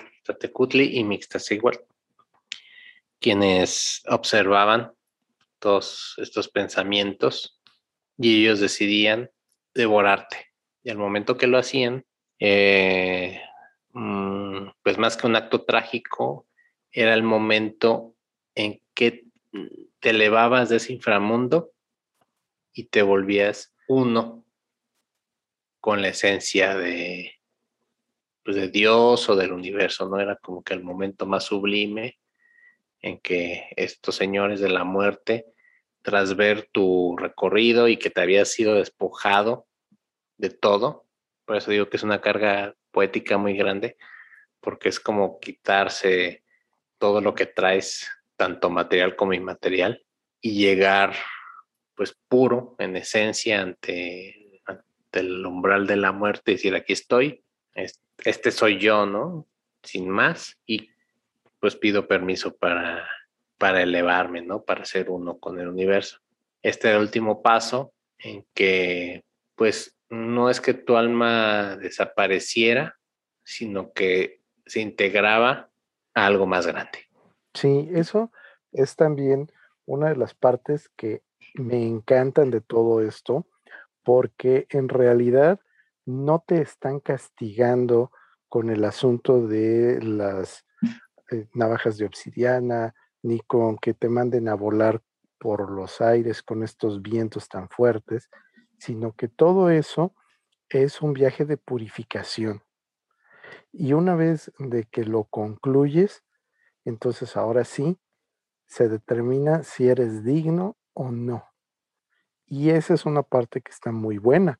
y 0.74 1.03
Mixtasigual, 1.03 1.80
quienes 3.20 4.03
observaban 4.07 4.91
todos 5.59 6.16
estos 6.18 6.49
pensamientos 6.49 7.61
y 8.18 8.41
ellos 8.41 8.59
decidían 8.59 9.30
devorarte. 9.74 10.53
Y 10.84 10.89
al 10.89 10.97
momento 10.97 11.38
que 11.38 11.47
lo 11.47 11.57
hacían, 11.57 12.05
eh, 12.39 13.41
pues 14.83 14.97
más 14.97 15.15
que 15.15 15.25
un 15.25 15.37
acto 15.37 15.63
trágico, 15.63 16.47
era 16.91 17.13
el 17.13 17.23
momento 17.23 18.15
en 18.53 18.81
que 18.93 19.25
te 19.99 20.09
elevabas 20.09 20.69
de 20.69 20.77
ese 20.77 20.91
inframundo 20.91 21.71
y 22.73 22.85
te 22.85 23.01
volvías 23.01 23.73
uno 23.87 24.45
con 25.79 26.01
la 26.01 26.09
esencia 26.09 26.75
de, 26.75 27.35
pues 28.43 28.57
de 28.57 28.67
Dios 28.67 29.29
o 29.29 29.35
del 29.37 29.53
universo, 29.53 30.09
¿no? 30.09 30.19
Era 30.19 30.35
como 30.35 30.61
que 30.61 30.73
el 30.73 30.83
momento 30.83 31.25
más 31.25 31.45
sublime 31.45 32.19
en 33.01 33.19
que 33.19 33.69
estos 33.77 34.15
señores 34.15 34.59
de 34.59 34.69
la 34.69 34.83
muerte, 34.83 35.45
tras 36.01 36.35
ver 36.35 36.67
tu 36.71 37.15
recorrido 37.17 37.87
y 37.87 37.97
que 37.97 38.09
te 38.09 38.21
habías 38.21 38.51
sido 38.51 38.75
despojado 38.75 39.67
de 40.37 40.49
todo, 40.49 41.05
por 41.45 41.55
eso 41.55 41.71
digo 41.71 41.89
que 41.89 41.97
es 41.97 42.03
una 42.03 42.19
carga 42.19 42.75
poética 42.95 43.37
muy 43.37 43.57
grande, 43.57 43.97
porque 44.61 44.87
es 44.87 45.01
como 45.01 45.37
quitarse 45.41 46.43
todo 46.97 47.19
lo 47.19 47.35
que 47.35 47.45
traes, 47.45 48.09
tanto 48.37 48.69
material 48.69 49.17
como 49.17 49.33
inmaterial, 49.33 50.01
y 50.39 50.55
llegar 50.55 51.13
pues 51.93 52.17
puro 52.29 52.75
en 52.79 52.95
esencia 52.95 53.61
ante, 53.61 54.61
ante 54.65 55.19
el 55.19 55.45
umbral 55.45 55.87
de 55.87 55.97
la 55.97 56.13
muerte 56.13 56.51
y 56.51 56.55
decir, 56.55 56.73
aquí 56.73 56.93
estoy, 56.93 57.43
este 58.23 58.51
soy 58.51 58.79
yo, 58.79 59.05
¿no? 59.05 59.45
Sin 59.83 60.09
más, 60.09 60.57
y 60.65 60.89
pues 61.59 61.75
pido 61.75 62.07
permiso 62.07 62.55
para, 62.55 63.09
para 63.57 63.83
elevarme, 63.83 64.41
¿no? 64.41 64.63
Para 64.63 64.85
ser 64.85 65.09
uno 65.09 65.37
con 65.37 65.59
el 65.59 65.67
universo. 65.67 66.19
Este 66.61 66.97
último 66.97 67.41
paso 67.41 67.93
en 68.19 68.45
que, 68.53 69.25
pues, 69.55 69.97
no 70.16 70.49
es 70.49 70.61
que 70.61 70.74
tu 70.74 70.97
alma 70.97 71.78
desapareciera, 71.78 72.97
sino 73.43 73.91
que 73.93 74.41
se 74.66 74.82
integraba 74.82 75.70
a 76.13 76.26
algo 76.26 76.45
más 76.45 76.66
grande. 76.66 76.99
Sí, 77.53 77.89
eso 77.93 78.32
es 78.72 78.95
también 78.95 79.51
una 79.86 80.09
de 80.09 80.16
las 80.16 80.34
partes 80.34 80.89
que 80.95 81.24
me 81.53 81.86
encantan 81.86 82.51
de 82.51 82.61
todo 82.61 83.01
esto, 83.01 83.47
porque 84.03 84.68
en 84.70 84.89
realidad 84.89 85.59
no 86.05 86.43
te 86.45 86.61
están 86.61 86.99
castigando 86.99 88.11
con 88.49 88.70
el 88.70 88.84
asunto 88.84 89.47
de 89.47 90.01
las 90.01 90.66
eh, 91.32 91.47
navajas 91.53 91.97
de 91.97 92.05
obsidiana, 92.05 92.93
ni 93.22 93.39
con 93.39 93.78
que 93.78 93.93
te 93.93 94.09
manden 94.09 94.47
a 94.47 94.53
volar 94.53 95.01
por 95.39 95.72
los 95.72 96.01
aires 96.01 96.43
con 96.43 96.63
estos 96.63 97.01
vientos 97.01 97.49
tan 97.49 97.70
fuertes, 97.70 98.30
sino 98.86 99.13
que 99.13 99.27
todo 99.27 99.71
eso 99.71 100.13
es 100.69 101.01
un 101.01 101.13
viaje 101.13 101.43
de 101.43 101.57
purificación. 101.57 102.61
Y 103.71 103.93
una 103.93 104.13
vez 104.13 104.51
de 104.59 104.83
que 104.83 105.03
lo 105.03 105.23
concluyes, 105.23 106.23
entonces 106.83 107.36
ahora 107.36 107.63
sí 107.63 107.97
se 108.67 108.88
determina 108.88 109.63
si 109.63 109.88
eres 109.89 110.23
digno 110.23 110.77
o 110.93 111.09
no. 111.09 111.45
Y 112.45 112.69
esa 112.69 112.93
es 112.93 113.07
una 113.07 113.23
parte 113.23 113.61
que 113.61 113.71
está 113.71 113.91
muy 113.91 114.19
buena, 114.19 114.59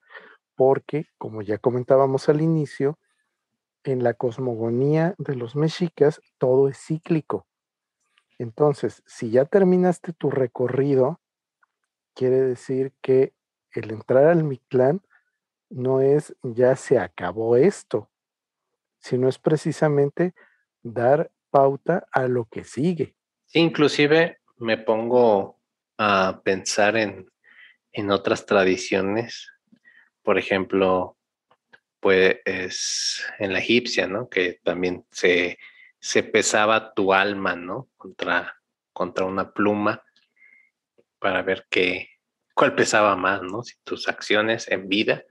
porque 0.56 1.06
como 1.20 1.44
ya 1.44 1.60
comentábamos 1.60 2.28
al 2.28 2.42
inicio, 2.42 2.98
en 3.84 4.04
la 4.04 4.16
cosmogonía 4.16 5.14
de 5.20 5.36
los 5.36 5.56
mexicas 5.56 6.20
todo 6.40 6.68
es 6.68 6.80
cíclico. 6.80 7.46
Entonces, 8.40 9.04
si 9.06 9.30
ya 9.30 9.46
terminaste 9.46 10.14
tu 10.14 10.32
recorrido, 10.32 11.22
quiere 12.16 12.42
decir 12.42 12.92
que 13.04 13.36
el 13.80 13.92
entrar 13.92 14.26
al 14.26 14.44
Mictlán 14.44 15.02
no 15.70 16.02
es 16.02 16.36
ya 16.44 16.76
se 16.76 17.00
acabó 17.00 17.58
esto, 17.58 18.10
sino 19.00 19.28
es 19.28 19.40
precisamente 19.40 20.34
dar 20.82 21.32
pauta 21.50 22.06
a 22.12 22.28
lo 22.28 22.46
que 22.46 22.64
sigue. 22.64 23.16
Inclusive 23.54 24.40
me 24.58 24.78
pongo 24.78 25.60
a 25.98 26.42
pensar 26.44 26.98
en, 26.98 27.30
en 27.92 28.12
otras 28.12 28.46
tradiciones, 28.46 29.52
por 30.22 30.38
ejemplo, 30.38 31.18
pues 32.00 33.24
en 33.40 33.54
la 33.54 33.60
egipcia, 33.60 34.08
¿no? 34.08 34.30
Que 34.30 34.60
también 34.64 35.06
se, 35.12 35.58
se 36.00 36.24
pesaba 36.24 36.94
tu 36.94 37.14
alma, 37.14 37.56
¿no? 37.56 37.90
Contra, 37.98 38.62
contra 38.94 39.26
una 39.26 39.52
pluma 39.52 40.04
para 41.20 41.42
ver 41.42 41.66
qué, 41.70 42.10
cuál 42.56 42.74
pesaba 42.74 43.16
más, 43.16 43.44
¿no? 43.44 43.62
Si 43.62 43.76
tus 43.84 44.08
acciones 44.08 44.68
en 44.72 44.88
vida 44.88 45.24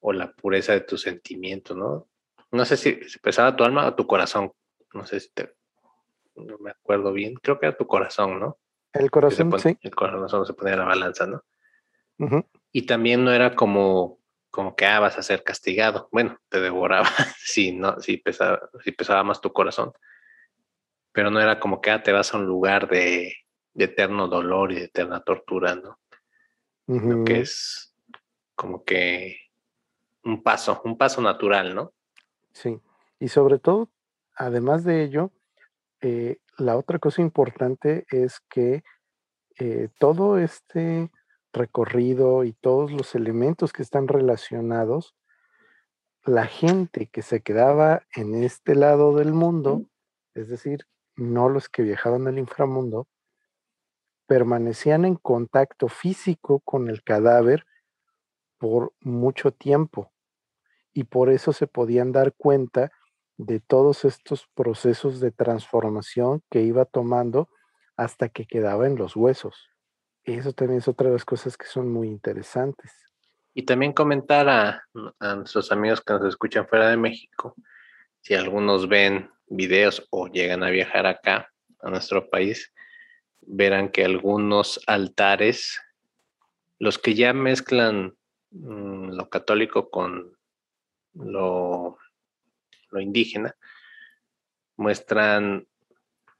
o 0.00 0.12
la 0.12 0.32
pureza 0.32 0.72
de 0.72 0.82
tu 0.82 0.96
sentimiento, 0.96 1.74
¿no? 1.74 2.08
No 2.52 2.64
sé 2.64 2.76
si, 2.76 2.92
pesaba 3.20 3.56
tu 3.56 3.64
alma 3.64 3.86
o 3.86 3.94
tu 3.94 4.06
corazón. 4.06 4.52
No 4.92 5.06
sé 5.06 5.20
si 5.20 5.30
te, 5.32 5.54
no 6.36 6.58
me 6.58 6.70
acuerdo 6.70 7.12
bien. 7.12 7.34
Creo 7.34 7.58
que 7.58 7.66
era 7.66 7.76
tu 7.76 7.86
corazón, 7.86 8.38
¿no? 8.38 8.58
El 8.92 9.10
corazón, 9.10 9.58
sí. 9.58 9.76
El 9.80 9.94
corazón 9.94 10.44
se 10.44 10.52
ponía 10.52 10.76
la 10.76 10.84
balanza, 10.84 11.26
¿no? 11.26 11.42
Y 12.70 12.82
también 12.82 13.24
no 13.24 13.32
era 13.32 13.54
como, 13.54 14.20
como 14.50 14.76
que 14.76 14.86
ah, 14.86 15.00
vas 15.00 15.18
a 15.18 15.22
ser 15.22 15.42
castigado. 15.42 16.08
Bueno, 16.12 16.38
te 16.48 16.60
devoraba 16.60 17.08
si 17.38 17.72
no, 17.72 17.98
si 18.00 18.18
pesaba, 18.18 18.60
si 18.84 18.92
pesaba 18.92 19.24
más 19.24 19.40
tu 19.40 19.52
corazón. 19.52 19.92
Pero 21.12 21.30
no 21.30 21.40
era 21.40 21.58
como 21.58 21.80
que 21.80 21.90
ah, 21.90 22.02
te 22.02 22.12
vas 22.12 22.32
a 22.32 22.38
un 22.38 22.46
lugar 22.46 22.88
de, 22.88 23.34
eterno 23.74 24.28
dolor 24.28 24.72
y 24.72 24.76
de 24.76 24.84
eterna 24.84 25.22
tortura, 25.22 25.74
¿no? 25.74 25.98
Lo 26.86 27.24
que 27.24 27.40
es 27.40 27.94
como 28.54 28.84
que 28.84 29.36
un 30.24 30.42
paso, 30.42 30.80
un 30.84 30.96
paso 30.96 31.20
natural, 31.20 31.74
¿no? 31.74 31.92
Sí. 32.52 32.80
Y 33.18 33.28
sobre 33.28 33.58
todo, 33.58 33.88
además 34.34 34.84
de 34.84 35.02
ello, 35.04 35.30
eh, 36.00 36.38
la 36.58 36.76
otra 36.76 36.98
cosa 36.98 37.22
importante 37.22 38.06
es 38.10 38.40
que 38.50 38.82
eh, 39.58 39.88
todo 39.98 40.38
este 40.38 41.10
recorrido 41.52 42.44
y 42.44 42.52
todos 42.52 42.90
los 42.92 43.14
elementos 43.14 43.72
que 43.72 43.82
están 43.82 44.08
relacionados, 44.08 45.14
la 46.24 46.46
gente 46.46 47.06
que 47.06 47.22
se 47.22 47.40
quedaba 47.42 48.02
en 48.14 48.42
este 48.42 48.74
lado 48.74 49.14
del 49.16 49.32
mundo, 49.32 49.84
es 50.34 50.48
decir, 50.48 50.86
no 51.14 51.48
los 51.48 51.68
que 51.68 51.82
viajaban 51.82 52.26
al 52.26 52.38
inframundo, 52.38 53.06
permanecían 54.32 55.04
en 55.04 55.16
contacto 55.16 55.88
físico 55.88 56.60
con 56.60 56.88
el 56.88 57.02
cadáver 57.02 57.66
por 58.56 58.94
mucho 59.00 59.52
tiempo 59.52 60.10
y 60.94 61.04
por 61.04 61.28
eso 61.28 61.52
se 61.52 61.66
podían 61.66 62.12
dar 62.12 62.32
cuenta 62.32 62.92
de 63.36 63.60
todos 63.60 64.06
estos 64.06 64.48
procesos 64.54 65.20
de 65.20 65.32
transformación 65.32 66.42
que 66.50 66.62
iba 66.62 66.86
tomando 66.86 67.50
hasta 67.94 68.30
que 68.30 68.46
quedaba 68.46 68.86
en 68.86 68.96
los 68.96 69.16
huesos. 69.16 69.68
Eso 70.24 70.54
también 70.54 70.78
es 70.78 70.88
otra 70.88 71.08
de 71.08 71.12
las 71.12 71.26
cosas 71.26 71.58
que 71.58 71.66
son 71.66 71.92
muy 71.92 72.08
interesantes. 72.08 72.90
Y 73.52 73.64
también 73.66 73.92
comentar 73.92 74.48
a, 74.48 74.82
nuestros 75.36 75.70
amigos 75.72 76.00
que 76.00 76.14
nos 76.14 76.24
escuchan 76.24 76.66
fuera 76.66 76.88
de 76.88 76.96
México, 76.96 77.54
si 78.22 78.32
algunos 78.32 78.88
ven 78.88 79.30
videos 79.48 80.08
o 80.08 80.28
llegan 80.28 80.62
a 80.62 80.70
viajar 80.70 81.04
acá, 81.04 81.52
a 81.82 81.90
nuestro 81.90 82.30
país, 82.30 82.72
verán 83.42 83.90
que 83.90 84.04
algunos 84.04 84.80
altares, 84.86 85.80
los 86.78 86.98
que 86.98 87.14
ya 87.14 87.32
mezclan 87.32 88.16
mm, 88.50 89.10
lo 89.10 89.28
católico 89.28 89.90
con 89.90 90.36
lo, 91.14 91.98
lo 92.90 93.00
indígena, 93.00 93.54
muestran 94.76 95.66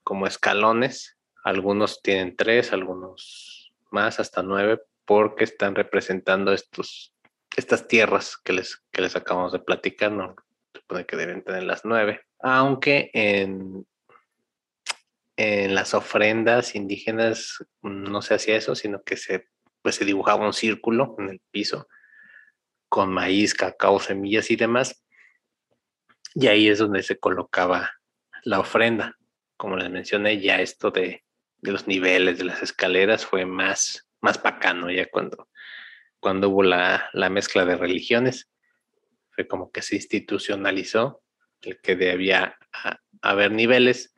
como 0.03 0.27
escalones, 0.27 1.19
algunos 1.45 2.03
tienen 2.03 2.37
tres, 2.37 2.73
algunos 2.73 3.73
más, 3.91 4.21
hasta 4.21 4.43
nueve, 4.43 4.81
porque 5.05 5.45
están 5.45 5.75
representando 5.75 6.53
estos, 6.53 7.15
estas 7.57 7.87
tierras 7.89 8.37
que 8.37 8.53
les, 8.53 8.83
que 8.91 9.03
les 9.03 9.17
acabamos 9.17 9.53
de 9.53 9.59
platicar, 9.59 10.13
¿no? 10.13 10.37
Supone 10.75 11.05
que 11.05 11.17
deben 11.17 11.43
tener 11.43 11.65
las 11.65 11.85
nueve. 11.85 12.23
Aunque 12.41 13.11
en, 13.13 13.87
en 15.37 15.75
las 15.75 15.95
ofrendas 15.95 16.75
indígenas 16.75 17.65
no 17.83 18.23
se 18.23 18.35
hacía 18.35 18.57
eso, 18.57 18.75
sino 18.75 19.03
que 19.03 19.17
se, 19.17 19.49
pues 19.83 19.97
se 19.97 20.05
dibujaba 20.05 20.47
un 20.47 20.53
círculo 20.53 21.17
en 21.19 21.31
el 21.31 21.41
piso 21.51 21.89
con 22.89 23.13
maíz, 23.13 23.55
cacao, 23.55 23.99
semillas 23.99 24.51
y 24.51 24.57
demás. 24.57 25.05
Y 26.35 26.47
ahí 26.47 26.69
es 26.69 26.79
donde 26.79 27.03
se 27.03 27.19
colocaba 27.19 27.91
la 28.45 28.61
ofrenda. 28.61 29.17
Como 29.57 29.77
les 29.77 29.91
mencioné, 29.91 30.41
ya 30.41 30.61
esto 30.61 30.91
de 30.91 31.23
de 31.63 31.73
los 31.73 31.87
niveles 31.87 32.39
de 32.39 32.45
las 32.45 32.63
escaleras 32.63 33.25
fue 33.25 33.47
más, 33.47 34.09
más 34.21 34.43
bacano 34.43 34.91
ya 34.91 35.07
cuando, 35.07 35.49
cuando 36.21 36.51
hubo 36.51 36.65
la, 36.65 37.09
mezcla 37.31 37.65
de 37.65 37.77
religiones. 37.77 38.51
Fue 39.31 39.47
como 39.47 39.71
que 39.71 39.81
se 39.81 39.97
institucionalizó 39.97 41.23
el 41.63 41.81
que 41.81 41.97
debía 41.97 42.59
haber 43.23 43.53
niveles. 43.53 44.12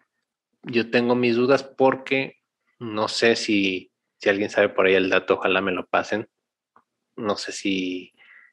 Yo 0.64 0.90
tengo 0.90 1.14
mis 1.14 1.36
dudas 1.36 1.62
porque 1.62 2.38
no 2.78 3.08
sé 3.08 3.36
si, 3.36 3.92
si 4.18 4.28
alguien 4.28 4.50
sabe 4.50 4.68
por 4.68 4.86
ahí 4.86 4.94
el 4.94 5.10
dato, 5.10 5.34
ojalá 5.34 5.60
me 5.60 5.72
lo 5.72 5.86
pasen. 5.86 6.28
No 7.16 7.36
sé 7.36 7.52
si, 7.52 8.12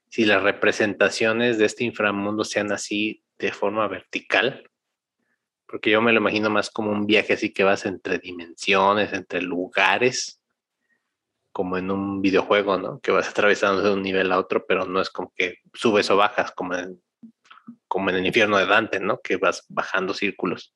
si 0.09 0.26
las 0.26 0.43
representaciones 0.43 1.57
de 1.57 1.66
este 1.66 1.84
inframundo 1.84 2.43
sean 2.43 2.72
así 2.72 3.24
de 3.38 3.51
forma 3.51 3.88
vertical 3.88 4.72
porque 5.72 5.89
yo 5.89 6.01
me 6.01 6.12
lo 6.12 6.20
imagino 6.20 6.49
más 6.49 6.70
como 6.70 6.91
un 6.91 7.07
viaje 7.07 7.34
así 7.34 7.53
que 7.53 7.64
vas 7.64 7.86
entre 7.86 8.20
dimensiones, 8.20 9.14
entre 9.14 9.41
lugares, 9.41 10.41
como 11.53 11.78
en 11.78 11.89
un 11.89 12.22
videojuego, 12.22 12.78
¿no? 12.78 12.99
Que 12.99 13.12
vas 13.12 13.30
atravesando 13.30 13.82
de 13.82 13.93
un 13.93 14.01
nivel 14.01 14.34
a 14.34 14.38
otro, 14.38 14.66
pero 14.68 14.86
no 14.86 14.99
es 14.99 15.09
como 15.09 15.32
que 15.34 15.59
subes 15.74 16.12
o 16.12 16.18
bajas 16.18 16.51
como 16.51 16.76
en, 16.76 17.01
como 17.88 18.09
en 18.09 18.18
el 18.18 18.26
infierno 18.26 18.57
de 18.57 18.66
Dante, 18.66 18.99
¿no? 18.99 19.22
Que 19.22 19.38
vas 19.38 19.66
bajando 19.70 20.14
círculos. 20.14 20.76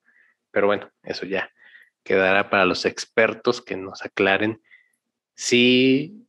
Pero 0.56 0.68
bueno, 0.68 0.90
eso 1.04 1.26
ya 1.26 1.52
quedará 2.02 2.50
para 2.50 2.64
los 2.64 2.86
expertos 2.86 3.62
que 3.62 3.76
nos 3.76 4.06
aclaren 4.06 4.62
si 5.34 6.26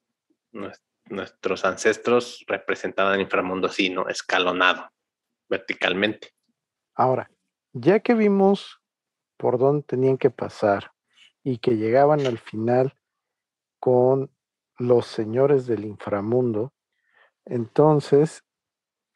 nuestros 1.04 1.64
ancestros 1.64 2.44
representaban 2.48 3.14
el 3.14 3.20
inframundo 3.20 3.68
así, 3.68 3.88
¿no? 3.88 4.08
Escalonado, 4.08 4.90
verticalmente. 5.48 6.34
Ahora, 6.96 7.30
ya 7.72 8.00
que 8.00 8.14
vimos 8.14 8.80
por 9.36 9.58
dónde 9.58 9.84
tenían 9.84 10.18
que 10.18 10.30
pasar 10.30 10.90
y 11.44 11.58
que 11.58 11.76
llegaban 11.76 12.26
al 12.26 12.38
final 12.38 12.98
con 13.78 14.32
los 14.76 15.06
señores 15.06 15.68
del 15.68 15.84
inframundo, 15.84 16.74
entonces 17.44 18.42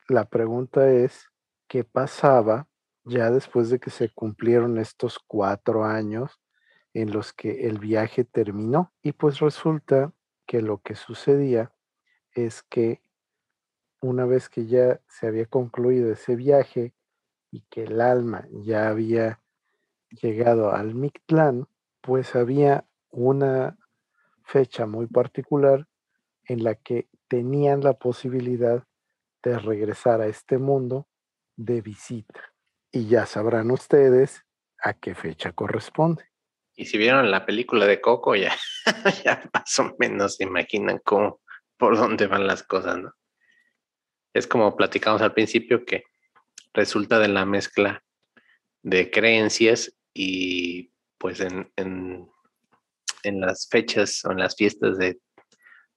la 0.07 0.27
pregunta 0.27 0.89
es, 0.89 1.33
¿qué 1.67 1.83
pasaba 1.83 2.69
ya 3.05 3.31
después 3.31 3.71
de 3.71 3.79
que 3.79 3.91
se 3.91 4.11
cumplieron 4.11 4.79
estos 4.79 5.19
cuatro 5.19 5.85
años 5.85 6.41
en 6.95 7.13
los 7.13 7.33
que 7.33 7.67
el 7.67 7.79
viaje 7.79 8.25
terminó? 8.25 8.93
Y 9.03 9.13
pues 9.13 9.39
resulta 9.41 10.13
que 10.47 10.63
lo 10.63 10.79
que 10.79 10.95
sucedía 10.95 11.73
es 12.35 12.63
que 12.63 13.03
una 14.01 14.25
vez 14.25 14.49
que 14.49 14.67
ya 14.67 15.01
se 15.09 15.27
había 15.27 15.47
concluido 15.47 16.11
ese 16.13 16.37
viaje 16.37 16.95
y 17.51 17.63
que 17.71 17.85
el 17.85 18.01
alma 18.01 18.47
ya 18.51 18.89
había 18.89 19.43
llegado 20.11 20.73
al 20.73 20.95
Mictlán, 20.95 21.69
pues 22.01 22.35
había 22.35 22.87
una 23.11 23.79
fecha 24.45 24.87
muy 24.87 25.07
particular 25.07 25.87
en 26.45 26.65
la 26.65 26.75
que 26.75 27.09
tenían 27.29 27.83
la 27.83 27.95
posibilidad 27.95 28.85
de 29.43 29.59
regresar 29.59 30.21
a 30.21 30.27
este 30.27 30.59
mundo 30.59 31.07
de 31.57 31.81
visita. 31.81 32.50
Y 32.93 33.07
ya 33.07 33.27
sabrán 33.27 33.71
ustedes 33.71 34.45
a 34.83 34.95
qué 34.95 35.15
fecha 35.15 35.53
corresponde. 35.53 36.25
Y 36.75 36.87
si 36.87 36.99
vieron 36.99 37.31
la 37.31 37.45
película 37.45 37.87
de 37.87 38.01
Coco, 38.01 38.35
ya, 38.35 38.57
ya 39.25 39.49
más 39.53 39.79
o 39.79 39.95
menos 39.99 40.37
se 40.37 40.45
imaginan 40.45 41.01
cómo, 41.05 41.41
por 41.77 41.97
dónde 41.97 42.27
van 42.27 42.47
las 42.47 42.63
cosas, 42.63 42.99
¿no? 42.99 43.13
Es 44.33 44.47
como 44.47 44.77
platicamos 44.77 45.23
al 45.23 45.35
principio 45.35 45.85
que 45.85 46.05
resulta 46.73 47.19
de 47.19 47.29
la 47.29 47.45
mezcla 47.45 48.03
de 48.83 49.11
creencias 49.11 49.93
y 50.15 50.93
pues 51.19 51.41
en, 51.41 51.71
en, 51.77 52.31
las 53.41 53.69
fechas 53.69 54.25
o 54.25 54.33
en 54.33 54.39
las 54.39 54.57
fiestas 54.57 54.97
de 54.99 55.21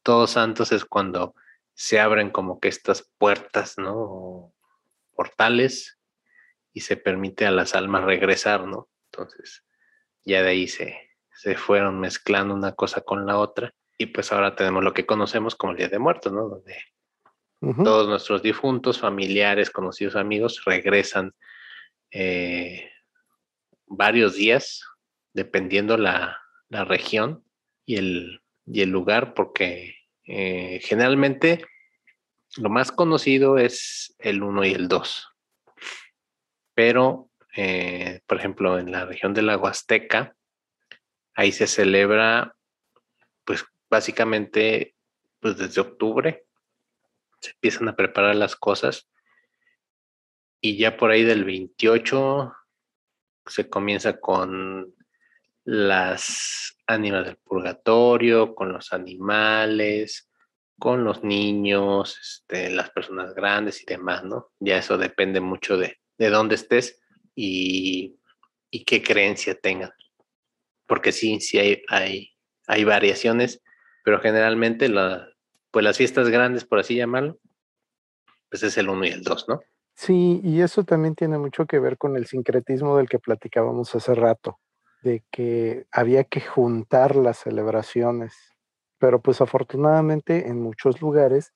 Todos 0.02 0.32
Santos 0.32 0.72
es 0.72 0.84
cuando 0.84 1.36
se 1.74 2.00
abren 2.00 2.30
como 2.30 2.60
que 2.60 2.68
estas 2.68 3.10
puertas, 3.18 3.78
¿no? 3.78 4.54
portales 5.16 6.00
y 6.74 6.82
se 6.82 6.97
permite 6.97 7.45
a 7.45 7.51
las 7.51 7.76
almas 7.76 8.03
regresar, 8.03 8.65
¿no? 8.65 8.89
Entonces, 9.11 9.63
ya 10.26 10.41
de 10.41 10.49
ahí 10.49 10.67
se, 10.67 10.97
se 11.36 11.55
fueron 11.55 11.99
mezclando 11.99 12.53
una 12.53 12.74
cosa 12.74 13.01
con 13.01 13.26
la 13.26 13.38
otra 13.38 13.74
Y 13.97 14.07
pues 14.07 14.32
ahora 14.32 14.55
tenemos 14.55 14.84
lo 14.84 14.93
que 14.93 15.05
conocemos 15.05 15.55
como 15.55 15.71
el 15.71 15.78
Día 15.78 15.89
de 15.89 15.99
Muertos, 15.99 16.34
¿no? 16.34 16.47
Donde 16.47 16.76
todos 17.84 18.09
nuestros 18.09 18.41
difuntos, 18.41 18.99
familiares, 18.99 19.69
conocidos, 19.69 20.17
amigos 20.17 20.61
regresan 20.65 21.34
eh, 22.11 22.91
varios 23.86 24.36
días, 24.36 24.84
dependiendo 25.32 25.97
la, 25.97 26.41
la 26.67 26.84
región 26.84 27.45
y 27.86 27.95
el, 27.95 28.41
y 28.65 28.82
el, 28.82 28.89
lugar, 28.89 29.34
porque 29.34 29.95
eh, 30.26 30.82
generalmente 30.84 31.65
lo 32.57 32.69
más 32.69 32.91
conocido 32.91 33.57
es 33.57 34.13
el 34.19 34.43
1 34.43 34.65
y 34.65 34.74
el 34.74 34.89
2. 34.89 35.33
Pero, 36.74 37.30
eh, 37.55 38.21
por 38.28 38.38
ejemplo, 38.38 38.80
en 38.80 38.91
la 38.91 39.05
región 39.05 39.34
de 39.34 39.41
la 39.41 39.57
Huasteca, 39.57 40.36
ahí 41.36 41.51
se 41.51 41.67
celebra, 41.67 42.55
pues 43.45 43.65
básicamente, 43.89 44.95
pues 45.39 45.57
desde 45.57 45.82
octubre 45.82 46.45
se 47.39 47.51
empiezan 47.51 47.89
a 47.89 47.95
preparar 47.95 48.36
las 48.36 48.55
cosas 48.55 49.09
y 50.61 50.78
ya 50.78 50.95
por 50.95 51.11
ahí 51.11 51.24
del 51.24 51.43
28 51.43 52.53
se 53.45 53.69
comienza 53.69 54.19
con 54.19 54.95
las 55.65 56.78
ánimas 56.88 57.26
del 57.26 57.38
purgatorio, 57.38 58.55
con 58.55 58.71
los 58.71 58.93
animales, 58.93 60.30
con 60.80 61.03
los 61.03 61.24
niños, 61.24 62.17
este, 62.19 62.69
las 62.69 62.89
personas 62.91 63.34
grandes 63.34 63.82
y 63.82 63.86
demás, 63.86 64.24
¿no? 64.24 64.51
Ya 64.59 64.78
eso 64.78 64.97
depende 64.97 65.41
mucho 65.41 65.78
de, 65.78 65.97
de 66.18 66.30
dónde 66.30 66.55
estés 66.55 67.01
y, 67.36 68.20
y, 68.70 68.84
qué 68.86 69.01
creencia 69.01 69.55
tengan. 69.55 69.91
Porque 70.86 71.11
sí, 71.11 71.39
sí 71.39 71.57
hay, 71.57 71.82
hay, 71.89 72.32
hay 72.68 72.84
variaciones, 72.84 73.61
pero 74.03 74.20
generalmente 74.20 74.89
la, 74.89 75.28
pues 75.72 75.84
las 75.84 75.97
fiestas 75.97 76.30
grandes, 76.30 76.66
por 76.66 76.80
así 76.80 76.95
llamarlo, 76.95 77.39
pues 78.49 78.64
es 78.64 78.78
el 78.78 78.89
1 78.89 79.05
y 79.05 79.09
el 79.09 79.24
2, 79.24 79.45
¿no? 79.49 79.59
Sí, 79.95 80.41
y 80.43 80.61
eso 80.61 80.84
también 80.84 81.16
tiene 81.16 81.38
mucho 81.38 81.66
que 81.66 81.80
ver 81.80 81.97
con 81.97 82.18
el 82.18 82.26
sincretismo 82.26 82.97
del 82.97 83.09
que 83.09 83.20
platicábamos 83.20 83.93
hace 83.95 84.16
rato, 84.16 84.59
de 85.01 85.24
que 85.32 85.86
había 85.91 86.24
que 86.24 86.41
juntar 86.41 87.16
las 87.16 87.39
celebraciones, 87.39 88.36
pero 88.97 89.22
pues 89.22 89.41
afortunadamente 89.41 90.47
en 90.47 90.61
muchos 90.61 91.01
lugares 91.01 91.53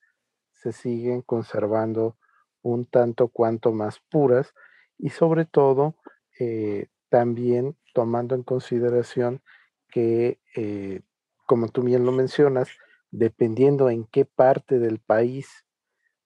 se 0.52 0.72
siguen 0.72 1.22
conservando 1.22 2.16
un 2.62 2.86
tanto 2.86 3.28
cuanto 3.28 3.72
más 3.72 4.00
puras 4.10 4.54
y 4.98 5.10
sobre 5.10 5.44
todo 5.44 5.96
eh, 6.38 6.88
también 7.08 7.76
tomando 7.94 8.34
en 8.34 8.42
consideración 8.42 9.42
que, 9.88 10.40
eh, 10.56 11.00
como 11.46 11.68
tú 11.68 11.82
bien 11.82 12.04
lo 12.04 12.12
mencionas, 12.12 12.68
dependiendo 13.10 13.90
en 13.90 14.04
qué 14.06 14.24
parte 14.24 14.78
del 14.78 14.98
país 15.00 15.64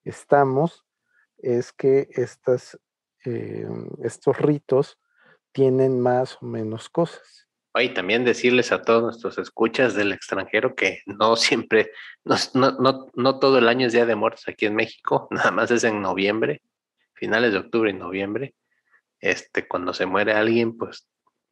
estamos, 0.03 0.85
es 1.37 1.71
que 1.73 2.09
estas, 2.11 2.79
eh, 3.25 3.67
estos 4.03 4.37
ritos 4.39 4.99
tienen 5.51 5.99
más 5.99 6.41
o 6.41 6.45
menos 6.45 6.89
cosas. 6.89 7.42
Y 7.81 7.89
también 7.89 8.23
decirles 8.23 8.71
a 8.71 8.83
todos 8.83 9.01
nuestros 9.01 9.39
escuchas 9.39 9.95
del 9.95 10.13
extranjero 10.13 10.75
que 10.75 11.01
no 11.07 11.35
siempre, 11.35 11.91
no, 12.23 12.35
no, 12.53 13.11
no, 13.15 13.39
todo 13.39 13.57
el 13.57 13.67
año 13.67 13.87
es 13.87 13.93
Día 13.93 14.05
de 14.05 14.15
Muertos 14.15 14.47
aquí 14.47 14.67
en 14.67 14.75
México, 14.75 15.27
nada 15.31 15.51
más 15.51 15.71
es 15.71 15.83
en 15.83 16.01
noviembre, 16.01 16.61
finales 17.13 17.53
de 17.53 17.59
octubre 17.59 17.89
y 17.89 17.93
noviembre. 17.93 18.53
Este, 19.19 19.67
cuando 19.67 19.93
se 19.93 20.05
muere 20.05 20.33
alguien, 20.33 20.77
pues 20.77 21.07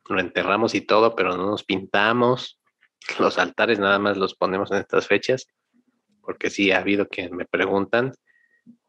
lo 0.10 0.20
enterramos 0.20 0.76
y 0.76 0.82
todo, 0.82 1.16
pero 1.16 1.36
no 1.38 1.48
nos 1.48 1.64
pintamos. 1.64 2.60
Los 3.18 3.40
altares 3.40 3.80
nada 3.80 3.98
más 3.98 4.18
los 4.18 4.36
ponemos 4.36 4.72
en 4.72 4.78
estas 4.78 5.08
fechas, 5.08 5.48
porque 6.22 6.52
sí 6.52 6.72
ha 6.72 6.80
habido 6.80 7.08
quien 7.08 7.36
me 7.36 7.46
preguntan 7.46 8.14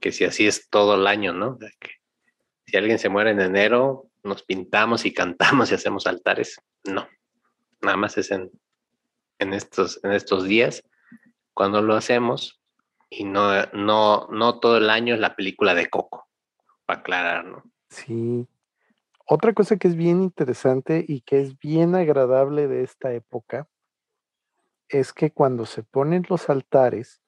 que 0.01 0.13
si 0.13 0.25
así 0.25 0.47
es 0.47 0.69
todo 0.69 0.97
el 0.97 1.07
año, 1.07 1.33
¿no? 1.33 1.59
que 1.59 1.93
si 2.67 2.77
alguien 2.77 2.99
se 2.99 3.09
muere 3.09 3.31
en 3.31 3.41
enero, 3.41 4.11
nos 4.23 4.43
pintamos 4.43 5.07
y 5.07 5.15
cantamos 5.15 5.71
y 5.71 5.75
hacemos 5.75 6.07
altares. 6.07 6.61
No, 6.85 7.09
nada 7.83 7.97
más 7.97 8.17
es 8.19 8.31
en, 8.31 8.51
en, 9.39 9.53
estos, 9.53 10.03
en 10.05 10.13
estos 10.13 10.45
días 10.45 10.83
cuando 11.55 11.83
lo 11.83 11.95
hacemos 11.95 12.61
y 13.11 13.25
no, 13.25 13.51
no, 13.73 14.29
no 14.31 14.59
todo 14.59 14.79
el 14.79 14.89
año 14.89 15.15
es 15.15 15.21
la 15.21 15.37
película 15.37 15.75
de 15.75 15.91
Coco, 15.91 16.29
para 16.87 17.01
aclarar, 17.01 17.45
¿no? 17.45 17.63
Sí. 17.91 18.47
Otra 19.27 19.53
cosa 19.53 19.77
que 19.77 19.89
es 19.89 19.97
bien 19.97 20.23
interesante 20.23 21.05
y 21.07 21.21
que 21.21 21.41
es 21.41 21.59
bien 21.59 21.95
agradable 21.95 22.69
de 22.69 22.83
esta 22.83 23.13
época 23.13 23.69
es 24.89 25.13
que 25.13 25.31
cuando 25.31 25.67
se 25.67 25.83
ponen 25.83 26.25
los 26.29 26.49
altares, 26.49 27.23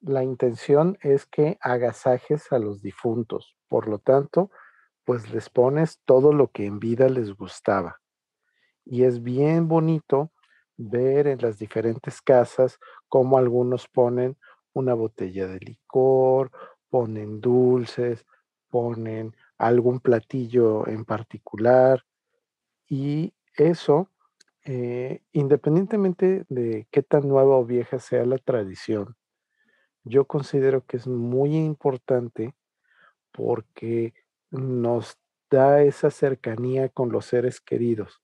la 0.00 0.22
intención 0.22 0.98
es 1.02 1.26
que 1.26 1.58
agasajes 1.60 2.52
a 2.52 2.58
los 2.58 2.82
difuntos. 2.82 3.56
Por 3.68 3.88
lo 3.88 3.98
tanto, 3.98 4.50
pues 5.04 5.30
les 5.30 5.50
pones 5.50 6.00
todo 6.04 6.32
lo 6.32 6.50
que 6.50 6.66
en 6.66 6.78
vida 6.78 7.08
les 7.08 7.34
gustaba. 7.34 8.00
Y 8.90 9.04
es 9.04 9.22
bien 9.22 9.68
bonito 9.68 10.32
ver 10.78 11.26
en 11.26 11.40
las 11.42 11.58
diferentes 11.58 12.22
casas 12.22 12.78
cómo 13.08 13.36
algunos 13.36 13.86
ponen 13.86 14.36
una 14.72 14.94
botella 14.94 15.46
de 15.46 15.58
licor, 15.60 16.50
ponen 16.88 17.40
dulces, 17.40 18.24
ponen 18.70 19.36
algún 19.58 20.00
platillo 20.00 20.86
en 20.88 21.04
particular. 21.04 22.02
Y 22.88 23.34
eso, 23.56 24.10
eh, 24.64 25.22
independientemente 25.32 26.46
de 26.48 26.88
qué 26.90 27.02
tan 27.02 27.28
nueva 27.28 27.56
o 27.56 27.66
vieja 27.66 27.98
sea 27.98 28.24
la 28.26 28.38
tradición, 28.38 29.16
yo 30.04 30.26
considero 30.26 30.86
que 30.86 30.98
es 30.98 31.06
muy 31.06 31.56
importante 31.56 32.54
porque 33.32 34.14
nos 34.50 35.18
da 35.50 35.82
esa 35.82 36.10
cercanía 36.10 36.88
con 36.88 37.12
los 37.12 37.26
seres 37.26 37.60
queridos. 37.60 38.22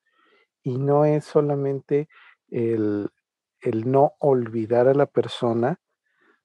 Y 0.64 0.78
no 0.78 1.04
es 1.04 1.24
solamente 1.24 2.08
el, 2.48 3.10
el 3.60 3.90
no 3.90 4.14
olvidar 4.18 4.88
a 4.88 4.94
la 4.94 5.06
persona, 5.06 5.78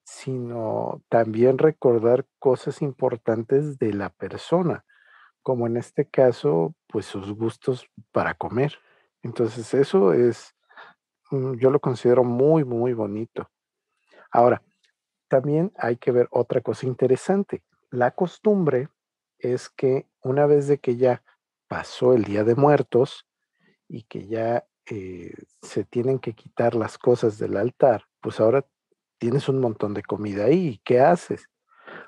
sino 0.03 1.01
también 1.09 1.57
recordar 1.57 2.25
cosas 2.39 2.81
importantes 2.81 3.79
de 3.79 3.93
la 3.93 4.09
persona, 4.09 4.85
como 5.41 5.67
en 5.67 5.77
este 5.77 6.05
caso, 6.05 6.75
pues 6.87 7.05
sus 7.05 7.31
gustos 7.33 7.87
para 8.11 8.33
comer. 8.33 8.77
Entonces 9.21 9.73
eso 9.73 10.13
es, 10.13 10.55
mm, 11.31 11.55
yo 11.55 11.69
lo 11.69 11.79
considero 11.79 12.23
muy, 12.23 12.63
muy 12.63 12.93
bonito. 12.93 13.49
Ahora, 14.31 14.61
también 15.27 15.71
hay 15.77 15.97
que 15.97 16.11
ver 16.11 16.27
otra 16.31 16.61
cosa 16.61 16.87
interesante. 16.87 17.63
La 17.91 18.11
costumbre 18.11 18.89
es 19.37 19.69
que 19.69 20.07
una 20.21 20.45
vez 20.45 20.67
de 20.67 20.79
que 20.79 20.97
ya 20.97 21.23
pasó 21.67 22.13
el 22.13 22.23
Día 22.23 22.43
de 22.43 22.55
Muertos 22.55 23.25
y 23.89 24.03
que 24.03 24.27
ya 24.27 24.65
eh, 24.89 25.33
se 25.61 25.83
tienen 25.83 26.19
que 26.19 26.33
quitar 26.33 26.75
las 26.75 26.97
cosas 26.97 27.37
del 27.37 27.57
altar, 27.57 28.05
pues 28.21 28.39
ahora 28.39 28.65
tienes 29.19 29.49
un 29.49 29.59
montón 29.59 29.93
de 29.93 30.03
comida 30.03 30.45
ahí. 30.45 30.81
¿Qué 30.85 31.01
haces? 31.01 31.49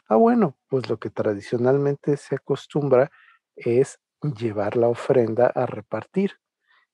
Ah, 0.07 0.15
bueno, 0.15 0.57
pues 0.69 0.89
lo 0.89 0.99
que 0.99 1.09
tradicionalmente 1.09 2.17
se 2.17 2.35
acostumbra 2.35 3.11
es 3.55 3.99
llevar 4.39 4.77
la 4.77 4.87
ofrenda 4.87 5.47
a 5.47 5.65
repartir. 5.65 6.33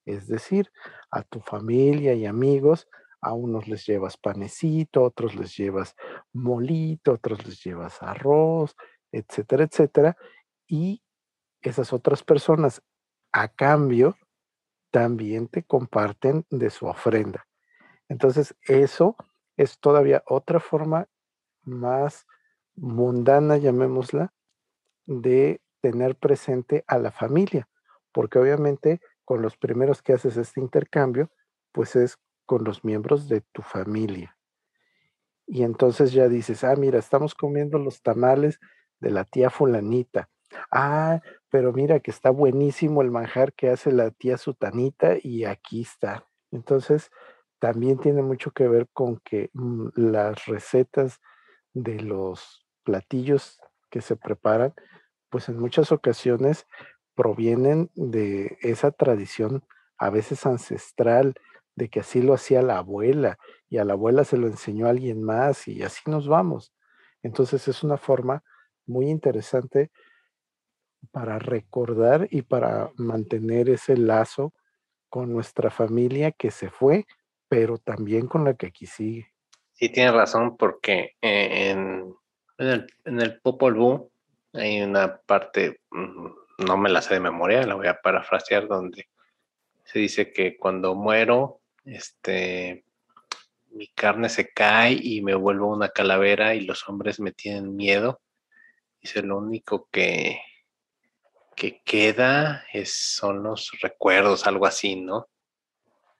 Es 0.05 0.27
decir, 0.27 0.71
a 1.11 1.23
tu 1.23 1.41
familia 1.41 2.13
y 2.13 2.25
amigos 2.25 2.88
a 3.21 3.33
unos 3.33 3.67
les 3.67 3.85
llevas 3.85 4.17
panecito, 4.17 5.03
otros 5.03 5.35
les 5.35 5.55
llevas 5.57 5.95
molito, 6.33 7.13
otros 7.13 7.45
les 7.45 7.63
llevas 7.63 8.01
arroz, 8.01 8.75
etcétera, 9.11 9.63
etcétera. 9.65 10.17
Y 10.67 11.01
esas 11.61 11.93
otras 11.93 12.23
personas, 12.23 12.81
a 13.33 13.49
cambio, 13.49 14.15
también 14.97 15.47
te 15.47 15.61
comparten 15.61 16.43
de 16.49 16.71
su 16.71 16.87
ofrenda. 16.87 17.45
Entonces, 18.09 18.55
eso 18.63 19.15
es 19.55 19.77
todavía 19.77 20.23
otra 20.25 20.59
forma 20.59 21.07
más 21.61 22.25
mundana, 22.75 23.57
llamémosla, 23.57 24.33
de 25.05 25.61
tener 25.81 26.15
presente 26.15 26.83
a 26.87 26.97
la 26.97 27.11
familia, 27.11 27.69
porque 28.11 28.39
obviamente 28.39 28.99
con 29.23 29.43
los 29.43 29.55
primeros 29.55 30.01
que 30.01 30.13
haces 30.13 30.35
este 30.35 30.61
intercambio, 30.61 31.29
pues 31.73 31.95
es 31.95 32.17
con 32.47 32.63
los 32.63 32.83
miembros 32.83 33.29
de 33.29 33.41
tu 33.41 33.61
familia. 33.61 34.35
Y 35.45 35.61
entonces 35.61 36.11
ya 36.11 36.27
dices, 36.27 36.63
ah, 36.63 36.75
mira, 36.75 36.97
estamos 36.97 37.35
comiendo 37.35 37.77
los 37.77 38.01
tamales 38.01 38.59
de 38.99 39.11
la 39.11 39.25
tía 39.25 39.51
fulanita. 39.51 40.27
Ah, 40.71 41.21
pero 41.49 41.73
mira 41.73 41.99
que 41.99 42.11
está 42.11 42.29
buenísimo 42.29 43.01
el 43.01 43.11
manjar 43.11 43.53
que 43.53 43.69
hace 43.69 43.91
la 43.91 44.11
tía 44.11 44.37
sutanita 44.37 45.15
y 45.21 45.45
aquí 45.45 45.81
está. 45.81 46.27
Entonces, 46.51 47.11
también 47.59 47.99
tiene 47.99 48.21
mucho 48.21 48.51
que 48.51 48.67
ver 48.67 48.87
con 48.93 49.19
que 49.23 49.49
mm, 49.53 49.87
las 49.95 50.45
recetas 50.45 51.19
de 51.73 51.99
los 52.01 52.65
platillos 52.83 53.59
que 53.89 54.01
se 54.01 54.15
preparan, 54.15 54.73
pues 55.29 55.49
en 55.49 55.57
muchas 55.57 55.91
ocasiones 55.91 56.65
provienen 57.15 57.89
de 57.95 58.57
esa 58.61 58.91
tradición, 58.91 59.63
a 59.97 60.09
veces 60.09 60.45
ancestral, 60.45 61.35
de 61.75 61.89
que 61.89 61.99
así 61.99 62.21
lo 62.21 62.33
hacía 62.33 62.61
la 62.61 62.79
abuela 62.79 63.37
y 63.69 63.77
a 63.77 63.85
la 63.85 63.93
abuela 63.93 64.23
se 64.23 64.37
lo 64.37 64.47
enseñó 64.47 64.87
alguien 64.87 65.23
más 65.23 65.67
y 65.67 65.83
así 65.83 66.01
nos 66.09 66.27
vamos. 66.27 66.73
Entonces 67.23 67.67
es 67.67 67.83
una 67.83 67.97
forma 67.97 68.43
muy 68.85 69.09
interesante 69.09 69.91
para 71.11 71.39
recordar 71.39 72.27
y 72.31 72.41
para 72.41 72.91
mantener 72.95 73.69
ese 73.69 73.97
lazo 73.97 74.53
con 75.09 75.31
nuestra 75.31 75.69
familia 75.69 76.31
que 76.31 76.51
se 76.51 76.69
fue, 76.69 77.05
pero 77.47 77.77
también 77.77 78.27
con 78.27 78.43
la 78.43 78.55
que 78.55 78.67
aquí 78.67 78.85
sigue. 78.85 79.31
Sí, 79.73 79.89
tienes 79.89 80.13
razón, 80.13 80.57
porque 80.57 81.15
eh, 81.21 81.69
en, 81.71 82.15
el 83.05 83.39
Popol 83.41 83.75
Vuh 83.75 84.09
hay 84.53 84.81
una 84.81 85.17
parte, 85.17 85.81
mm, 85.91 86.27
no 86.65 86.77
me 86.77 86.89
la 86.89 87.01
sé 87.01 87.13
de 87.15 87.19
memoria, 87.19 87.65
la 87.65 87.75
voy 87.75 87.87
a 87.87 88.01
parafrasear, 88.01 88.67
donde 88.67 89.07
se 89.83 89.99
dice 89.99 90.33
que 90.33 90.57
cuando 90.57 90.95
muero, 90.95 91.61
este, 91.85 92.83
mi 93.69 93.87
carne 93.89 94.29
se 94.29 94.51
cae 94.51 94.97
y 94.99 95.21
me 95.21 95.35
vuelvo 95.35 95.71
una 95.73 95.89
calavera 95.89 96.55
y 96.55 96.61
los 96.61 96.89
hombres 96.89 97.19
me 97.19 97.31
tienen 97.31 97.75
miedo. 97.75 98.19
Dice, 99.01 99.21
lo 99.21 99.37
único 99.37 99.87
que, 99.91 100.41
que 101.57 101.81
queda 101.81 102.63
es, 102.71 102.93
son 102.93 103.41
los 103.41 103.71
recuerdos, 103.81 104.45
algo 104.45 104.67
así, 104.67 104.95
¿no? 104.95 105.27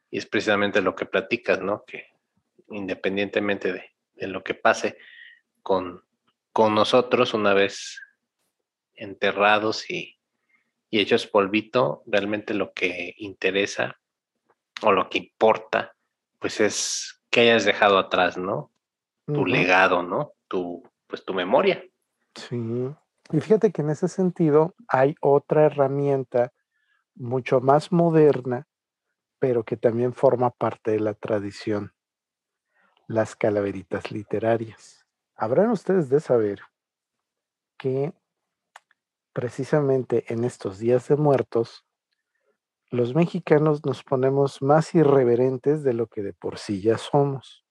Y 0.10 0.18
es 0.18 0.26
precisamente 0.26 0.82
lo 0.82 0.96
que 0.96 1.06
platicas, 1.06 1.62
¿no? 1.62 1.84
Que 1.86 2.08
independientemente 2.70 3.72
de, 3.72 3.92
de 4.16 4.28
lo 4.28 4.44
que 4.44 4.56
pase 4.56 4.98
con, 5.62 6.04
con 6.52 6.74
nosotros 6.74 7.36
una 7.36 7.54
vez 7.54 8.02
enterrados 8.96 9.88
y, 9.92 10.18
y 10.90 11.02
hechos 11.02 11.28
polvito, 11.28 12.02
realmente 12.08 12.56
lo 12.56 12.74
que 12.74 13.14
interesa 13.18 14.00
o 14.82 14.92
lo 14.92 15.08
que 15.08 15.20
importa, 15.20 15.96
pues 16.40 16.60
es 16.60 17.22
que 17.30 17.42
hayas 17.42 17.64
dejado 17.64 18.00
atrás, 18.00 18.38
¿no? 18.38 18.72
Tu 19.28 19.46
legado, 19.46 20.02
¿no? 20.02 20.34
Tu, 20.48 20.82
pues 21.06 21.24
tu 21.24 21.34
memoria. 21.34 21.84
Sí. 22.34 22.56
Y 23.32 23.42
fíjate 23.42 23.72
que 23.72 23.82
en 23.82 23.90
ese 23.90 24.08
sentido 24.08 24.76
hay 24.88 25.16
otra 25.22 25.66
herramienta 25.66 26.54
mucho 27.16 27.60
más 27.60 27.92
moderna, 27.92 28.68
pero 29.40 29.64
que 29.64 29.78
también 29.78 30.14
forma 30.14 30.50
parte 30.52 30.92
de 30.92 31.00
la 31.00 31.14
tradición 31.14 31.94
las 33.08 33.36
calaveritas 33.36 34.12
literarias. 34.12 35.06
Habrán 35.36 35.70
ustedes 35.72 36.10
de 36.10 36.20
saber 36.20 36.62
que 37.78 38.14
precisamente 39.34 40.26
en 40.34 40.44
estos 40.44 40.80
días 40.80 41.08
de 41.08 41.16
muertos, 41.16 41.86
los 42.90 43.16
mexicanos 43.16 43.86
nos 43.86 44.04
ponemos 44.04 44.62
más 44.62 44.96
irreverentes 44.96 45.84
de 45.84 45.94
lo 45.94 46.08
que 46.08 46.22
de 46.24 46.34
por 46.34 46.58
sí 46.58 46.82
ya 46.82 46.98
somos. 46.98 47.66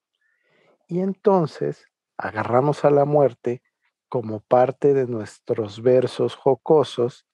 Y 0.86 1.00
entonces 1.00 1.86
agarramos 2.16 2.84
a 2.84 2.90
la 2.90 3.04
muerte 3.04 3.62
como 4.16 4.40
parte 4.40 4.94
de 4.94 5.06
nuestros 5.06 5.82
versos 5.82 6.36
jocosos 6.36 7.26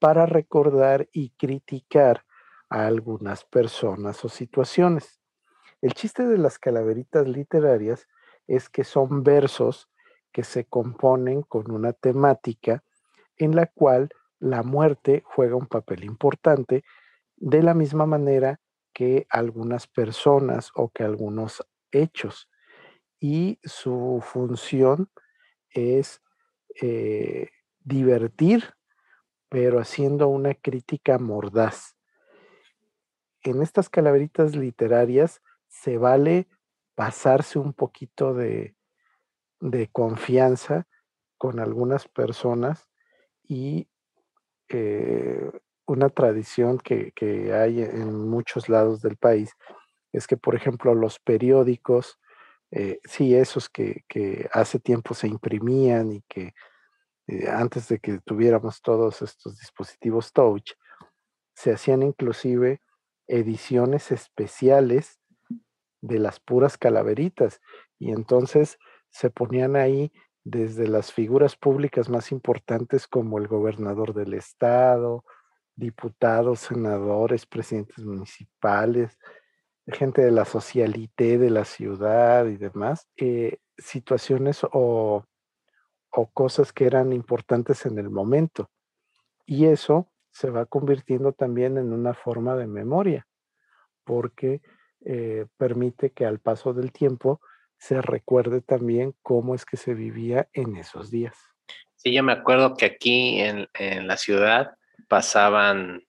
para 0.00 0.26
recordar 0.26 1.08
y 1.12 1.30
criticar 1.38 2.24
a 2.68 2.88
algunas 2.88 3.44
personas 3.44 4.24
o 4.24 4.28
situaciones. 4.28 5.20
El 5.80 5.94
chiste 5.94 6.26
de 6.26 6.36
las 6.36 6.58
calaveritas 6.58 7.28
literarias 7.28 8.08
es 8.48 8.68
que 8.68 8.82
son 8.82 9.22
versos 9.22 9.88
que 10.32 10.42
se 10.42 10.64
componen 10.64 11.42
con 11.42 11.70
una 11.70 11.92
temática 11.92 12.82
en 13.36 13.54
la 13.54 13.66
cual 13.66 14.10
la 14.40 14.64
muerte 14.64 15.22
juega 15.24 15.54
un 15.54 15.68
papel 15.68 16.02
importante 16.02 16.82
de 17.36 17.62
la 17.62 17.74
misma 17.74 18.04
manera 18.04 18.58
que 18.92 19.28
algunas 19.30 19.86
personas 19.86 20.72
o 20.74 20.88
que 20.88 21.04
algunos 21.04 21.64
hechos. 21.92 22.48
Y 23.20 23.60
su 23.62 24.20
función 24.26 25.08
es 25.70 26.22
eh, 26.80 27.50
divertir, 27.80 28.74
pero 29.48 29.80
haciendo 29.80 30.28
una 30.28 30.54
crítica 30.54 31.18
mordaz. 31.18 31.96
En 33.42 33.62
estas 33.62 33.88
calaveritas 33.88 34.54
literarias 34.54 35.42
se 35.66 35.98
vale 35.98 36.46
pasarse 36.94 37.58
un 37.58 37.72
poquito 37.72 38.34
de, 38.34 38.76
confianza 39.92 40.86
con 41.36 41.58
algunas 41.58 42.06
personas 42.08 42.88
y 43.42 43.88
eh, 44.68 45.50
una 45.86 46.08
tradición 46.08 46.78
que, 46.78 47.12
hay 47.52 47.82
en 47.82 48.28
muchos 48.28 48.68
lados 48.68 49.02
del 49.02 49.16
país 49.16 49.56
es 50.12 50.26
que, 50.26 50.36
por 50.36 50.54
ejemplo, 50.54 50.94
los 50.94 51.18
periódicos, 51.18 52.19
eh, 52.72 53.00
sí, 53.04 53.34
esos 53.34 53.68
que, 53.68 54.04
hace 54.52 54.78
tiempo 54.78 55.14
se 55.14 55.26
imprimían 55.26 56.12
y 56.12 56.22
que 56.28 56.54
eh, 57.26 57.48
antes 57.48 57.88
de 57.88 57.98
que 57.98 58.20
tuviéramos 58.20 58.80
todos 58.82 59.22
estos 59.22 59.58
dispositivos 59.58 60.32
touch, 60.32 60.72
se 61.54 61.72
hacían 61.72 62.02
inclusive 62.02 62.80
ediciones 63.26 64.10
especiales 64.12 65.20
de 66.00 66.18
las 66.18 66.40
puras 66.40 66.78
calaveritas. 66.78 67.60
Y 67.98 68.10
entonces 68.12 68.78
se 69.10 69.30
ponían 69.30 69.76
ahí 69.76 70.12
desde 70.44 70.88
las 70.88 71.12
figuras 71.12 71.56
públicas 71.56 72.08
más 72.08 72.32
importantes 72.32 73.06
como 73.06 73.38
el 73.38 73.46
gobernador 73.48 74.14
del 74.14 74.34
estado, 74.34 75.24
diputados, 75.76 76.60
senadores, 76.60 77.46
presidentes 77.46 78.04
municipales, 78.04 79.18
gente 79.90 80.22
de 80.22 80.30
la 80.30 80.44
socialité 80.44 81.38
de 81.38 81.50
la 81.50 81.64
ciudad 81.64 82.46
y 82.46 82.56
demás, 82.56 83.08
eh, 83.16 83.58
situaciones 83.78 84.64
o, 84.72 85.24
o 86.10 86.30
cosas 86.32 86.72
que 86.72 86.86
eran 86.86 87.12
importantes 87.12 87.86
en 87.86 87.98
el 87.98 88.10
momento. 88.10 88.70
Y 89.46 89.66
eso 89.66 90.10
se 90.30 90.50
va 90.50 90.66
convirtiendo 90.66 91.32
también 91.32 91.76
en 91.78 91.92
una 91.92 92.14
forma 92.14 92.56
de 92.56 92.66
memoria, 92.66 93.26
porque 94.04 94.60
eh, 95.04 95.46
permite 95.56 96.10
que 96.10 96.26
al 96.26 96.40
paso 96.40 96.72
del 96.72 96.92
tiempo 96.92 97.40
se 97.78 98.02
recuerde 98.02 98.60
también 98.60 99.14
cómo 99.22 99.54
es 99.54 99.64
que 99.64 99.76
se 99.76 99.94
vivía 99.94 100.48
en 100.52 100.76
esos 100.76 101.10
días. 101.10 101.36
Sí, 101.96 102.12
yo 102.12 102.22
me 102.22 102.32
acuerdo 102.32 102.76
que 102.76 102.84
aquí 102.84 103.40
en, 103.40 103.68
la 104.06 104.16
ciudad 104.16 104.76
pasaban 105.08 106.02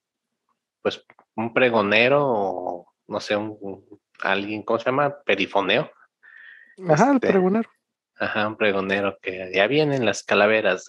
pues 0.82 1.04
un 1.34 1.54
pregonero 1.54 2.22
o 2.26 2.91
no 3.06 3.20
sé, 3.20 3.36
un, 3.36 3.84
alguien, 4.20 4.62
¿cómo 4.62 4.78
se 4.78 4.86
llama? 4.86 5.14
Perifoneo. 5.24 5.90
Ajá, 6.88 7.10
el 7.10 7.16
este, 7.16 7.28
pregonero. 7.28 7.70
Ajá, 8.16 8.48
un 8.48 8.56
pregonero 8.56 9.18
que 9.20 9.50
ya 9.54 9.66
vienen 9.66 10.04
las 10.04 10.22
calaveras 10.22 10.86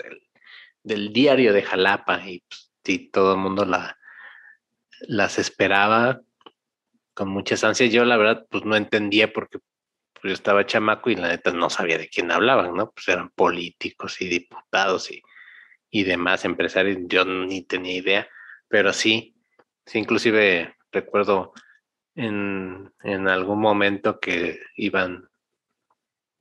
del, 0.83 1.13
diario 1.13 1.53
de 1.53 1.63
Jalapa 1.63 2.21
y, 2.25 2.43
pues, 2.47 2.71
todo 3.11 3.33
el 3.33 3.39
mundo 3.39 3.65
la, 3.65 3.97
las 5.01 5.39
esperaba 5.39 6.21
con 7.13 7.29
muchas 7.29 7.63
ansias. 7.63 7.91
Yo 7.91 8.05
la 8.05 8.17
verdad 8.17 8.45
pues 8.49 8.65
no 8.65 8.75
entendía 8.75 9.31
porque 9.31 9.59
pues, 10.13 10.23
yo 10.23 10.31
estaba 10.31 10.65
chamaco 10.65 11.09
y 11.09 11.15
la 11.15 11.29
neta 11.29 11.51
no 11.51 11.69
sabía 11.69 11.97
de 11.97 12.09
quién 12.09 12.31
hablaban, 12.31 12.75
¿no? 12.75 12.91
Pues 12.91 13.07
eran 13.07 13.29
políticos 13.29 14.21
y 14.21 14.27
diputados 14.27 15.11
y, 15.11 15.21
y 15.89 16.03
demás 16.03 16.43
empresarios, 16.45 16.97
yo 17.05 17.23
ni 17.23 17.61
tenía 17.63 17.93
idea, 17.93 18.27
pero 18.67 18.93
sí, 18.93 19.35
sí, 19.85 19.99
inclusive 19.99 20.75
recuerdo 20.91 21.53
en, 22.15 22.93
en 23.03 23.27
algún 23.27 23.59
momento 23.59 24.19
que 24.19 24.59
iban 24.75 25.29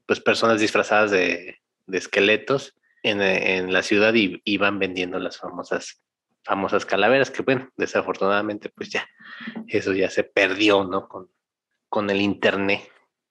pues 0.06 0.20
personas 0.20 0.60
disfrazadas 0.60 1.10
de, 1.10 1.60
de 1.86 1.98
esqueletos 1.98 2.74
en, 3.02 3.20
en, 3.20 3.72
la 3.72 3.82
ciudad 3.82 4.14
y 4.14 4.40
iban 4.44 4.78
vendiendo 4.78 5.18
las 5.18 5.38
famosas 5.38 6.02
famosas 6.44 6.84
calaveras, 6.84 7.30
que 7.30 7.42
bueno, 7.42 7.70
desafortunadamente 7.76 8.68
pues 8.68 8.90
ya, 8.90 9.06
eso 9.68 9.92
ya 9.92 10.10
se 10.10 10.24
perdió, 10.24 10.84
¿no? 10.84 11.08
Con, 11.08 11.30
con 11.88 12.10
el 12.10 12.20
Internet. 12.20 12.80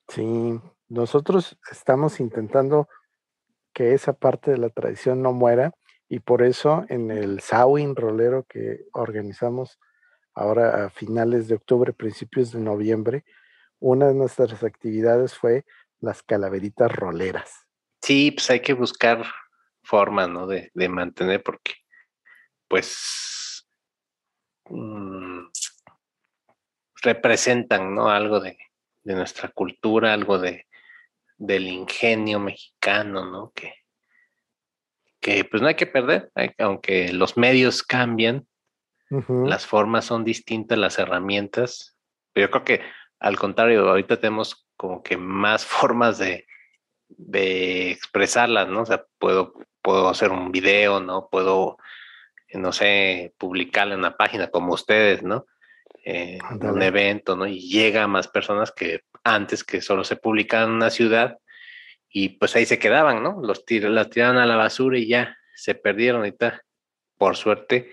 Sí, 0.08 0.58
nosotros 0.88 1.58
estamos 1.70 2.20
intentando 2.20 2.88
que 3.74 3.94
esa 3.94 4.14
parte 4.14 4.50
de 4.50 4.58
la 4.58 4.70
tradición 4.70 5.22
no 5.22 5.32
muera 5.32 5.74
y 6.08 6.20
por 6.20 6.42
eso 6.42 6.84
en 6.88 7.10
el 7.10 7.40
Sawin 7.40 7.96
rolero 7.96 8.44
que 8.44 8.86
organizamos 8.92 9.78
ahora 10.34 10.86
a 10.86 10.90
finales 10.90 11.48
de 11.48 11.54
octubre, 11.54 11.92
principios 11.92 12.52
de 12.52 12.60
noviembre, 12.60 13.24
una 13.78 14.08
de 14.08 14.14
nuestras 14.14 14.62
actividades 14.62 15.34
fue 15.34 15.64
las 16.00 16.22
calaveritas 16.22 16.90
roleras. 16.90 17.66
Sí, 18.00 18.32
pues 18.32 18.50
hay 18.50 18.60
que 18.60 18.72
buscar 18.72 19.24
formas, 19.82 20.28
¿no? 20.28 20.46
De, 20.46 20.70
de 20.74 20.88
mantener, 20.88 21.42
porque 21.42 21.74
pues 22.68 23.66
mm, 24.70 25.46
representan 27.02 27.94
¿no? 27.94 28.08
algo 28.08 28.40
de, 28.40 28.56
nuestra 29.04 29.48
cultura, 29.48 30.14
algo 30.14 30.38
de, 30.38 30.66
del 31.36 31.66
ingenio 31.66 32.38
mexicano, 32.38 33.26
¿no? 33.30 33.52
Que, 33.52 33.74
que 35.20 35.44
pues 35.44 35.60
no 35.60 35.68
hay 35.68 35.74
que 35.74 35.86
perder, 35.86 36.30
aunque 36.58 37.12
los 37.12 37.36
medios 37.36 37.82
las 39.46 39.66
formas 39.66 40.06
son 40.06 40.24
distintas, 40.24 40.78
las 40.78 40.98
herramientas, 40.98 41.96
pero 42.32 42.46
yo 42.46 42.50
creo 42.50 42.64
que 42.64 42.80
al 43.22 43.38
contrario, 43.38 43.88
ahorita 43.88 44.18
tenemos 44.18 44.66
como 44.76 45.02
que 45.02 45.16
más 45.16 45.64
formas 45.66 46.18
de, 46.18 46.46
de 47.08 47.90
expresarlas, 47.90 48.68
¿no? 48.68 48.82
O 48.82 48.86
sea, 48.86 49.04
puedo, 49.18 49.54
puedo 49.80 50.08
hacer 50.08 50.30
un 50.30 50.50
video, 50.50 51.00
¿no? 51.00 51.28
Puedo, 51.30 51.78
no 52.52 52.72
sé, 52.72 53.32
publicarlo 53.38 53.94
en 53.94 54.00
una 54.00 54.16
página 54.16 54.48
como 54.48 54.74
ustedes, 54.74 55.22
¿no? 55.22 55.46
Eh, 56.04 56.38
un 56.60 56.82
evento, 56.82 57.36
¿no? 57.36 57.46
Y 57.46 57.60
llega 57.60 58.02
a 58.02 58.08
más 58.08 58.26
personas 58.26 58.72
que 58.72 59.02
antes 59.22 59.62
que 59.62 59.80
solo 59.80 60.02
se 60.02 60.16
publicaban 60.16 60.70
en 60.70 60.74
una 60.74 60.90
ciudad 60.90 61.38
y 62.08 62.30
pues 62.30 62.56
ahí 62.56 62.66
se 62.66 62.80
quedaban, 62.80 63.22
¿no? 63.22 63.40
Los 63.40 63.64
tir 63.64 63.84
las 63.84 64.10
tiraban 64.10 64.38
a 64.38 64.46
la 64.46 64.56
basura 64.56 64.98
y 64.98 65.06
ya 65.06 65.36
se 65.54 65.76
perdieron 65.76 66.26
y 66.26 66.32
tal. 66.32 66.60
Por 67.16 67.36
suerte, 67.36 67.92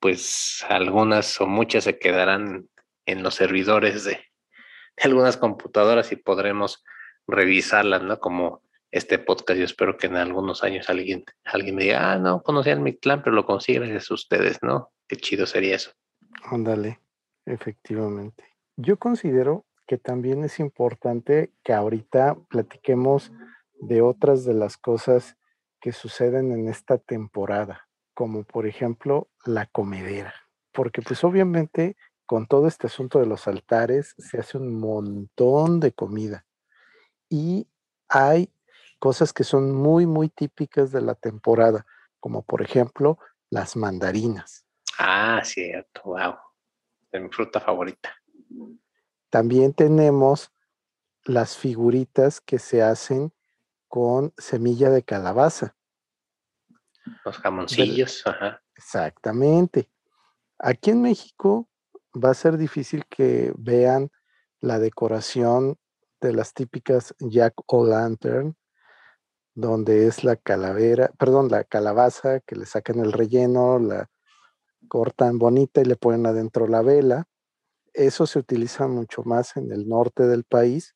pues 0.00 0.64
algunas 0.68 1.40
o 1.40 1.46
muchas 1.46 1.84
se 1.84 1.98
quedarán 1.98 2.68
en 3.06 3.22
los 3.22 3.34
servidores 3.34 4.04
de, 4.04 4.18
algunas 5.02 5.36
computadoras 5.36 6.12
y 6.12 6.16
podremos 6.16 6.84
revisarlas, 7.26 8.02
¿no? 8.02 8.18
Como 8.18 8.62
este 8.90 9.18
podcast. 9.18 9.58
Yo 9.58 9.64
espero 9.64 9.96
que 9.96 10.08
en 10.08 10.16
algunos 10.16 10.64
años 10.64 10.88
alguien, 10.90 11.24
alguien 11.44 11.76
me 11.76 11.84
diga, 11.84 12.12
ah, 12.12 12.18
no, 12.18 12.42
conocía 12.42 12.72
el 12.72 12.80
Mictlán, 12.80 13.22
pero 13.22 13.36
lo 13.36 13.46
consigue 13.46 13.80
gracias 13.80 14.10
a 14.10 14.14
ustedes, 14.14 14.62
¿no? 14.62 14.92
Qué 15.06 15.16
chido 15.16 15.46
sería 15.46 15.76
eso. 15.76 15.92
Ándale, 16.44 17.00
efectivamente. 17.46 18.44
Yo 18.76 18.98
considero 18.98 19.66
que 19.86 19.98
también 19.98 20.44
es 20.44 20.60
importante 20.60 21.52
que 21.64 21.72
ahorita 21.72 22.36
platiquemos 22.48 23.32
de 23.80 24.02
otras 24.02 24.44
de 24.44 24.54
las 24.54 24.76
cosas 24.76 25.36
que 25.80 25.92
suceden 25.92 26.52
en 26.52 26.68
esta 26.68 26.98
temporada, 26.98 27.88
como 28.20 28.44
por 28.44 28.66
ejemplo 28.66 29.30
la 29.46 29.64
comedera, 29.64 30.34
porque 30.72 31.00
pues 31.00 31.24
obviamente 31.24 31.96
con 32.26 32.46
todo 32.46 32.68
este 32.68 32.86
asunto 32.86 33.18
de 33.18 33.24
los 33.24 33.48
altares 33.48 34.14
se 34.18 34.38
hace 34.38 34.58
un 34.58 34.78
montón 34.78 35.80
de 35.80 35.92
comida 35.92 36.44
y 37.30 37.66
hay 38.10 38.52
cosas 38.98 39.32
que 39.32 39.42
son 39.42 39.74
muy, 39.74 40.04
muy 40.04 40.28
típicas 40.28 40.92
de 40.92 41.00
la 41.00 41.14
temporada, 41.14 41.86
como 42.18 42.42
por 42.42 42.60
ejemplo 42.60 43.18
las 43.48 43.74
mandarinas. 43.74 44.66
Ah, 44.98 45.40
cierto, 45.42 46.02
wow. 46.04 46.34
Es 47.10 47.22
mi 47.22 47.30
fruta 47.30 47.58
favorita. 47.58 48.14
También 49.30 49.72
tenemos 49.72 50.52
las 51.24 51.56
figuritas 51.56 52.42
que 52.42 52.58
se 52.58 52.82
hacen 52.82 53.32
con 53.88 54.34
semilla 54.36 54.90
de 54.90 55.02
calabaza. 55.04 55.74
Los 57.24 57.38
jamoncillos, 57.38 58.26
ajá. 58.26 58.62
Exactamente. 58.74 59.90
Aquí 60.58 60.90
en 60.90 61.02
México 61.02 61.68
va 62.12 62.30
a 62.30 62.34
ser 62.34 62.56
difícil 62.56 63.04
que 63.06 63.52
vean 63.56 64.10
la 64.60 64.78
decoración 64.78 65.78
de 66.20 66.32
las 66.32 66.52
típicas 66.52 67.14
Jack 67.18 67.54
o 67.66 67.84
Lantern, 67.84 68.56
donde 69.54 70.06
es 70.06 70.24
la 70.24 70.36
calavera, 70.36 71.10
perdón, 71.18 71.48
la 71.48 71.64
calabaza 71.64 72.40
que 72.40 72.56
le 72.56 72.66
sacan 72.66 73.00
el 73.00 73.12
relleno, 73.12 73.78
la 73.78 74.10
cortan 74.88 75.38
bonita 75.38 75.80
y 75.80 75.84
le 75.84 75.96
ponen 75.96 76.26
adentro 76.26 76.66
la 76.66 76.82
vela. 76.82 77.26
Eso 77.92 78.26
se 78.26 78.38
utiliza 78.38 78.86
mucho 78.86 79.22
más 79.24 79.56
en 79.56 79.72
el 79.72 79.88
norte 79.88 80.26
del 80.26 80.44
país 80.44 80.94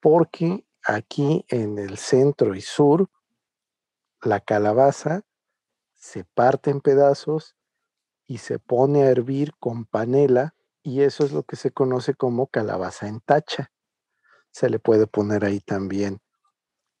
porque 0.00 0.66
aquí 0.84 1.44
en 1.48 1.78
el 1.78 1.98
centro 1.98 2.54
y 2.54 2.60
sur 2.60 3.08
la 4.22 4.40
calabaza 4.40 5.22
se 5.94 6.24
parte 6.24 6.70
en 6.70 6.80
pedazos 6.80 7.56
y 8.26 8.38
se 8.38 8.58
pone 8.58 9.02
a 9.02 9.10
hervir 9.10 9.52
con 9.58 9.84
panela 9.84 10.54
y 10.82 11.02
eso 11.02 11.24
es 11.24 11.32
lo 11.32 11.42
que 11.42 11.56
se 11.56 11.72
conoce 11.72 12.14
como 12.14 12.46
calabaza 12.46 13.08
en 13.08 13.20
tacha. 13.20 13.72
Se 14.50 14.70
le 14.70 14.78
puede 14.78 15.06
poner 15.06 15.44
ahí 15.44 15.60
también 15.60 16.20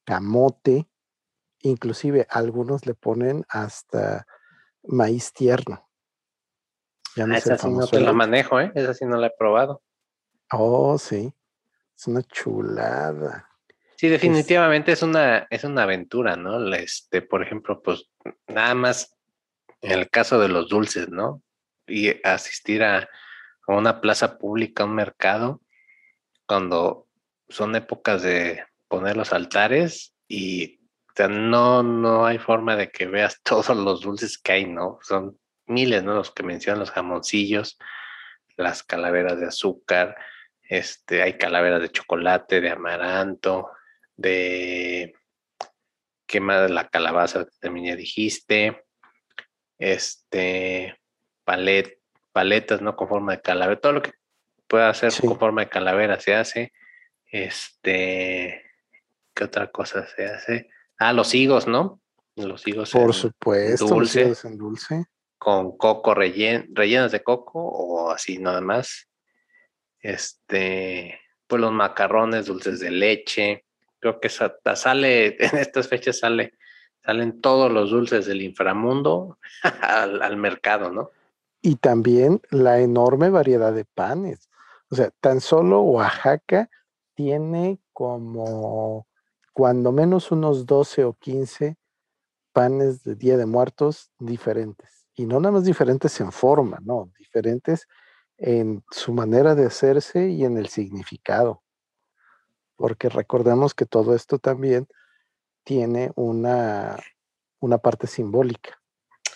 camote, 0.04 0.88
inclusive 1.60 2.26
algunos 2.30 2.86
le 2.86 2.94
ponen 2.94 3.44
hasta 3.48 4.26
maíz 4.82 5.32
tierno. 5.32 5.88
Ya 7.14 7.26
no 7.26 7.34
esa 7.34 7.58
sí 7.58 7.68
no 7.68 7.86
te 7.86 8.00
la 8.00 8.12
manejo, 8.12 8.60
¿eh? 8.60 8.72
Esa 8.74 8.94
sí 8.94 9.04
no 9.04 9.16
la 9.16 9.26
he 9.26 9.32
probado. 9.36 9.82
Oh, 10.52 10.96
sí. 10.98 11.34
Es 11.96 12.06
una 12.06 12.22
chulada. 12.22 13.47
Sí, 13.98 14.08
definitivamente 14.08 14.92
es, 14.92 15.02
una, 15.02 15.48
es 15.50 15.64
una 15.64 15.82
aventura, 15.82 16.36
¿no? 16.36 16.72
Este, 16.72 17.20
por 17.20 17.42
ejemplo, 17.42 17.82
pues 17.82 18.08
nada 18.46 18.72
más 18.76 19.18
en 19.80 19.90
el 19.90 20.08
caso 20.08 20.38
de 20.38 20.48
los 20.48 20.68
dulces, 20.68 21.08
¿no? 21.08 21.42
Y 21.84 22.14
asistir 22.24 22.84
a, 22.84 23.08
una 23.66 24.00
plaza 24.00 24.38
pública, 24.38 24.84
un 24.84 24.94
mercado, 24.94 25.60
cuando 26.46 27.08
son 27.48 27.74
épocas 27.74 28.22
de 28.22 28.64
poner 28.86 29.16
los 29.16 29.32
altares 29.32 30.14
y 30.28 30.80
no, 31.28 31.82
no 31.82 32.24
hay 32.24 32.38
forma 32.38 32.76
de 32.76 32.90
que 32.92 33.06
veas 33.06 33.40
todos 33.42 33.68
los 33.70 34.02
dulces 34.02 34.38
que 34.38 34.52
hay, 34.52 34.66
¿no? 34.66 35.00
Son 35.02 35.36
miles, 35.66 36.04
¿no? 36.04 36.14
Los 36.14 36.30
que 36.30 36.44
mencionan 36.44 36.78
los 36.78 36.92
jamoncillos, 36.92 37.76
las 38.56 38.84
calaveras 38.84 39.40
de 39.40 39.46
azúcar, 39.46 40.16
este, 40.62 41.20
hay 41.20 41.36
calaveras 41.36 41.82
de 41.82 41.90
chocolate, 41.90 42.60
de 42.60 42.70
amaranto, 42.70 43.72
de 44.18 45.14
¿qué 46.28 46.40
más? 46.40 46.70
La 46.70 46.88
calabaza 46.88 47.46
también 47.60 47.86
ya 47.86 47.96
dijiste, 47.96 48.84
este, 49.78 50.96
palet, 51.44 51.98
paletas, 52.32 52.82
¿no? 52.82 52.94
Con 52.94 53.08
forma 53.08 53.32
de 53.32 53.40
calavera, 53.40 53.80
todo 53.80 53.92
lo 53.92 54.02
que 54.02 54.12
pueda 54.68 54.90
hacer 54.90 55.12
con 55.20 55.38
forma 55.38 55.62
de 55.62 55.70
calavera 55.70 56.20
se 56.20 56.34
hace. 56.34 56.72
Este, 57.26 58.62
¿qué 59.34 59.44
otra 59.44 59.70
cosa 59.70 60.06
se 60.06 60.26
hace? 60.26 60.68
Ah, 60.98 61.12
los 61.12 61.34
higos, 61.34 61.66
¿no? 61.66 62.00
Los 62.36 62.66
higos. 62.68 62.92
Por 62.92 63.14
supuesto, 63.14 63.86
dulce, 63.86 64.34
en 64.44 64.58
dulce. 64.58 65.06
Con 65.38 65.76
coco 65.76 66.14
rellen, 66.14 66.68
rellenas 66.74 67.12
de 67.12 67.22
coco 67.22 67.60
o 67.62 68.10
así 68.10 68.38
nada 68.38 68.60
más. 68.60 69.08
Este, 70.00 71.20
pues 71.46 71.60
los 71.60 71.72
macarrones, 71.72 72.46
dulces 72.46 72.80
de 72.80 72.90
leche. 72.90 73.64
Creo 74.00 74.20
que 74.20 74.28
sale, 74.28 75.36
en 75.38 75.58
estas 75.58 75.88
fechas 75.88 76.18
sale 76.18 76.52
salen 77.08 77.40
todos 77.40 77.72
los 77.72 77.90
dulces 77.90 78.26
del 78.26 78.42
inframundo 78.42 79.38
al, 79.80 80.36
mercado, 80.36 80.90
¿no? 80.90 81.10
Y 81.62 81.76
también 81.76 82.42
la 82.50 82.80
enorme 82.80 83.30
variedad 83.30 83.72
de 83.72 83.86
panes. 83.86 84.50
O 84.90 84.94
sea, 84.94 85.10
tan 85.22 85.40
solo 85.40 85.80
Oaxaca 85.80 86.68
tiene 87.14 87.80
como 87.94 89.06
cuando 89.54 89.90
menos 89.90 90.30
unos 90.30 90.66
12 90.66 91.04
o 91.04 91.14
15 91.14 91.78
panes 92.52 93.02
de 93.04 93.14
Día 93.14 93.38
de 93.38 93.46
Muertos 93.46 94.12
diferentes. 94.18 95.06
Y 95.14 95.24
no 95.24 95.40
nada 95.40 95.52
más 95.52 95.64
diferentes 95.64 96.20
en 96.20 96.30
forma, 96.30 96.78
no, 96.82 97.10
diferentes 97.18 97.88
en 98.36 98.84
su 98.90 99.14
manera 99.14 99.54
de 99.54 99.64
hacerse 99.64 100.28
y 100.28 100.44
en 100.44 100.58
el 100.58 100.68
significado. 100.68 101.62
Porque 102.78 103.08
recordemos 103.08 103.74
que 103.74 103.84
todo 103.84 104.14
esto 104.14 104.38
también 104.38 104.86
tiene 105.64 106.12
una, 106.14 106.96
una 107.60 107.78
parte 107.78 108.06
simbólica. 108.06 108.80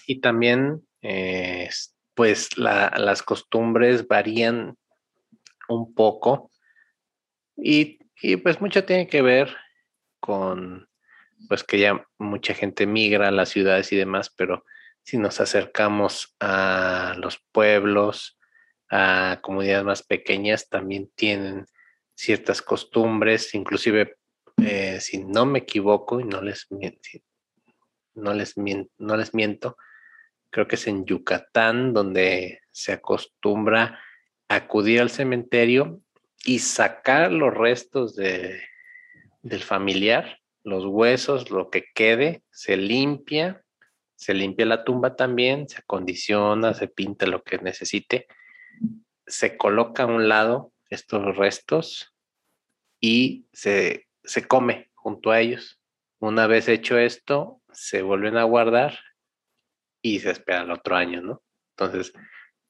Y 0.07 0.21
también, 0.21 0.87
eh, 1.03 1.69
pues 2.15 2.57
las 2.57 3.23
costumbres 3.23 4.07
varían 4.07 4.79
un 5.69 5.93
poco 5.93 6.51
y, 7.57 7.99
pues 8.39 8.61
mucho 8.61 8.85
tiene 8.85 9.09
que 9.09 9.23
ver 9.23 9.57
con, 10.21 10.89
pues 11.49 11.65
que 11.65 11.81
ya 11.81 12.07
mucha 12.19 12.55
gente 12.55 12.87
migra 12.87 13.29
a 13.29 13.33
las 13.33 13.49
ciudades 13.49 13.93
y 13.93 13.97
demás, 13.97 14.31
pero 14.31 14.65
si 15.03 15.19
nos 15.19 15.41
acercamos 15.41 16.37
a 16.39 17.15
los 17.19 17.45
pueblos, 17.51 18.39
a 18.89 19.41
comunidades 19.43 19.85
más 19.85 20.03
pequeñas, 20.05 20.69
también 20.69 21.11
tienen 21.17 21.67
ciertas 22.15 22.63
costumbres, 22.63 23.55
inclusive 23.55 24.17
eh, 24.59 25.01
si 25.01 25.25
no 25.25 25.47
me 25.47 25.61
equivoco 25.61 26.21
y 26.21 26.25
no 26.25 26.41
les, 26.43 26.67
no, 28.15 28.35
les 28.35 28.55
no 28.99 29.17
les 29.17 29.35
miento, 29.35 29.77
creo 30.51 30.69
que 30.69 30.77
es 30.77 30.87
en 30.87 31.05
Yucatán 31.05 31.93
donde 31.95 32.61
se 32.71 32.93
acostumbra 32.93 34.01
acudir 34.49 35.01
al 35.01 35.11
cementerio 35.11 36.01
y 36.45 36.59
sacar 36.59 37.33
los 37.33 37.55
restos 37.55 38.15
de, 38.15 38.61
del 39.43 39.63
familiar, 39.63 40.39
los 40.65 40.85
huesos, 40.87 41.51
lo 41.51 41.71
que 41.71 41.85
quede, 41.95 42.43
se 42.51 42.77
limpia, 42.77 43.63
se 44.15 44.35
limpia 44.35 44.67
la 44.67 44.85
tumba 44.85 45.17
también, 45.17 45.69
se 45.69 45.79
acondiciona, 45.79 46.75
se 46.75 46.89
pinta 46.89 47.27
lo 47.27 47.43
que 47.43 47.59
necesite, 47.59 48.27
se 49.27 49.57
coloca 49.57 50.05
a 50.05 50.07
un 50.07 50.29
lado 50.29 50.72
estos 50.93 51.37
restos 51.37 52.15
y 53.01 53.47
se 53.53 54.07
se 54.25 54.47
come 54.47 54.91
junto 54.95 55.31
a 55.31 55.41
ellos. 55.41 55.81
Una 56.19 56.47
vez 56.47 56.69
hecho 56.69 56.99
esto, 56.99 57.61
se 57.73 58.03
vuelven 58.03 58.37
a 58.37 58.45
guardar 58.45 58.99
y 60.01 60.21
se 60.21 60.31
espera 60.31 60.63
el 60.63 60.71
otro 60.71 60.97
año, 60.97 61.21
¿no? 61.21 61.43
Entonces, 61.77 62.13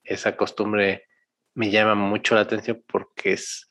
esa 0.02 0.36
costumbre 0.36 1.06
me 1.54 1.70
llama 1.70 1.94
mucho 1.94 2.34
la 2.34 2.42
atención 2.42 2.82
porque 2.86 3.32
es, 3.32 3.68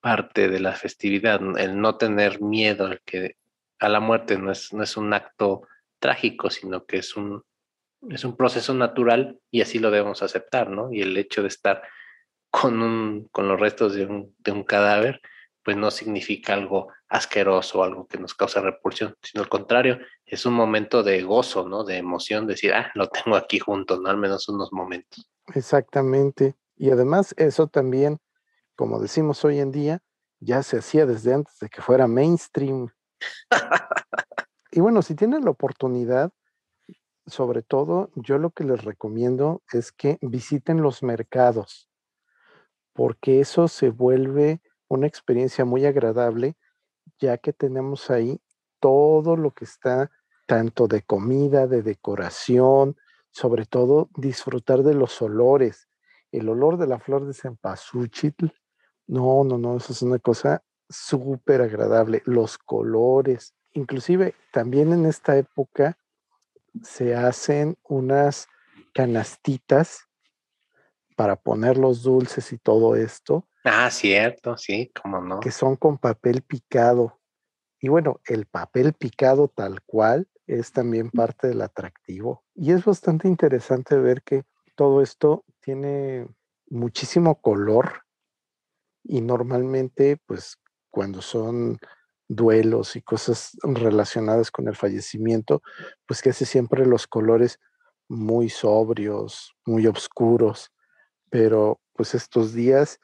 parte 0.00 0.48
de 0.48 0.60
la 0.60 0.74
festividad, 0.74 1.40
el 1.58 1.80
no 1.80 1.96
tener 1.96 2.40
miedo 2.40 2.86
al 2.86 3.00
que 3.04 3.34
a 3.80 3.88
la 3.88 3.98
muerte 3.98 4.38
no 4.38 4.52
es, 4.52 4.72
no 4.72 4.84
es 4.84 4.96
un 4.96 5.12
acto 5.12 5.66
trágico, 5.98 6.50
sino 6.50 6.86
que 6.86 6.98
es 6.98 7.16
un, 7.16 7.42
es 8.08 8.24
un 8.24 8.36
proceso 8.36 8.72
natural 8.74 9.40
y 9.50 9.60
así 9.60 9.80
lo 9.80 9.90
debemos 9.90 10.22
aceptar, 10.22 10.70
¿no? 10.70 10.92
Y 10.92 11.02
el 11.02 11.16
hecho 11.16 11.42
de 11.42 11.48
estar 11.48 11.82
con, 12.60 12.82
un, 12.82 13.28
con 13.30 13.48
los 13.48 13.58
restos 13.60 13.94
de 13.94 14.06
un, 14.06 14.34
de 14.38 14.52
un 14.52 14.64
cadáver, 14.64 15.20
pues 15.64 15.76
no 15.76 15.90
significa 15.90 16.54
algo 16.54 16.88
asqueroso, 17.08 17.82
algo 17.82 18.06
que 18.06 18.18
nos 18.18 18.34
causa 18.34 18.60
repulsión, 18.60 19.14
sino 19.22 19.42
al 19.42 19.48
contrario, 19.48 19.98
es 20.24 20.46
un 20.46 20.54
momento 20.54 21.02
de 21.02 21.22
gozo, 21.22 21.68
¿no? 21.68 21.84
De 21.84 21.98
emoción, 21.98 22.46
decir, 22.46 22.72
ah, 22.72 22.90
lo 22.94 23.08
tengo 23.08 23.36
aquí 23.36 23.58
junto, 23.58 24.00
¿no? 24.00 24.08
Al 24.08 24.16
menos 24.16 24.48
unos 24.48 24.72
momentos. 24.72 25.30
Exactamente. 25.54 26.56
Y 26.76 26.90
además 26.90 27.34
eso 27.36 27.66
también, 27.66 28.18
como 28.76 29.00
decimos 29.00 29.44
hoy 29.44 29.58
en 29.60 29.72
día, 29.72 30.00
ya 30.40 30.62
se 30.62 30.78
hacía 30.78 31.06
desde 31.06 31.34
antes 31.34 31.58
de 31.60 31.68
que 31.68 31.82
fuera 31.82 32.06
mainstream. 32.06 32.88
y 34.72 34.80
bueno, 34.80 35.02
si 35.02 35.14
tienen 35.14 35.44
la 35.44 35.50
oportunidad, 35.50 36.30
sobre 37.26 37.62
todo, 37.62 38.10
yo 38.14 38.38
lo 38.38 38.50
que 38.50 38.64
les 38.64 38.84
recomiendo 38.84 39.62
es 39.72 39.92
que 39.92 40.18
visiten 40.22 40.82
los 40.82 41.02
mercados, 41.02 41.87
porque 42.98 43.38
eso 43.38 43.68
se 43.68 43.90
vuelve 43.90 44.60
una 44.88 45.06
experiencia 45.06 45.64
muy 45.64 45.86
agradable, 45.86 46.56
ya 47.20 47.38
que 47.38 47.52
tenemos 47.52 48.10
ahí 48.10 48.40
todo 48.80 49.36
lo 49.36 49.52
que 49.52 49.66
está, 49.66 50.10
tanto 50.46 50.88
de 50.88 51.02
comida, 51.02 51.68
de 51.68 51.82
decoración, 51.82 52.96
sobre 53.30 53.66
todo 53.66 54.10
disfrutar 54.16 54.82
de 54.82 54.94
los 54.94 55.22
olores. 55.22 55.86
El 56.32 56.48
olor 56.48 56.76
de 56.76 56.88
la 56.88 56.98
flor 56.98 57.24
de 57.24 57.34
cempasúchil, 57.34 58.34
no, 59.06 59.44
no, 59.44 59.58
no, 59.58 59.76
eso 59.76 59.92
es 59.92 60.02
una 60.02 60.18
cosa 60.18 60.64
súper 60.88 61.62
agradable. 61.62 62.22
Los 62.24 62.58
colores, 62.58 63.54
inclusive 63.74 64.34
también 64.52 64.92
en 64.92 65.06
esta 65.06 65.36
época 65.36 65.96
se 66.82 67.14
hacen 67.14 67.78
unas 67.84 68.48
canastitas 68.92 70.07
para 71.18 71.34
poner 71.34 71.78
los 71.78 72.04
dulces 72.04 72.52
y 72.52 72.58
todo 72.58 72.94
esto. 72.94 73.48
Ah, 73.64 73.90
cierto, 73.90 74.56
sí, 74.56 74.92
cómo 75.02 75.20
no. 75.20 75.40
Que 75.40 75.50
son 75.50 75.74
con 75.74 75.98
papel 75.98 76.42
picado. 76.42 77.18
Y 77.80 77.88
bueno, 77.88 78.20
el 78.26 78.46
papel 78.46 78.92
picado 78.92 79.48
tal 79.48 79.82
cual 79.82 80.28
es 80.46 80.70
también 80.70 81.10
parte 81.10 81.48
del 81.48 81.60
atractivo. 81.62 82.44
Y 82.54 82.70
es 82.70 82.84
bastante 82.84 83.26
interesante 83.26 83.96
ver 83.96 84.22
que 84.22 84.44
todo 84.76 85.02
esto 85.02 85.44
tiene 85.58 86.28
muchísimo 86.70 87.40
color 87.40 88.04
y 89.02 89.20
normalmente 89.20 90.18
pues 90.24 90.56
cuando 90.88 91.20
son 91.20 91.80
duelos 92.28 92.94
y 92.94 93.02
cosas 93.02 93.56
relacionadas 93.64 94.52
con 94.52 94.68
el 94.68 94.76
fallecimiento, 94.76 95.62
pues 96.06 96.22
que 96.22 96.30
hace 96.30 96.46
siempre 96.46 96.86
los 96.86 97.08
colores 97.08 97.58
muy 98.06 98.50
sobrios, 98.50 99.56
muy 99.66 99.88
oscuros, 99.88 100.70
pero 101.30 101.80
pues 101.92 102.14
estos 102.14 102.52
días 102.52 103.00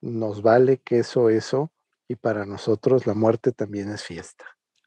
nos 0.00 0.42
vale 0.42 0.78
que 0.78 0.98
eso, 0.98 1.30
eso, 1.30 1.72
y 2.08 2.16
para 2.16 2.44
nosotros 2.44 3.06
la 3.06 3.14
muerte 3.14 3.52
también 3.52 3.90
es 3.90 4.02
fiesta. 4.02 4.44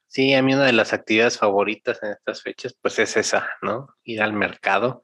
Sí, 0.08 0.34
a 0.34 0.42
mí 0.42 0.54
una 0.54 0.66
de 0.66 0.74
las 0.74 0.94
actividades 0.94 1.38
favoritas 1.38 2.02
en 2.02 2.12
estas 2.12 2.42
fechas, 2.42 2.76
pues 2.82 2.98
es 3.00 3.18
esa, 3.18 3.50
¿no? 3.62 3.90
Ir 4.04 4.22
al 4.22 4.34
mercado, 4.34 5.04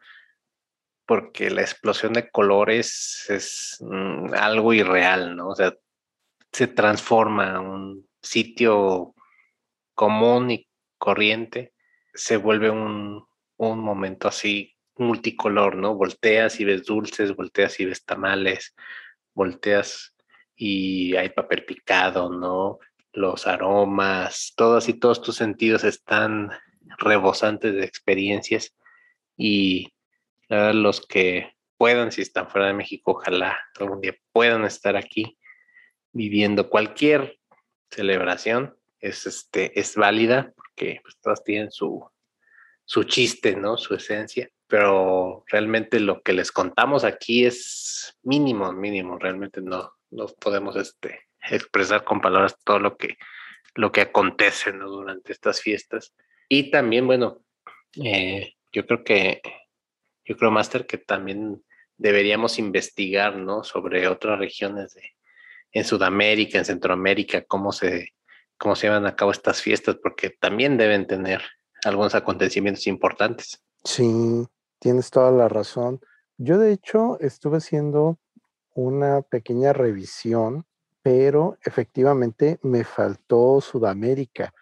porque 1.06 1.50
la 1.50 1.62
explosión 1.62 2.14
de 2.14 2.30
colores 2.30 3.26
es 3.30 3.78
mm, 3.82 4.34
algo 4.34 4.74
irreal, 4.74 5.36
¿no? 5.36 5.50
O 5.50 5.56
sea, 5.56 5.76
se 6.52 6.68
transforma 6.68 7.60
un 7.60 8.08
sitio 8.22 9.14
común 9.94 10.52
y 10.52 10.68
corriente, 10.98 11.74
se 12.14 12.38
vuelve 12.38 12.70
un, 12.70 13.26
un 13.58 13.80
momento 13.80 14.28
así 14.28 14.73
multicolor, 14.96 15.76
¿no? 15.76 15.96
Volteas 15.96 16.60
y 16.60 16.66
ves 16.66 16.86
dulces, 16.86 17.36
volteas 17.36 17.80
y 17.80 17.86
ves 17.86 18.06
tamales, 18.06 18.76
volteas 19.34 20.16
y 20.56 21.16
hay 21.16 21.30
papel 21.30 21.66
picado, 21.66 22.30
¿no? 22.30 22.80
Los 23.12 23.48
aromas, 23.48 24.54
todos 24.56 24.90
y 24.90 24.94
todos 24.94 25.22
tus 25.22 25.36
sentidos 25.36 25.84
están 25.84 26.52
rebosantes 26.98 27.74
de 27.74 27.86
experiencias 27.86 28.76
y 29.38 29.94
los 30.50 31.06
que 31.06 31.54
puedan, 31.78 32.12
si 32.12 32.22
están 32.22 32.50
fuera 32.50 32.68
de 32.68 32.74
México, 32.74 33.12
ojalá 33.12 33.58
algún 33.80 34.02
día 34.02 34.16
puedan 34.32 34.66
estar 34.66 34.96
aquí 34.96 35.38
viviendo 36.12 36.70
cualquier 36.70 37.40
celebración 37.90 38.76
es, 39.00 39.26
este, 39.26 39.78
es 39.80 39.96
válida 39.96 40.54
porque 40.56 41.00
pues, 41.04 41.18
todas 41.20 41.44
tienen 41.44 41.72
su, 41.72 42.10
su 42.86 43.04
chiste, 43.04 43.56
¿no? 43.56 43.78
Su 43.78 43.96
esencia, 43.96 44.50
pero 44.68 45.44
realmente 45.48 46.00
lo 46.00 46.22
que 46.22 46.34
les 46.34 46.52
contamos 46.52 47.04
aquí 47.04 47.46
es 47.46 48.18
mínimo, 48.24 48.72
mínimo, 48.74 49.18
realmente 49.18 49.62
no, 49.62 49.94
no 50.10 50.28
podemos 50.40 50.76
este, 50.76 51.28
expresar 51.50 52.04
con 52.04 52.22
palabras 52.22 52.58
todo 52.64 52.80
lo 52.80 52.98
que, 52.98 53.18
lo 53.76 53.92
que 53.92 54.02
acontece 54.02 54.72
¿no? 54.72 54.90
durante 54.90 55.32
estas 55.32 55.62
fiestas. 55.62 56.16
Y 56.50 56.72
también, 56.72 57.08
bueno, 57.08 57.44
eh, 58.04 58.54
yo 58.72 58.86
creo 58.86 59.04
que, 59.04 59.42
yo 60.26 60.38
creo, 60.38 60.52
Master, 60.52 60.86
que 60.86 60.98
también 60.98 61.64
deberíamos 61.98 62.60
investigar, 62.60 63.38
¿no? 63.38 63.64
Sobre 63.64 64.08
otras 64.08 64.40
regiones 64.40 64.94
de, 64.94 65.04
en 65.72 65.86
Sudamérica, 65.86 66.58
en 66.58 66.66
Centroamérica, 66.66 67.44
cómo 67.44 67.72
se, 67.72 68.14
cómo 68.58 68.76
se 68.76 68.88
llevan 68.88 69.06
a 69.06 69.16
cabo 69.16 69.32
estas 69.32 69.62
fiestas, 69.62 69.98
porque 70.02 70.30
también 70.30 70.78
deben 70.78 71.08
tener 71.08 71.42
algunos 71.84 72.16
acontecimientos 72.16 72.88
importantes. 72.88 73.64
Sí, 73.84 74.48
tienes 74.80 75.12
toda 75.12 75.32
la 75.32 75.50
razón. 75.50 76.00
Yo 76.38 76.58
de 76.58 76.72
hecho 76.72 77.20
estuve 77.20 77.58
haciendo 77.58 78.18
una 78.76 79.22
pequeña 79.22 79.74
revisión, 79.74 80.66
pero 81.02 81.58
efectivamente 81.64 82.60
me 82.64 82.84
faltó 82.84 83.60
Sudamérica, 83.62 84.54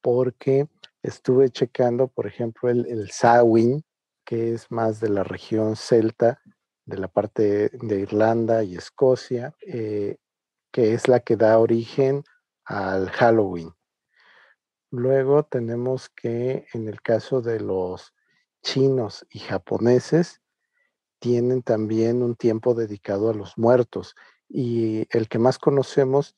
porque 0.00 0.68
estuve 1.02 1.50
checando, 1.50 2.08
por 2.08 2.26
ejemplo, 2.26 2.70
el, 2.70 2.86
el 2.86 3.10
Samhain, 3.10 3.84
que 4.24 4.54
es 4.54 4.70
más 4.70 5.00
de 5.00 5.10
la 5.10 5.22
región 5.22 5.76
celta, 5.76 6.40
de 6.84 6.98
la 6.98 7.08
parte 7.08 7.70
de 7.70 8.00
Irlanda 8.00 8.64
y 8.64 8.76
Escocia, 8.76 9.54
eh, 9.66 10.16
que 10.72 10.94
es 10.94 11.08
la 11.08 11.20
que 11.20 11.36
da 11.36 11.58
origen 11.58 12.24
al 12.64 13.10
Halloween. 13.10 13.72
Luego 14.90 15.44
tenemos 15.44 16.08
que 16.08 16.66
en 16.74 16.88
el 16.88 17.00
caso 17.02 17.40
de 17.40 17.60
los 17.60 18.12
chinos 18.62 19.26
y 19.30 19.40
japoneses, 19.40 20.40
tienen 21.18 21.62
también 21.62 22.22
un 22.22 22.34
tiempo 22.34 22.74
dedicado 22.74 23.30
a 23.30 23.34
los 23.34 23.56
muertos. 23.58 24.14
Y 24.48 25.06
el 25.16 25.28
que 25.28 25.38
más 25.38 25.58
conocemos 25.58 26.36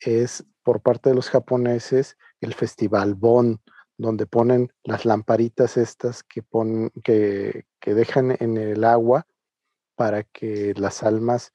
es 0.00 0.44
por 0.62 0.82
parte 0.82 1.10
de 1.10 1.14
los 1.14 1.30
japoneses 1.30 2.16
el 2.40 2.54
festival 2.54 3.14
Bon, 3.14 3.60
donde 3.96 4.26
ponen 4.26 4.72
las 4.82 5.04
lamparitas 5.04 5.76
estas 5.76 6.22
que, 6.22 6.44
que 7.80 7.94
dejan 7.94 8.36
en 8.40 8.56
el 8.56 8.84
agua 8.84 9.26
para 9.94 10.24
que 10.24 10.74
las 10.76 11.02
almas 11.02 11.52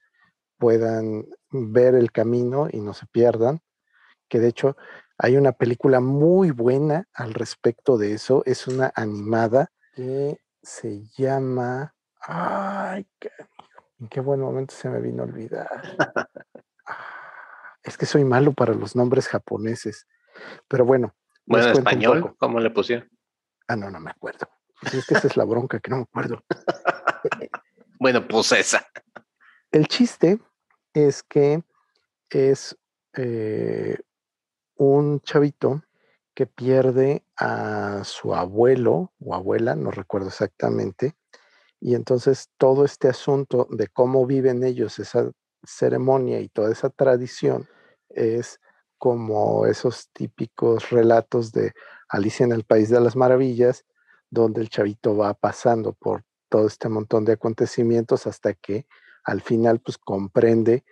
puedan 0.58 1.26
ver 1.50 1.96
el 1.96 2.12
camino 2.12 2.68
y 2.72 2.80
no 2.80 2.94
se 2.94 3.06
pierdan. 3.08 3.62
Que 4.30 4.40
de 4.40 4.48
hecho 4.48 4.78
hay 5.18 5.36
una 5.38 5.52
película 5.52 6.00
muy 6.00 6.52
buena 6.52 7.08
al 7.14 7.34
respecto 7.34 7.98
de 7.98 8.14
eso. 8.14 8.44
Es 8.46 8.68
una 8.68 8.92
animada 8.96 9.72
que 9.94 10.40
se 10.62 11.06
llama. 11.18 11.96
Ay, 12.22 13.08
qué, 13.20 13.32
en 14.00 14.08
qué 14.08 14.20
buen 14.20 14.40
momento 14.40 14.74
se 14.74 14.90
me 14.90 15.02
vino 15.02 15.24
a 15.24 15.26
olvidar. 15.26 15.70
Ah, 16.86 17.78
es 17.84 17.98
que 17.98 18.06
soy 18.06 18.24
malo 18.24 18.54
para 18.54 18.74
los 18.74 18.96
nombres 18.96 19.28
japoneses. 19.28 20.08
Pero 20.68 20.86
bueno. 20.86 21.16
Bueno, 21.46 21.68
en 21.68 21.74
español, 21.74 22.36
¿cómo 22.38 22.60
le 22.60 22.70
pusieron? 22.70 23.10
Ah, 23.68 23.76
no, 23.76 23.90
no 23.90 24.00
me 24.00 24.12
acuerdo. 24.12 24.50
Pues 24.82 24.94
es 24.96 25.06
que 25.06 25.14
esa 25.16 25.28
es 25.28 25.38
la 25.38 25.46
bronca, 25.46 25.80
que 25.80 25.90
no 25.90 25.98
me 25.98 26.04
acuerdo. 26.04 26.44
bueno, 28.00 28.28
pues 28.28 28.52
esa. 28.52 28.86
El 29.72 29.88
chiste 29.88 30.40
es 30.94 31.24
que 31.24 31.64
es 32.30 32.78
eh, 33.14 33.98
un 34.76 35.22
chavito 35.22 35.84
que 36.36 36.48
pierde 36.48 37.26
a 37.38 38.04
su 38.04 38.34
abuelo 38.34 39.12
o 39.20 39.36
abuela, 39.36 39.76
no 39.76 39.92
recuerdo 39.92 40.30
exactamente, 40.30 41.16
y 41.80 41.96
entonces 41.96 42.50
todo 42.58 42.86
este 42.86 43.08
asunto 43.10 43.68
de 43.72 43.88
cómo 43.88 44.26
viven 44.26 44.64
ellos 44.64 45.00
esa 45.00 45.32
ceremonia 45.64 46.40
y 46.40 46.50
toda 46.50 46.72
esa 46.72 46.90
tradición 46.90 47.68
es 48.10 48.60
como 48.98 49.66
esos 49.66 50.10
típicos 50.14 50.92
relatos 50.92 51.52
de 51.52 51.74
Alicia 52.08 52.44
en 52.44 52.52
el 52.52 52.64
País 52.64 52.90
de 52.90 53.02
las 53.02 53.16
Maravillas, 53.16 53.84
donde 54.30 54.62
el 54.62 54.70
chavito 54.70 55.18
va 55.18 55.34
pasando 55.34 55.94
por 55.94 56.24
todo 56.50 56.68
este 56.68 56.88
montón 56.88 57.26
de 57.26 57.34
acontecimientos 57.34 58.28
hasta 58.28 58.54
que 58.54 58.86
al 59.24 59.42
final 59.42 59.80
pues 59.80 59.98
comprende 59.98 60.84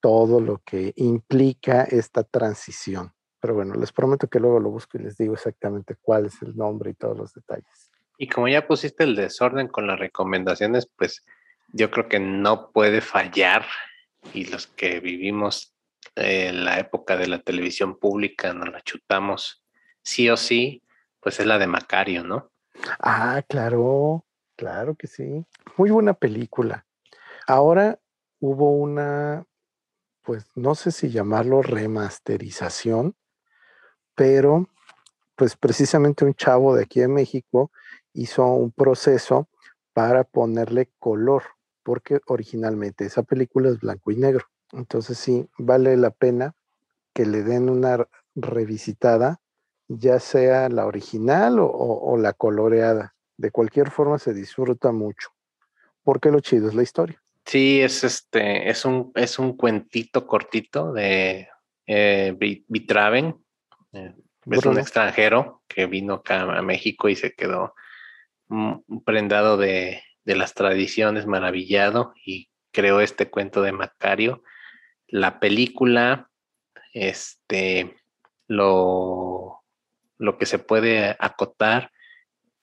todo 0.00 0.40
lo 0.40 0.58
que 0.64 0.92
implica 0.96 1.84
esta 1.84 2.24
transición. 2.24 3.15
Pero 3.46 3.54
bueno, 3.54 3.74
les 3.74 3.92
prometo 3.92 4.26
que 4.26 4.40
luego 4.40 4.58
lo 4.58 4.70
busco 4.70 4.98
y 4.98 5.02
les 5.02 5.16
digo 5.16 5.34
exactamente 5.34 5.94
cuál 5.94 6.26
es 6.26 6.42
el 6.42 6.56
nombre 6.56 6.90
y 6.90 6.94
todos 6.94 7.16
los 7.16 7.32
detalles. 7.32 7.92
Y 8.18 8.26
como 8.26 8.48
ya 8.48 8.66
pusiste 8.66 9.04
el 9.04 9.14
desorden 9.14 9.68
con 9.68 9.86
las 9.86 10.00
recomendaciones, 10.00 10.90
pues 10.96 11.24
yo 11.68 11.92
creo 11.92 12.08
que 12.08 12.18
no 12.18 12.72
puede 12.72 13.00
fallar 13.00 13.64
y 14.34 14.46
los 14.46 14.66
que 14.66 14.98
vivimos 14.98 15.76
en 16.16 16.64
la 16.64 16.80
época 16.80 17.16
de 17.16 17.28
la 17.28 17.38
televisión 17.38 18.00
pública 18.00 18.52
nos 18.52 18.68
la 18.68 18.80
chutamos 18.80 19.62
sí 20.02 20.28
o 20.28 20.36
sí, 20.36 20.82
pues 21.20 21.38
es 21.38 21.46
la 21.46 21.58
de 21.58 21.68
Macario, 21.68 22.24
¿no? 22.24 22.50
Ah, 22.98 23.44
claro, 23.48 24.26
claro 24.56 24.96
que 24.96 25.06
sí. 25.06 25.46
Muy 25.76 25.90
buena 25.90 26.14
película. 26.14 26.84
Ahora 27.46 28.00
hubo 28.40 28.72
una, 28.72 29.46
pues 30.22 30.50
no 30.56 30.74
sé 30.74 30.90
si 30.90 31.10
llamarlo 31.10 31.62
remasterización, 31.62 33.14
pero 34.16 34.68
pues 35.36 35.54
precisamente 35.54 36.24
un 36.24 36.34
chavo 36.34 36.74
de 36.74 36.82
aquí 36.82 36.98
de 36.98 37.08
México 37.08 37.70
hizo 38.14 38.44
un 38.46 38.72
proceso 38.72 39.48
para 39.92 40.24
ponerle 40.24 40.90
color, 40.98 41.42
porque 41.82 42.20
originalmente 42.26 43.04
esa 43.04 43.22
película 43.22 43.68
es 43.68 43.78
blanco 43.78 44.10
y 44.10 44.16
negro. 44.16 44.46
Entonces 44.72 45.18
sí, 45.18 45.48
vale 45.58 45.96
la 45.96 46.10
pena 46.10 46.54
que 47.14 47.26
le 47.26 47.42
den 47.42 47.68
una 47.70 48.06
revisitada, 48.34 49.40
ya 49.88 50.18
sea 50.18 50.68
la 50.68 50.86
original 50.86 51.58
o, 51.60 52.16
la 52.18 52.32
coloreada. 52.32 53.14
De 53.36 53.50
cualquier 53.50 53.90
forma 53.90 54.18
se 54.18 54.34
disfruta 54.34 54.92
mucho, 54.92 55.30
porque 56.02 56.30
lo 56.30 56.40
chido 56.40 56.68
es 56.68 56.74
la 56.74 56.82
historia. 56.82 57.22
Sí, 57.44 57.80
es 57.80 58.02
este, 58.02 58.68
es 58.68 58.84
un, 58.84 59.12
es 59.14 59.38
un 59.38 59.56
cuentito 59.56 60.26
cortito 60.26 60.92
de 60.92 61.48
eh, 61.86 62.36
Vitraven. 62.68 63.45
Eh, 63.96 64.14
es 64.50 64.64
un 64.64 64.78
extranjero 64.78 65.62
que 65.66 65.86
vino 65.86 66.14
acá 66.14 66.42
a 66.42 66.62
México 66.62 67.08
y 67.08 67.16
se 67.16 67.34
quedó 67.34 67.74
prendado 69.04 69.56
de, 69.56 70.02
de 70.24 70.36
las 70.36 70.54
tradiciones, 70.54 71.26
maravillado 71.26 72.14
y 72.24 72.50
creó 72.72 73.00
este 73.00 73.30
cuento 73.30 73.62
de 73.62 73.72
Macario. 73.72 74.42
La 75.08 75.40
película, 75.40 76.30
este, 76.92 77.96
lo, 78.46 79.64
lo 80.18 80.38
que 80.38 80.46
se 80.46 80.58
puede 80.58 81.16
acotar 81.18 81.90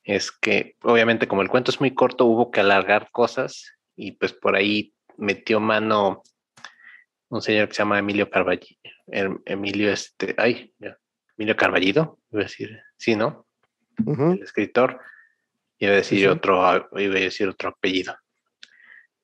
es 0.04 0.32
que 0.32 0.76
obviamente 0.84 1.28
como 1.28 1.42
el 1.42 1.50
cuento 1.50 1.72
es 1.72 1.80
muy 1.80 1.94
corto 1.94 2.26
hubo 2.26 2.52
que 2.52 2.60
alargar 2.60 3.10
cosas 3.12 3.74
y 3.96 4.14
pues 4.14 4.34
por 4.34 4.56
ahí 4.56 4.94
metió 5.18 5.60
mano 5.60 6.24
un 7.30 7.42
señor 7.42 7.68
que 7.68 7.76
se 7.76 7.80
llama 7.80 8.00
Emilio 8.00 8.30
Carballido, 8.30 8.80
em, 9.08 9.40
Emilio 9.46 9.92
este, 9.92 10.36
ay, 10.38 10.74
Emilio 11.38 11.56
Carballido, 11.56 12.20
iba 12.32 12.42
a 12.42 12.46
decir, 12.46 12.80
sí, 12.98 13.16
¿no? 13.16 13.48
El 13.98 14.42
escritor, 14.42 15.00
iba 15.80 15.94
a 15.94 15.96
decir 15.96 16.28
otro, 16.28 16.90
iba 17.00 17.16
a 17.16 17.20
decir 17.20 17.48
otro 17.48 17.70
apellido, 17.70 18.16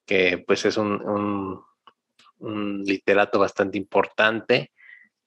que 0.05 0.43
pues 0.45 0.65
es 0.65 0.77
un, 0.77 1.63
un, 2.39 2.83
literato 2.83 3.39
bastante 3.39 3.77
importante 3.77 4.71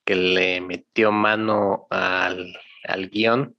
que 0.03 0.15
le 0.15 0.61
metió 0.61 1.11
mano 1.11 1.87
al, 1.89 2.57
al 2.83 3.09
guion 3.09 3.55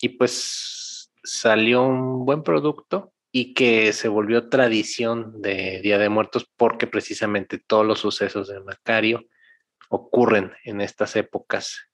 y 0.00 0.10
pues 0.10 1.12
salió 1.22 1.84
un 1.84 2.24
buen 2.24 2.42
producto 2.42 3.12
y 3.30 3.54
que 3.54 3.92
se 3.92 4.08
volvió 4.08 4.48
tradición 4.48 5.40
de 5.40 5.80
Día 5.82 5.98
de 5.98 6.08
Muertos 6.08 6.50
porque 6.56 6.86
precisamente 6.86 7.58
todos 7.58 7.86
los 7.86 8.00
sucesos 8.00 8.48
de 8.48 8.60
Macario 8.60 9.26
ocurren 9.88 10.52
en 10.64 10.80
estas 10.80 11.14
épocas 11.16 11.89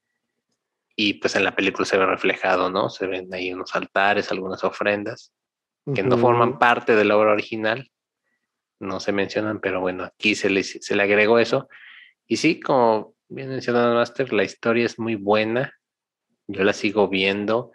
y 0.96 1.14
pues 1.14 1.36
en 1.36 1.44
la 1.44 1.54
película 1.54 1.84
se 1.84 1.98
ve 1.98 2.06
reflejado, 2.06 2.70
¿no? 2.70 2.88
Se 2.88 3.06
ven 3.06 3.32
ahí 3.32 3.52
unos 3.52 3.74
altares, 3.76 4.32
algunas 4.32 4.64
ofrendas 4.64 5.32
que 5.94 6.02
no 6.02 6.18
forman 6.18 6.58
parte 6.58 6.96
de 6.96 7.04
la 7.04 7.16
obra 7.16 7.30
original, 7.30 7.92
no 8.80 8.98
se 8.98 9.12
mencionan, 9.12 9.60
pero 9.60 9.80
bueno, 9.80 10.02
aquí 10.02 10.34
se 10.34 10.50
le, 10.50 10.64
se 10.64 10.96
le 10.96 11.02
agregó 11.04 11.38
eso. 11.38 11.68
Y 12.26 12.38
sí, 12.38 12.58
como 12.58 13.14
bien 13.28 13.50
mencionado 13.50 13.94
Master, 13.94 14.32
la 14.32 14.42
historia 14.42 14.84
es 14.84 14.98
muy 14.98 15.14
buena, 15.14 15.72
yo 16.48 16.64
la 16.64 16.72
sigo 16.72 17.06
viendo 17.06 17.70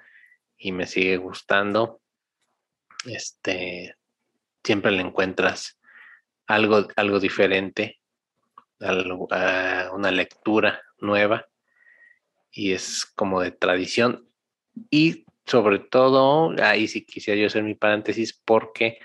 y 0.58 0.74
me 0.74 0.88
sigue 0.88 1.16
gustando 1.16 2.02
este, 3.06 3.96
siempre 4.64 4.92
le 4.92 5.02
encuentras 5.02 5.80
algo, 6.48 6.88
algo 6.96 7.20
diferente, 7.20 8.00
una 8.80 10.12
lectura 10.12 10.82
nueva 11.00 11.48
y 12.52 12.74
es 12.74 13.06
como 13.06 13.42
de 13.42 13.52
tradición 13.52 14.28
y 14.90 15.26
sobre 15.46 15.80
todo, 15.80 16.54
ahí 16.64 16.88
sí 16.88 17.06
quisiera 17.06 17.40
yo 17.40 17.48
hacer 17.48 17.64
mi 17.64 17.76
paréntesis 17.76 18.40
porque 18.46 19.00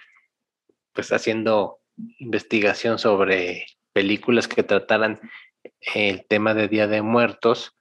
pues 0.93 1.13
haciendo 1.13 1.81
investigación 2.19 2.99
sobre 2.99 3.67
películas 3.93 4.49
que 4.49 4.63
trataran 4.63 5.21
el 5.95 6.27
tema 6.27 6.55
de 6.55 6.69
Día 6.69 6.87
de 6.87 7.03
Muertos, 7.03 7.77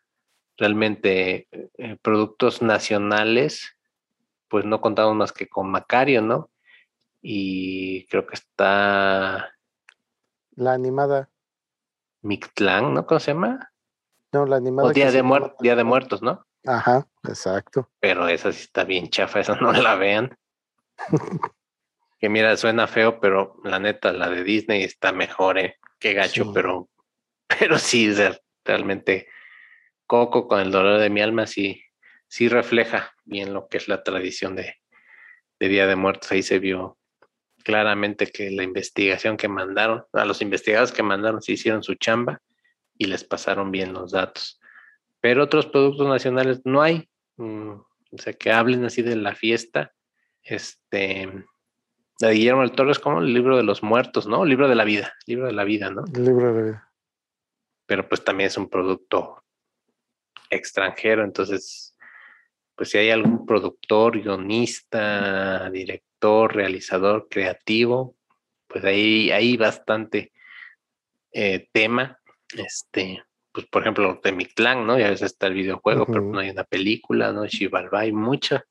realmente 0.58 1.48
eh, 1.78 1.98
productos 2.02 2.62
nacionales 2.62 3.76
pues 4.48 4.66
no 4.66 4.80
contamos 4.80 5.16
más 5.16 5.32
que 5.32 5.48
con 5.48 5.70
Macario, 5.70 6.22
¿no? 6.22 6.50
Y 7.22 8.06
creo 8.08 8.26
que 8.26 8.36
está... 8.36 9.54
La 10.56 10.74
animada. 10.74 11.30
Mictlán, 12.22 12.94
¿no? 12.94 13.06
¿Cómo 13.06 13.20
se 13.20 13.34
llama? 13.34 13.74
No, 14.36 14.46
la 14.46 14.58
animada. 14.58 14.90
O 14.90 14.92
Día, 14.92 15.12
de, 15.14 15.24
Día 15.62 15.78
de 15.78 15.84
Muertos, 15.86 16.22
¿no? 16.22 16.46
Ajá, 16.66 17.08
exacto. 17.24 17.90
Pero 18.02 18.28
esa 18.28 18.52
sí 18.52 18.64
está 18.64 18.84
bien 18.84 19.08
chafa, 19.08 19.40
esa 19.40 19.56
no 19.56 19.72
la 19.72 19.96
vean. 19.96 20.38
que 22.20 22.28
mira, 22.28 22.58
suena 22.58 22.86
feo, 22.86 23.22
pero 23.22 23.56
la 23.64 23.80
neta, 23.80 24.12
la 24.12 24.30
de 24.30 24.44
Disney 24.44 24.84
está 24.84 25.14
mejor, 25.14 25.58
¿eh? 25.58 25.78
Qué 26.00 26.12
gacho, 26.12 26.52
pero, 26.52 26.90
pero 27.48 27.80
sí, 27.80 28.14
realmente 28.66 29.30
Coco 30.06 30.50
con 30.50 30.60
el 30.60 30.70
dolor 30.70 31.00
de 31.00 31.10
mi 31.10 31.22
alma 31.22 31.48
sí, 31.48 31.82
sí 32.28 32.50
refleja 32.50 33.16
bien 33.24 33.54
lo 33.54 33.70
que 33.70 33.78
es 33.78 33.88
la 33.88 34.04
tradición 34.04 34.58
de, 34.58 34.76
Día 35.62 35.88
de 35.88 35.96
Muertos. 35.96 36.30
Ahí 36.34 36.44
se 36.44 36.60
vio 36.60 36.98
claramente 37.64 38.28
que 38.28 38.52
la 38.52 38.64
investigación 38.64 39.38
que 39.38 39.48
mandaron, 39.48 40.04
a 40.12 40.26
los 40.26 40.42
investigadores 40.42 40.92
que 40.92 41.04
mandaron, 41.04 41.42
se 41.42 41.54
hicieron 41.54 41.84
su 41.84 41.96
chamba 41.96 42.42
y 42.98 43.06
les 43.06 43.24
pasaron 43.24 43.72
bien 43.72 43.94
los 43.94 44.12
datos. 44.12 44.60
Pero 45.22 45.44
otros 45.44 45.66
productos 45.66 46.08
nacionales 46.08 46.62
no 46.66 46.82
hay. 46.82 47.10
Mm, 47.38 47.72
o 47.72 48.18
sea, 48.18 48.34
que 48.34 48.52
hablen 48.52 48.86
así 48.86 49.02
de 49.02 49.16
la 49.16 49.36
fiesta. 49.36 49.94
Este, 50.44 51.46
de 52.20 52.32
Guillermo 52.32 52.62
del 52.62 52.72
Toro 52.72 52.92
es 52.92 53.00
como 53.00 53.20
el 53.20 53.34
libro 53.34 53.58
de 53.58 53.64
los 53.64 53.84
muertos, 53.84 54.28
¿no? 54.28 54.44
El 54.44 54.50
libro 54.50 54.70
de 54.70 54.76
la 54.76 54.84
vida, 54.84 55.14
libro 55.26 55.48
de 55.48 55.54
la 55.54 55.64
vida, 55.64 55.90
¿no? 55.90 56.04
El 56.14 56.26
libro 56.26 56.54
de 56.54 56.62
la 56.62 56.66
vida. 56.66 56.92
Pero 57.86 58.08
pues 58.08 58.24
también 58.24 58.48
es 58.48 58.58
un 58.58 58.70
producto 58.70 59.44
extranjero, 60.50 61.24
entonces 61.24 61.96
pues 62.76 62.90
si 62.90 62.98
hay 62.98 63.10
algún 63.10 63.46
productor, 63.46 64.22
guionista, 64.22 65.70
director, 65.70 66.54
realizador 66.54 67.28
creativo, 67.30 68.16
pues 68.68 68.84
ahí 68.84 69.32
hay 69.32 69.56
bastante 69.56 70.34
eh, 71.32 71.70
tema. 71.72 72.20
Este, 72.54 73.24
pues 73.52 73.66
por 73.68 73.82
ejemplo, 73.82 74.20
de 74.24 74.32
mi 74.32 74.46
clan, 74.46 74.86
¿no? 74.86 75.00
Ya 75.00 75.10
veces 75.10 75.32
está 75.32 75.48
el 75.48 75.54
videojuego, 75.54 76.06
pero 76.06 76.22
no 76.22 76.40
hay 76.40 76.50
una 76.50 76.64
película, 76.64 77.32
¿no? 77.32 77.46
Shivalba, 77.46 78.02
hay 78.02 78.12
mucha, 78.12 78.66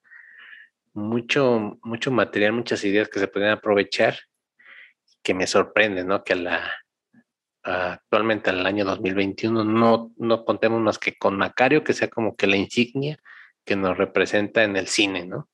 mucho, 0.92 1.78
mucho 1.82 2.10
material, 2.10 2.52
muchas 2.52 2.84
ideas 2.84 3.08
que 3.08 3.20
se 3.20 3.28
pueden 3.28 3.50
aprovechar, 3.50 4.18
que 5.22 5.34
me 5.34 5.46
sorprende, 5.46 6.04
¿no? 6.04 6.22
Que 6.22 6.34
la, 6.34 6.70
actualmente 7.62 8.50
en 8.50 8.58
el 8.58 8.66
año 8.66 8.84
2021 8.84 9.64
no, 9.64 10.12
no 10.16 10.44
contemos 10.44 10.80
más 10.80 10.98
que 10.98 11.16
con 11.16 11.36
Macario, 11.36 11.82
que 11.82 11.94
sea 11.94 12.08
como 12.08 12.36
que 12.36 12.46
la 12.46 12.56
insignia 12.56 13.18
que 13.64 13.76
nos 13.76 13.96
representa 13.96 14.62
en 14.64 14.76
el 14.76 14.86
cine, 14.86 15.24
¿no? 15.24 15.48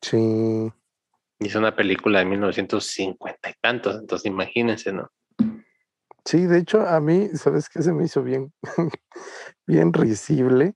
Sí. 0.00 0.72
Y 1.38 1.46
es 1.46 1.54
una 1.56 1.74
película 1.74 2.20
de 2.20 2.24
1950 2.26 3.50
y 3.50 3.54
tantos, 3.60 3.96
entonces 3.96 4.26
imagínense, 4.26 4.92
¿no? 4.92 5.10
Sí, 6.26 6.46
de 6.46 6.58
hecho, 6.58 6.80
a 6.80 7.00
mí, 7.00 7.28
¿sabes 7.34 7.68
qué 7.68 7.82
se 7.82 7.92
me 7.92 8.04
hizo 8.04 8.20
bien, 8.24 8.52
bien 9.66 9.92
risible? 9.92 10.74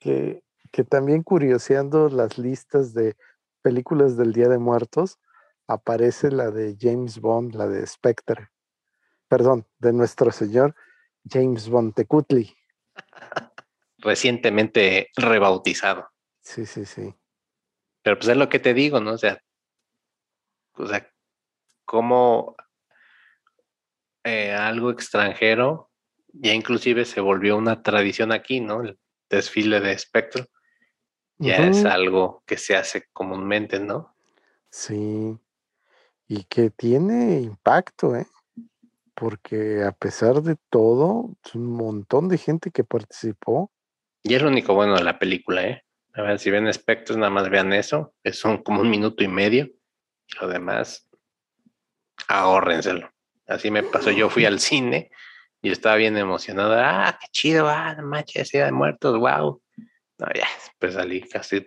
Que, 0.00 0.42
que 0.72 0.82
también 0.82 1.22
curioseando 1.22 2.08
las 2.08 2.36
listas 2.36 2.92
de 2.92 3.16
películas 3.62 4.16
del 4.16 4.32
Día 4.32 4.48
de 4.48 4.58
Muertos, 4.58 5.20
aparece 5.68 6.32
la 6.32 6.50
de 6.50 6.76
James 6.80 7.20
Bond, 7.20 7.54
la 7.54 7.68
de 7.68 7.86
Spectre. 7.86 8.48
Perdón, 9.28 9.68
de 9.78 9.92
nuestro 9.92 10.32
señor 10.32 10.74
James 11.30 11.68
Bond 11.68 11.94
Tecutli. 11.94 12.52
Recientemente 13.98 15.10
rebautizado. 15.14 16.08
Sí, 16.40 16.66
sí, 16.66 16.86
sí. 16.86 17.14
Pero 18.02 18.18
pues 18.18 18.28
es 18.30 18.36
lo 18.36 18.48
que 18.48 18.58
te 18.58 18.74
digo, 18.74 18.98
¿no? 18.98 19.12
O 19.12 19.18
sea, 19.18 19.40
o 20.72 20.88
sea, 20.88 21.08
cómo 21.84 22.56
eh, 24.24 24.52
algo 24.52 24.90
extranjero, 24.90 25.90
ya 26.32 26.54
inclusive 26.54 27.04
se 27.04 27.20
volvió 27.20 27.56
una 27.56 27.82
tradición 27.82 28.32
aquí, 28.32 28.60
¿no? 28.60 28.82
El 28.82 28.98
desfile 29.28 29.80
de 29.80 29.92
espectro. 29.92 30.46
Ya 31.38 31.66
es 31.66 31.84
algo 31.84 32.44
que 32.46 32.56
se 32.56 32.76
hace 32.76 33.08
comúnmente, 33.12 33.80
¿no? 33.80 34.14
Sí. 34.70 35.36
Y 36.28 36.44
que 36.44 36.70
tiene 36.70 37.40
impacto, 37.40 38.14
¿eh? 38.14 38.26
Porque 39.14 39.82
a 39.82 39.90
pesar 39.90 40.42
de 40.42 40.56
todo, 40.70 41.34
es 41.44 41.56
un 41.56 41.66
montón 41.66 42.28
de 42.28 42.38
gente 42.38 42.70
que 42.70 42.84
participó. 42.84 43.72
Y 44.22 44.34
es 44.34 44.42
lo 44.42 44.48
único 44.48 44.74
bueno 44.74 44.94
de 44.94 45.02
la 45.02 45.18
película, 45.18 45.66
¿eh? 45.66 45.84
A 46.14 46.22
ver, 46.22 46.38
si 46.38 46.50
ven 46.50 46.68
espectros, 46.68 47.18
nada 47.18 47.30
más 47.30 47.50
vean 47.50 47.72
eso. 47.72 48.14
Es 48.22 48.44
un, 48.44 48.62
como 48.62 48.80
un 48.80 48.90
minuto 48.90 49.24
y 49.24 49.28
medio. 49.28 49.68
Lo 50.40 50.46
demás, 50.46 51.08
ahórrenselo. 52.28 53.10
Así 53.46 53.70
me 53.70 53.82
pasó. 53.82 54.10
Yo 54.10 54.30
fui 54.30 54.44
al 54.44 54.60
cine 54.60 55.10
y 55.60 55.70
estaba 55.70 55.96
bien 55.96 56.16
emocionado. 56.16 56.74
Ah, 56.76 57.18
qué 57.20 57.26
chido, 57.30 57.68
ah, 57.68 57.96
manches, 58.02 58.50
Día 58.50 58.66
de 58.66 58.72
Muertos, 58.72 59.18
wow. 59.18 59.62
No, 60.18 60.26
ya, 60.34 60.46
pues 60.78 60.94
salí 60.94 61.22
casi, 61.22 61.64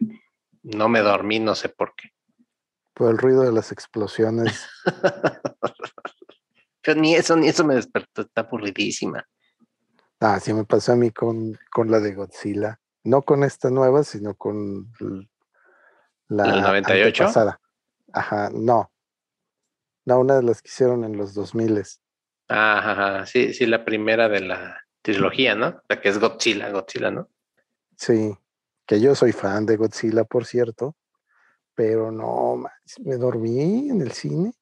no 0.64 0.90
me 0.90 1.00
dormí, 1.00 1.40
no 1.40 1.56
sé 1.56 1.70
por 1.70 1.96
qué. 1.96 2.10
Por 2.94 3.12
el 3.12 3.18
ruido 3.18 3.44
de 3.44 3.52
las 3.52 3.72
explosiones. 3.72 4.68
Pero 6.82 7.02
ni 7.02 7.16
eso, 7.16 7.36
ni 7.36 7.48
eso 7.48 7.66
me 7.66 7.76
despertó, 7.76 8.22
está 8.22 8.42
aburridísima. 8.42 9.26
Ah, 10.20 10.40
sí 10.40 10.54
me 10.54 10.66
pasó 10.66 10.94
a 10.94 10.96
mí 10.96 11.12
con, 11.12 11.58
con 11.72 11.92
la 11.92 12.00
de 12.00 12.14
Godzilla. 12.14 12.80
No 13.04 13.22
con 13.22 13.44
esta 13.44 13.70
nueva, 13.70 14.04
sino 14.04 14.36
con 14.36 14.92
la, 16.28 16.46
¿La 16.46 16.62
98 16.62 17.26
pasada. 17.26 17.60
Ajá, 18.14 18.50
no. 18.52 18.92
No, 20.06 20.20
una 20.20 20.36
de 20.36 20.44
las 20.44 20.62
que 20.62 20.70
hicieron 20.70 21.04
en 21.04 21.18
los 21.18 21.34
2000. 21.34 21.84
Ajá, 22.48 22.92
ajá, 22.92 23.26
sí, 23.26 23.54
sí, 23.54 23.66
la 23.66 23.84
primera 23.84 24.30
de 24.30 24.42
la 24.42 24.80
trilogía, 25.02 25.56
¿no? 25.56 25.82
La 25.90 26.00
que 26.00 26.10
es 26.10 26.20
Godzilla, 26.20 26.70
Godzilla, 26.70 27.10
¿no? 27.10 27.30
Sí, 27.98 28.38
que 28.86 29.02
yo 29.02 29.16
soy 29.16 29.32
fan 29.32 29.66
de 29.66 29.78
Godzilla, 29.78 30.24
por 30.24 30.46
cierto, 30.46 30.96
pero 31.74 32.12
no, 32.12 32.64
me 33.04 33.18
dormí 33.18 33.90
en 33.90 34.02
el 34.02 34.12
cine. 34.12 34.54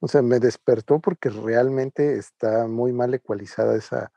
O 0.00 0.06
sea, 0.06 0.22
me 0.22 0.38
despertó 0.38 1.00
porque 1.00 1.30
realmente 1.30 2.18
está 2.18 2.66
muy 2.66 2.92
mal 2.92 3.14
ecualizada 3.14 3.76
esa, 3.76 4.12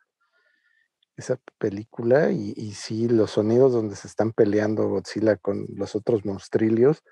esa 1.15 1.39
película 1.57 2.31
y, 2.31 2.53
y 2.55 2.73
sí, 2.73 3.07
los 3.07 3.31
sonidos 3.31 3.73
donde 3.73 3.95
se 3.95 4.07
están 4.07 4.31
peleando 4.31 4.87
Godzilla 4.89 5.37
con 5.37 5.65
los 5.75 5.95
otros 5.95 6.25
monstrillos 6.25 7.03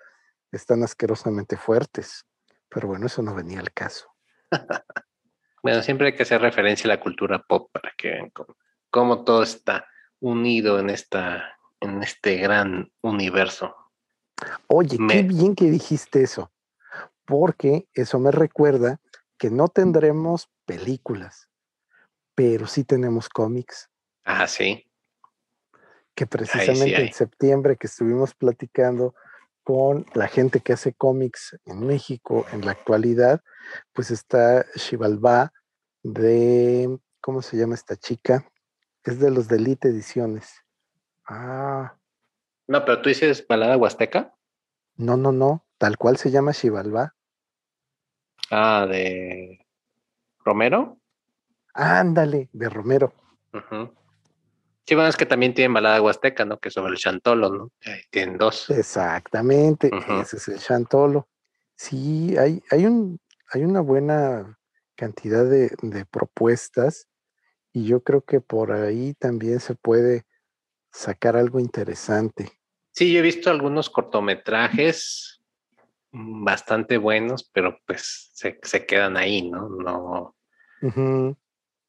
están 0.52 0.84
asquerosamente 0.84 1.58
fuertes. 1.58 2.26
Pero 2.76 2.90
bueno, 2.90 3.06
eso 3.06 3.22
no 3.22 3.34
venía 3.34 3.62
al 3.62 3.72
caso. 3.72 4.14
bueno, 5.64 5.82
siempre 5.82 6.08
hay 6.08 6.14
que 6.14 6.24
hacer 6.24 6.42
referencia 6.42 6.92
a 6.92 6.96
la 6.96 7.00
cultura 7.00 7.42
pop 7.42 7.72
para 7.72 7.94
que 7.98 8.10
vean 8.10 8.34
cómo, 8.90 9.24
todo 9.24 9.44
está 9.44 9.88
unido 10.20 10.78
en, 10.80 10.90
esta, 10.90 11.58
en 11.80 12.04
este 12.04 12.36
gran 12.36 12.92
universo. 13.02 13.74
Oye, 14.68 14.98
qué 15.08 15.24
bien 15.24 15.56
que 15.56 15.72
dijiste 15.72 16.22
eso, 16.22 16.52
porque 17.24 17.88
eso 17.94 18.20
me 18.20 18.32
recuerda 18.32 19.00
que 19.38 19.50
no 19.50 19.70
tendremos 19.70 20.50
películas, 20.66 21.48
pero 22.36 22.68
sí 22.68 22.84
tenemos 22.84 23.30
cómics. 23.30 23.90
Ah, 24.26 24.48
sí. 24.48 24.86
Que 26.14 26.28
precisamente 26.28 27.06
en 27.06 27.14
septiembre 27.14 27.78
que 27.78 27.88
estuvimos 27.88 28.36
platicando 28.36 29.16
con 29.66 30.06
la 30.14 30.28
gente 30.28 30.60
que 30.62 30.74
hace 30.74 30.94
cómics 30.94 31.60
en 31.66 31.88
México 31.88 32.46
en 32.54 32.64
la 32.64 32.72
actualidad, 32.72 33.42
pues 33.94 34.12
está 34.12 34.64
Shivalba 34.76 35.52
de, 36.04 37.00
¿cómo 37.20 37.42
se 37.42 37.58
llama 37.58 37.74
esta 37.74 37.96
chica? 37.98 38.48
Es 39.04 39.20
de 39.20 39.32
los 39.32 39.48
de 39.48 39.56
Elite 39.56 39.90
Ediciones. 39.90 40.62
Ah. 41.28 41.98
No, 42.68 42.86
pero 42.86 43.02
tú 43.02 43.10
dices 43.10 43.46
balada 43.48 43.76
huasteca. 43.76 44.36
No, 44.98 45.18
no, 45.18 45.32
no, 45.32 45.66
tal 45.80 45.98
cual 45.98 46.18
se 46.18 46.30
llama 46.30 46.52
Shivalba. 46.52 47.16
Ah, 48.52 48.86
de 48.88 49.66
Romero. 50.46 51.00
Ándale, 51.74 52.50
de 52.54 52.70
Romero. 52.70 53.14
Sí, 54.88 54.94
bueno, 54.94 55.10
es 55.10 55.18
que 55.18 55.26
también 55.26 55.56
tienen 55.56 55.74
balada 55.74 56.02
huasteca, 56.02 56.45
¿no? 56.45 56.60
Que 56.60 56.70
sobre 56.70 56.91
el 56.91 56.99
chantolo, 56.99 57.49
¿no? 57.49 57.72
tienen 58.12 58.38
dos. 58.38 58.70
Exactamente, 58.70 59.90
ese 60.22 60.38
es 60.38 60.48
el 60.48 60.60
chantolo. 60.60 61.28
Sí, 61.76 62.38
hay, 62.38 62.62
hay, 62.70 62.86
un, 62.86 63.20
hay 63.52 63.64
una 63.64 63.82
buena 63.82 64.60
cantidad 64.95 65.44
de, 65.45 65.76
propuestas 66.12 67.07
y 67.74 67.86
yo 67.86 68.03
creo 68.03 68.22
que 68.22 68.41
por 68.41 68.72
ahí 68.72 69.14
también 69.16 69.60
se 69.60 69.76
puede 69.76 70.26
sacar 70.91 71.36
algo 71.36 71.60
interesante. 71.60 72.52
Sí, 72.91 73.12
yo 73.12 73.20
he 73.20 73.24
visto 73.24 73.49
algunos 73.49 73.90
cortometrajes 73.90 75.41
bastante 76.12 76.98
buenos, 76.98 77.49
pero 77.52 77.80
pues 77.86 78.32
se, 78.34 78.86
quedan 78.86 79.18
ahí, 79.18 79.49
¿no? 79.49 79.68
No. 79.70 80.36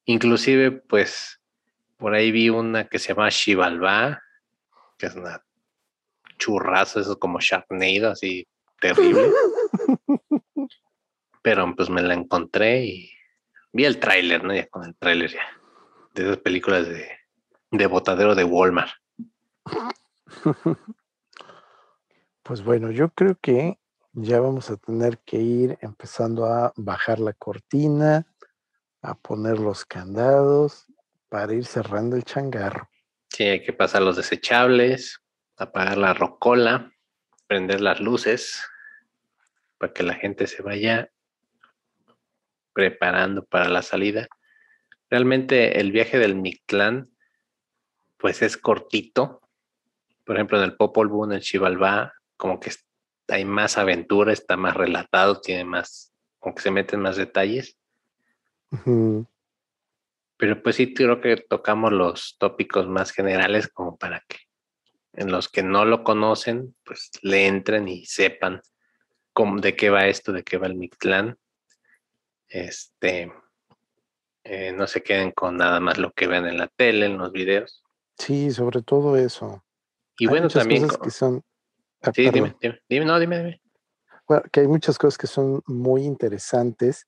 Inclusive, 0.06 0.72
pues, 0.72 1.40
por 1.96 2.14
ahí 2.14 2.30
vi 2.30 2.48
una 2.50 2.88
que 2.88 2.98
se 2.98 3.08
llama 3.08 3.28
Shivalba, 3.30 4.22
que 4.98 5.06
es 5.06 5.14
una 5.14 5.42
churrazo, 6.38 7.00
eso 7.00 7.18
como 7.18 7.40
Sharknado, 7.40 8.10
así 8.10 8.46
terrible. 8.80 9.30
Pero 11.42 11.74
pues 11.74 11.88
me 11.88 12.02
la 12.02 12.14
encontré 12.14 12.84
y 12.84 13.10
vi 13.72 13.84
el 13.84 13.98
tráiler, 13.98 14.44
¿no? 14.44 14.54
Ya 14.54 14.66
con 14.68 14.84
el 14.84 14.96
tráiler 14.96 15.30
ya. 15.30 15.46
De 16.14 16.24
esas 16.24 16.38
películas 16.38 16.88
de, 16.88 17.08
de 17.70 17.86
botadero 17.86 18.34
de 18.34 18.44
Walmart. 18.44 18.92
Pues 22.42 22.62
bueno, 22.62 22.92
yo 22.92 23.08
creo 23.08 23.34
que 23.42 23.80
ya 24.12 24.38
vamos 24.38 24.70
a 24.70 24.76
tener 24.76 25.18
que 25.18 25.38
ir 25.38 25.78
empezando 25.80 26.46
a 26.46 26.72
bajar 26.76 27.18
la 27.18 27.32
cortina, 27.32 28.24
a 29.02 29.16
poner 29.16 29.58
los 29.58 29.84
candados 29.84 30.85
para 31.36 31.52
ir 31.52 31.66
cerrando 31.66 32.16
el 32.16 32.24
changarro. 32.24 32.88
Sí, 33.28 33.44
hay 33.44 33.62
que 33.62 33.74
pasar 33.74 34.00
los 34.00 34.16
desechables, 34.16 35.20
apagar 35.58 35.98
la 35.98 36.14
rocola, 36.14 36.90
prender 37.46 37.82
las 37.82 38.00
luces 38.00 38.64
para 39.76 39.92
que 39.92 40.02
la 40.02 40.14
gente 40.14 40.46
se 40.46 40.62
vaya 40.62 41.10
preparando 42.72 43.44
para 43.44 43.68
la 43.68 43.82
salida. 43.82 44.28
Realmente 45.10 45.78
el 45.78 45.92
viaje 45.92 46.18
del 46.18 46.36
Mictlán 46.36 47.10
pues 48.16 48.40
es 48.40 48.56
cortito. 48.56 49.42
Por 50.24 50.36
ejemplo, 50.36 50.56
en 50.56 50.64
el 50.64 50.74
Popol 50.74 51.08
Vuh, 51.08 51.26
en 51.26 51.32
el 51.32 51.42
Chivalba, 51.42 52.14
como 52.38 52.58
que 52.60 52.70
hay 53.28 53.44
más 53.44 53.76
aventura, 53.76 54.32
está 54.32 54.56
más 54.56 54.74
relatado, 54.74 55.38
tiene 55.42 55.66
más, 55.66 56.14
como 56.38 56.54
que 56.54 56.62
se 56.62 56.70
meten 56.70 57.00
más 57.00 57.18
detalles. 57.18 57.76
Pero 60.36 60.62
pues 60.62 60.76
sí 60.76 60.92
creo 60.92 61.20
que 61.20 61.36
tocamos 61.36 61.92
los 61.92 62.36
tópicos 62.38 62.86
más 62.88 63.12
generales 63.12 63.68
como 63.68 63.96
para 63.96 64.22
que 64.28 64.36
en 65.16 65.32
los 65.32 65.48
que 65.48 65.62
no 65.62 65.84
lo 65.84 66.04
conocen, 66.04 66.76
pues 66.84 67.10
le 67.22 67.46
entren 67.46 67.88
y 67.88 68.04
sepan 68.04 68.60
cómo, 69.32 69.60
de 69.60 69.74
qué 69.74 69.90
va 69.90 70.06
esto, 70.06 70.32
de 70.32 70.42
qué 70.42 70.58
va 70.58 70.66
el 70.66 70.74
Mictlán. 70.74 71.38
Este, 72.48 73.32
eh, 74.44 74.72
no 74.72 74.86
se 74.86 75.02
queden 75.02 75.32
con 75.32 75.56
nada 75.56 75.80
más 75.80 75.98
lo 75.98 76.12
que 76.12 76.26
ven 76.26 76.46
en 76.46 76.58
la 76.58 76.68
tele, 76.68 77.06
en 77.06 77.18
los 77.18 77.32
videos. 77.32 77.82
Sí, 78.18 78.50
sobre 78.50 78.82
todo 78.82 79.16
eso. 79.16 79.64
Y 80.18 80.26
bueno, 80.26 80.48
también. 80.48 80.86
que 81.02 81.10
son. 81.10 81.42
Ah, 82.02 82.12
sí, 82.14 82.30
dime, 82.30 82.56
dime, 82.88 83.06
no, 83.06 83.18
dime, 83.18 83.38
dime. 83.38 83.62
Bueno, 84.28 84.44
que 84.52 84.60
hay 84.60 84.68
muchas 84.68 84.98
cosas 84.98 85.18
que 85.18 85.26
son 85.26 85.62
muy 85.66 86.04
interesantes, 86.04 87.06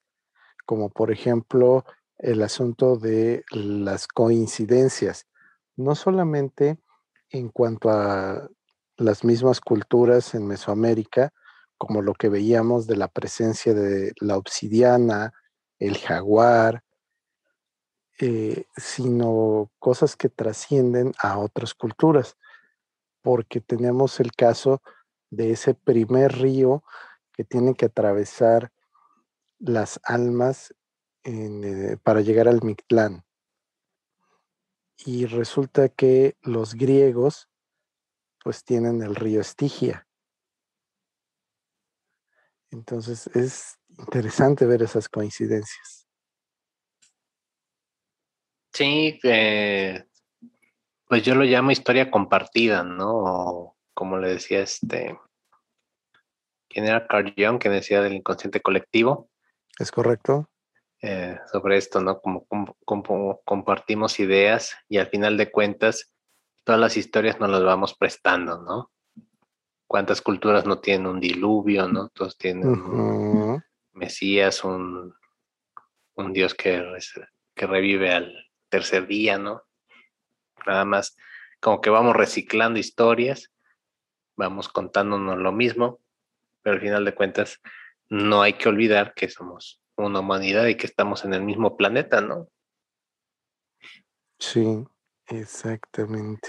como 0.66 0.90
por 0.90 1.10
ejemplo 1.10 1.84
el 2.18 2.42
asunto 2.42 2.96
de 2.96 3.44
las 3.50 4.08
coincidencias, 4.08 5.26
no 5.76 5.94
solamente 5.94 6.78
en 7.30 7.48
cuanto 7.48 7.90
a 7.90 8.48
las 8.96 9.24
mismas 9.24 9.60
culturas 9.60 10.34
en 10.34 10.46
Mesoamérica, 10.46 11.32
como 11.76 12.02
lo 12.02 12.14
que 12.14 12.28
veíamos 12.28 12.86
de 12.86 12.96
la 12.96 13.08
presencia 13.08 13.72
de 13.72 14.12
la 14.20 14.36
obsidiana, 14.36 15.32
el 15.78 15.96
jaguar, 15.96 16.82
eh, 18.20 18.64
sino 18.76 19.70
cosas 19.78 20.16
que 20.16 20.28
trascienden 20.28 21.12
a 21.22 21.38
otras 21.38 21.74
culturas, 21.74 22.36
porque 23.22 23.60
tenemos 23.60 24.18
el 24.18 24.32
caso 24.32 24.82
de 25.30 25.52
ese 25.52 25.74
primer 25.74 26.32
río 26.32 26.82
que 27.32 27.44
tiene 27.44 27.74
que 27.74 27.86
atravesar 27.86 28.72
las 29.60 30.00
almas 30.02 30.74
eh, 31.30 31.98
para 32.02 32.22
llegar 32.22 32.48
al 32.48 32.62
Mictlán. 32.62 33.22
Y 35.04 35.26
resulta 35.26 35.90
que 35.90 36.36
los 36.40 36.74
griegos 36.74 37.50
pues 38.42 38.64
tienen 38.64 39.02
el 39.02 39.14
río 39.14 39.42
Estigia. 39.42 40.06
Entonces 42.70 43.26
es 43.36 43.78
interesante 43.98 44.64
ver 44.64 44.82
esas 44.82 45.08
coincidencias. 45.08 46.06
Sí, 48.72 49.20
eh, 49.22 50.04
pues 51.06 51.22
yo 51.24 51.34
lo 51.34 51.44
llamo 51.44 51.72
historia 51.72 52.10
compartida, 52.10 52.82
¿no? 52.84 53.10
O 53.10 53.76
como 53.92 54.16
le 54.16 54.28
decía 54.28 54.60
este, 54.60 55.18
¿quién 56.68 56.86
era 56.86 57.06
Carl 57.06 57.34
Jung, 57.36 57.58
que 57.58 57.68
decía 57.68 58.00
del 58.00 58.14
inconsciente 58.14 58.62
colectivo? 58.62 59.28
Es 59.78 59.90
correcto. 59.90 60.48
Eh, 61.00 61.38
sobre 61.52 61.76
esto, 61.76 62.00
¿no? 62.00 62.20
Como, 62.20 62.44
como, 62.84 63.40
compartimos 63.44 64.18
ideas 64.18 64.76
y 64.88 64.98
al 64.98 65.06
final 65.06 65.36
de 65.36 65.50
cuentas, 65.52 66.12
todas 66.64 66.80
las 66.80 66.96
historias 66.96 67.38
nos 67.38 67.50
las 67.50 67.62
vamos 67.62 67.94
prestando, 67.94 68.60
¿no? 68.62 68.90
¿Cuántas 69.86 70.20
culturas 70.20 70.66
no 70.66 70.80
tienen 70.80 71.06
un 71.06 71.20
diluvio, 71.20 71.86
¿no? 71.86 72.08
Todos 72.08 72.36
tienen 72.36 72.68
un 72.68 73.62
Mesías, 73.92 74.64
un, 74.64 75.14
un 76.16 76.32
Dios 76.32 76.54
que, 76.54 76.82
que 77.54 77.66
revive 77.66 78.12
al 78.12 78.34
tercer 78.68 79.06
día, 79.06 79.38
¿no? 79.38 79.62
Nada 80.66 80.84
más 80.84 81.16
como 81.60 81.80
que 81.80 81.90
vamos 81.90 82.16
reciclando 82.16 82.80
historias, 82.80 83.52
vamos 84.36 84.68
contándonos 84.68 85.38
lo 85.38 85.52
mismo, 85.52 86.00
pero 86.62 86.74
al 86.74 86.82
final 86.82 87.04
de 87.04 87.14
cuentas 87.14 87.60
no 88.08 88.42
hay 88.42 88.54
que 88.54 88.68
olvidar 88.68 89.14
que 89.14 89.28
somos 89.28 89.77
una 90.06 90.20
humanidad 90.20 90.66
y 90.66 90.76
que 90.76 90.86
estamos 90.86 91.24
en 91.24 91.34
el 91.34 91.42
mismo 91.42 91.76
planeta, 91.76 92.20
¿no? 92.20 92.48
Sí, 94.38 94.84
exactamente. 95.26 96.48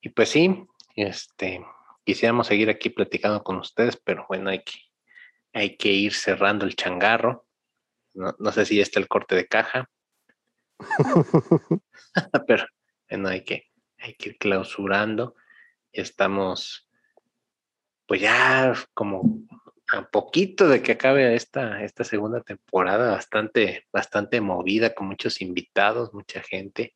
Y 0.00 0.08
pues 0.10 0.30
sí, 0.30 0.66
este, 0.96 1.64
quisiéramos 2.04 2.46
seguir 2.46 2.70
aquí 2.70 2.90
platicando 2.90 3.42
con 3.42 3.56
ustedes, 3.56 3.96
pero 3.96 4.26
bueno, 4.28 4.50
hay 4.50 4.64
que, 4.64 4.74
hay 5.52 5.76
que 5.76 5.90
ir 5.90 6.14
cerrando 6.14 6.64
el 6.66 6.76
changarro. 6.76 7.46
No, 8.14 8.34
no 8.38 8.52
sé 8.52 8.64
si 8.66 8.76
ya 8.76 8.82
está 8.82 8.98
el 8.98 9.08
corte 9.08 9.36
de 9.36 9.46
caja. 9.46 9.88
pero 12.46 12.66
bueno, 13.08 13.28
hay 13.28 13.44
que, 13.44 13.70
hay 13.98 14.14
que 14.14 14.30
ir 14.30 14.38
clausurando. 14.38 15.36
Estamos, 15.92 16.88
pues 18.06 18.20
ya 18.20 18.74
como 18.94 19.22
a 19.92 20.08
poquito 20.08 20.68
de 20.68 20.82
que 20.82 20.92
acabe 20.92 21.34
esta, 21.34 21.82
esta 21.82 22.04
segunda 22.04 22.40
temporada, 22.42 23.10
bastante, 23.10 23.86
bastante 23.92 24.40
movida, 24.40 24.94
con 24.94 25.08
muchos 25.08 25.40
invitados, 25.40 26.14
mucha 26.14 26.42
gente. 26.42 26.94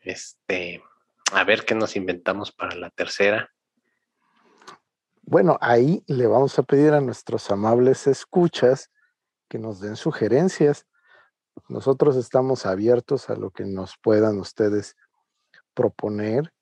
Este, 0.00 0.82
a 1.32 1.44
ver 1.44 1.64
qué 1.64 1.74
nos 1.74 1.96
inventamos 1.96 2.52
para 2.52 2.74
la 2.76 2.90
tercera. 2.90 3.50
Bueno, 5.22 5.58
ahí 5.60 6.02
le 6.06 6.26
vamos 6.26 6.58
a 6.58 6.62
pedir 6.62 6.92
a 6.92 7.00
nuestros 7.00 7.50
amables 7.50 8.06
escuchas 8.06 8.90
que 9.48 9.58
nos 9.58 9.80
den 9.80 9.96
sugerencias. 9.96 10.86
Nosotros 11.68 12.16
estamos 12.16 12.64
abiertos 12.64 13.28
a 13.28 13.34
lo 13.34 13.50
que 13.50 13.64
nos 13.64 13.96
puedan 14.00 14.38
ustedes 14.38 14.96
proponer, 15.74 16.52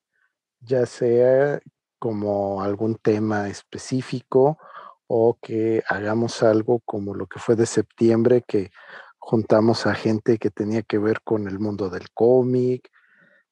ya 0.61 0.87
sea 0.87 1.61
como 1.99 2.63
algún 2.63 2.97
tema 2.97 3.49
específico 3.49 4.59
o 5.07 5.39
que 5.41 5.83
hagamos 5.89 6.43
algo 6.43 6.81
como 6.81 7.15
lo 7.15 7.27
que 7.27 7.39
fue 7.39 7.57
de 7.57 7.67
septiembre, 7.67 8.45
que 8.47 8.71
juntamos 9.19 9.87
a 9.87 9.95
gente 9.95 10.39
que 10.39 10.51
tenía 10.51 10.83
que 10.83 10.99
ver 10.99 11.21
con 11.23 11.49
el 11.49 11.59
mundo 11.59 11.91
del 11.91 12.11
cómic. 12.13 12.91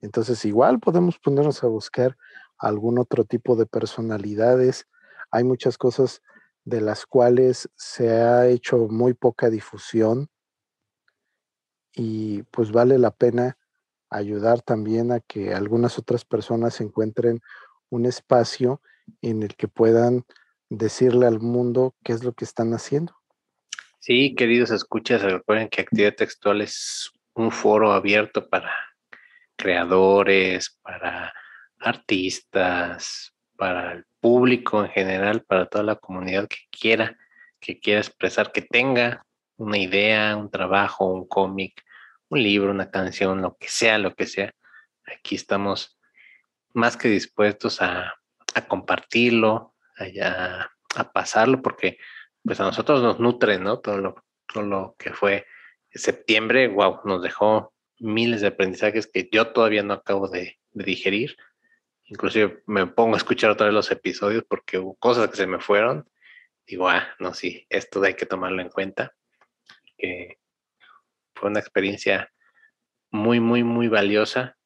Entonces 0.01 0.45
igual 0.45 0.81
podemos 0.81 1.19
ponernos 1.19 1.63
a 1.65 1.69
buscar 1.69 2.17
algún 2.59 2.99
otro 2.99 3.25
tipo 3.25 3.57
de 3.57 3.67
personalidades. 3.67 4.87
Hay 5.31 5.45
muchas 5.45 5.79
cosas 5.79 6.23
de 6.65 6.81
las 6.81 7.07
cuales 7.07 7.69
se 7.77 8.11
ha 8.11 8.47
hecho 8.47 8.89
muy 8.89 9.15
poca 9.15 9.51
difusión 9.51 10.29
y 11.95 12.43
pues 12.45 12.73
vale 12.73 12.99
la 12.99 13.11
pena 13.11 13.59
ayudar 14.11 14.63
también 14.63 15.11
a 15.13 15.21
que 15.21 15.55
algunas 15.55 15.99
otras 15.99 16.25
personas 16.25 16.81
encuentren 16.81 17.41
un 17.91 18.07
espacio 18.07 18.81
en 19.21 19.43
el 19.43 19.57
que 19.57 19.69
puedan 19.69 20.25
decirle 20.77 21.27
al 21.27 21.41
mundo 21.41 21.95
qué 22.03 22.13
es 22.13 22.25
lo 22.25 22.33
que 22.33 22.45
están 22.45 22.73
haciendo. 22.73 23.15
Sí, 23.99 24.35
queridos 24.35 24.71
escuchas, 24.71 25.23
recuerden 25.23 25.69
que 25.69 25.83
Actividad 25.83 26.15
Textual 26.15 26.61
es 26.61 27.13
un 27.35 27.53
foro 27.53 27.93
abierto 27.93 28.49
para 28.49 28.73
creadores, 29.57 30.79
para 30.83 31.33
artistas, 31.79 33.35
para 33.57 33.93
el 33.93 34.05
público 34.21 34.85
en 34.85 34.91
general, 34.91 35.45
para 35.45 35.67
toda 35.67 35.85
la 35.85 35.97
comunidad 35.97 36.49
que 36.49 36.59
quiera, 36.71 37.17
que 37.61 37.79
quiera 37.79 38.01
expresar, 38.01 38.51
que 38.51 38.63
tenga 38.63 39.25
una 39.57 39.79
idea, 39.79 40.37
un 40.37 40.51
trabajo, 40.51 41.07
un 41.07 41.29
cómic, 41.29 41.85
un 42.29 42.43
libro, 42.43 42.71
una 42.71 42.91
canción, 42.91 43.43
lo 43.43 43.57
que 43.57 43.69
sea, 43.69 43.99
lo 43.99 44.15
que 44.15 44.27
sea. 44.27 44.53
Aquí 45.07 45.37
estamos 45.37 45.99
más 46.73 46.97
que 46.97 47.09
dispuestos 47.09 47.83
a, 47.83 48.15
a 48.55 48.67
compartirlo, 48.67 49.72
allá 49.97 50.71
a 50.95 51.13
pasarlo, 51.13 51.63
porque 51.63 51.99
pues 52.45 52.61
a 52.61 52.65
nosotros 52.65 53.03
nos 53.03 53.21
nutre, 53.21 53.59
¿no? 53.59 53.81
Todo 53.81 53.99
lo, 53.99 54.25
todo 54.47 54.65
lo 54.65 54.97
que 54.99 55.13
fue 55.13 55.47
septiembre, 55.91 56.69
wow, 56.69 57.01
nos 57.05 57.23
dejó 57.23 57.73
miles 57.99 58.41
de 58.41 58.49
aprendizajes 58.49 59.07
que 59.07 59.29
yo 59.31 59.53
todavía 59.53 59.83
no 59.83 59.95
acabo 59.95 60.29
de, 60.29 60.59
digerir. 60.75 61.37
Inclusive 62.05 62.63
me 62.67 62.87
pongo 62.87 63.15
a 63.15 63.19
escuchar 63.19 63.51
otra 63.51 63.67
vez 63.67 63.75
los 63.75 63.91
episodios 63.91 64.45
porque 64.49 64.79
hubo 64.79 64.95
cosas 64.97 65.29
que 65.29 65.37
se 65.37 65.47
me 65.47 65.61
fueron. 65.61 66.09
Digo, 66.67 66.89
ah, 66.89 67.07
no, 67.19 67.35
sí, 67.35 67.67
esto 67.69 68.03
hay 68.03 68.15
que 68.15 68.27
tomarlo 68.27 68.63
en 68.63 68.71
cuenta. 68.71 69.15
Que 69.99 70.39
fue 71.35 71.51
una 71.51 71.61
experiencia 71.61 72.33
muy, 73.11 73.39
muy, 73.41 73.65
muy 73.65 73.89
valiosa. 73.89 74.57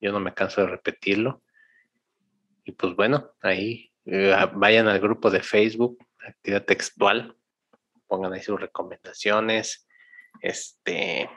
Yo 0.00 0.12
no 0.12 0.20
me 0.20 0.34
canso 0.34 0.60
de 0.62 0.68
repetirlo. 0.68 1.42
Y 2.64 2.72
pues 2.72 2.94
bueno, 2.96 3.32
ahí 3.40 3.87
eh, 4.10 4.34
vayan 4.54 4.88
al 4.88 5.00
grupo 5.00 5.30
de 5.30 5.42
Facebook, 5.42 5.98
actividad 6.18 6.64
textual, 6.64 7.36
pongan 8.06 8.32
ahí 8.32 8.42
sus 8.42 8.58
recomendaciones. 8.58 9.86
Este, 10.40 11.28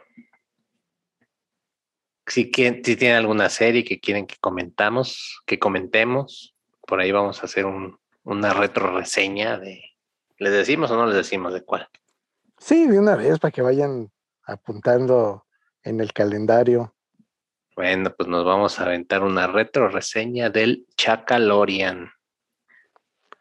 si, 2.25 2.49
si 2.53 2.95
tienen 2.95 3.17
alguna 3.17 3.49
serie 3.49 3.83
que 3.83 3.99
quieren 3.99 4.25
que 4.25 4.37
comentamos, 4.39 5.41
que 5.45 5.59
comentemos, 5.59 6.55
por 6.87 7.01
ahí 7.01 7.11
vamos 7.11 7.41
a 7.41 7.45
hacer 7.45 7.65
una 8.23 8.53
retro 8.53 8.97
reseña 8.97 9.57
de, 9.57 9.83
¿les 10.37 10.53
decimos 10.53 10.89
o 10.91 10.95
no 10.95 11.07
les 11.07 11.15
decimos 11.15 11.53
de 11.53 11.63
cuál? 11.63 11.89
Sí, 12.57 12.87
de 12.87 12.99
una 12.99 13.17
vez 13.17 13.37
para 13.39 13.51
que 13.51 13.61
vayan 13.61 14.09
apuntando 14.45 15.45
en 15.83 15.99
el 15.99 16.13
calendario. 16.13 16.95
Bueno, 17.75 18.13
pues 18.15 18.29
nos 18.29 18.45
vamos 18.45 18.79
a 18.79 18.85
aventar 18.85 19.23
una 19.23 19.47
retro 19.47 19.89
reseña 19.89 20.49
del 20.49 20.85
Chacalorian 20.95 22.11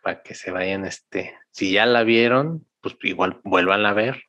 para 0.02 0.22
que 0.22 0.35
se 0.35 0.51
vayan, 0.51 0.85
este, 0.85 1.36
si 1.51 1.72
ya 1.72 1.86
la 1.86 2.02
vieron, 2.02 2.66
pues 2.81 2.97
igual 3.02 3.40
vuelvan 3.44 3.86
a 3.86 3.93
ver. 3.93 4.24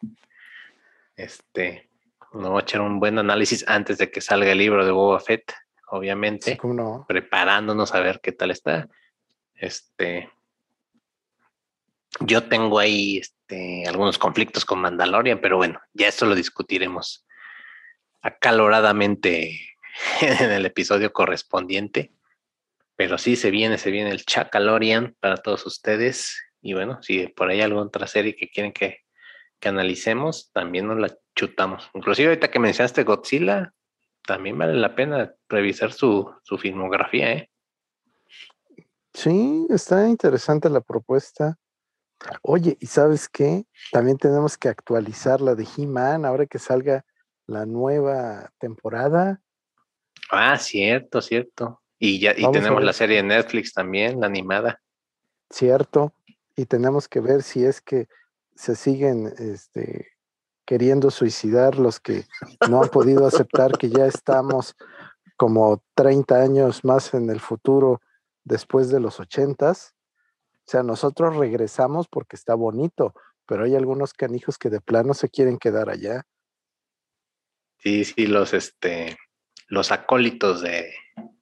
Este, 1.16 1.90
no 2.34 2.58
a 2.58 2.62
echar 2.62 2.82
un 2.82 3.00
buen 3.00 3.18
análisis 3.20 3.66
antes 3.68 3.98
de 3.98 4.10
que 4.12 4.22
salga 4.22 4.52
el 4.52 4.58
libro 4.58 4.86
de 4.86 4.92
Boba 4.92 5.20
Fett, 5.20 5.54
obviamente. 5.88 6.58
Preparándonos 7.08 7.94
a 7.94 8.00
ver 8.00 8.20
qué 8.22 8.32
tal 8.32 8.52
está. 8.52 8.88
Este, 9.56 10.30
yo 12.20 12.44
tengo 12.44 12.80
ahí 12.80 13.18
este, 13.18 13.86
algunos 13.88 14.18
conflictos 14.18 14.66
con 14.66 14.80
Mandalorian, 14.80 15.40
pero 15.40 15.58
bueno, 15.58 15.80
ya 15.94 16.08
esto 16.08 16.26
lo 16.26 16.36
discutiremos 16.36 17.26
acaloradamente 18.22 19.60
en 20.22 20.52
el 20.52 20.66
episodio 20.66 21.12
correspondiente. 21.14 22.12
Pero 23.02 23.18
sí, 23.18 23.36
se 23.36 23.50
viene, 23.50 23.80
se 23.80 23.90
viene 23.90 24.12
el 24.12 24.24
Chacalorian 24.28 25.16
para 25.20 25.38
todos 25.38 25.66
ustedes. 25.66 26.40
Y 26.62 26.76
bueno, 26.76 27.02
si 27.02 27.30
por 27.30 27.50
ahí 27.50 27.58
hay 27.58 27.64
alguna 27.64 27.88
otra 27.88 28.06
serie 28.06 28.36
que 28.36 28.48
quieren 28.48 28.72
que, 28.72 29.00
analicemos, 29.64 30.52
también 30.54 30.86
nos 30.86 31.00
la 31.00 31.18
chutamos. 31.36 31.90
Inclusive 31.96 32.28
ahorita 32.28 32.52
que 32.52 32.60
mencionaste 32.60 33.04
Godzilla, 33.04 33.74
también 34.28 34.56
vale 34.56 34.76
la 34.76 34.94
pena 34.94 35.34
revisar 35.50 35.94
su, 35.94 36.32
su 36.44 36.60
filmografía, 36.60 37.32
¿eh? 37.32 37.50
Sí, 39.16 39.66
está 39.72 40.08
interesante 40.08 40.70
la 40.70 40.82
propuesta. 40.82 41.58
Oye, 42.44 42.78
¿y 42.80 42.86
sabes 42.86 43.28
qué? 43.28 43.66
También 43.92 44.18
tenemos 44.18 44.60
que 44.60 44.70
actualizar 44.70 45.42
la 45.42 45.56
de 45.56 45.68
He-Man 45.76 46.24
ahora 46.24 46.46
que 46.46 46.60
salga 46.60 47.04
la 47.48 47.66
nueva 47.66 48.52
temporada. 48.60 49.42
Ah, 50.30 50.56
cierto, 50.60 51.20
cierto. 51.20 51.81
Y 52.04 52.20
ya 52.20 52.34
y 52.36 52.52
tenemos 52.52 52.84
la 52.84 52.94
serie 52.94 53.18
de 53.18 53.24
Netflix 53.24 53.74
también, 53.74 54.20
la 54.20 54.26
animada. 54.26 54.82
Cierto. 55.52 56.16
Y 56.56 56.66
tenemos 56.66 57.08
que 57.08 57.20
ver 57.20 57.44
si 57.44 57.64
es 57.64 57.80
que 57.80 58.08
se 58.56 58.76
siguen 58.76 59.32
este, 59.38 60.08
queriendo 60.66 61.12
suicidar 61.12 61.78
los 61.78 62.00
que 62.00 62.26
no 62.68 62.82
han 62.82 62.90
podido 62.90 63.28
aceptar 63.28 63.78
que 63.78 63.90
ya 63.90 64.08
estamos 64.08 64.76
como 65.38 65.84
30 65.94 66.42
años 66.42 66.84
más 66.84 67.14
en 67.14 67.30
el 67.30 67.40
futuro 67.40 68.02
después 68.46 68.90
de 68.90 69.00
los 69.00 69.20
ochentas. 69.20 69.94
O 70.66 70.72
sea, 70.72 70.82
nosotros 70.82 71.36
regresamos 71.36 72.08
porque 72.08 72.36
está 72.36 72.56
bonito, 72.56 73.14
pero 73.46 73.64
hay 73.66 73.76
algunos 73.76 74.16
canijos 74.16 74.58
que 74.58 74.72
de 74.72 74.82
plano 74.82 75.14
se 75.14 75.30
quieren 75.30 75.60
quedar 75.60 75.92
allá. 75.92 76.24
Sí, 77.78 78.06
sí, 78.06 78.26
los, 78.26 78.56
este, 78.56 79.20
los 79.68 79.92
acólitos 79.92 80.62
de, 80.62 80.92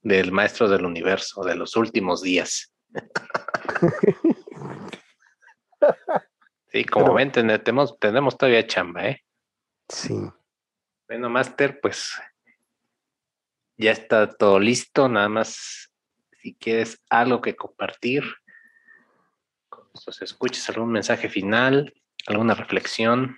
del 0.01 0.31
maestro 0.31 0.69
del 0.69 0.85
universo, 0.85 1.43
de 1.43 1.55
los 1.55 1.76
últimos 1.76 2.21
días. 2.21 2.73
sí, 6.71 6.85
como 6.85 7.13
ven, 7.13 7.31
tenemos, 7.31 7.99
tenemos 7.99 8.38
todavía 8.38 8.65
chamba, 8.65 9.07
¿eh? 9.07 9.23
Sí. 9.88 10.15
Bueno, 11.07 11.30
Master, 11.30 11.80
pues 11.81 12.11
ya 13.77 13.91
está 13.91 14.30
todo 14.30 14.59
listo, 14.59 15.09
nada 15.09 15.30
más 15.30 15.89
si 16.41 16.55
quieres 16.55 17.01
algo 17.09 17.41
que 17.41 17.55
compartir 17.55 18.23
con 19.69 19.88
nuestros 19.93 20.21
escuches, 20.21 20.69
algún 20.69 20.91
mensaje 20.91 21.30
final, 21.30 21.93
alguna 22.27 22.53
reflexión. 22.53 23.38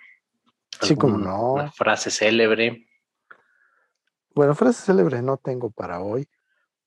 Sí, 0.81 0.95
como 0.95 1.17
no. 1.17 1.53
Una 1.53 1.71
frase 1.71 2.11
célebre. 2.11 2.87
Bueno, 4.33 4.55
frase 4.55 4.85
célebre 4.85 5.21
no 5.21 5.37
tengo 5.37 5.71
para 5.71 6.01
hoy, 6.01 6.27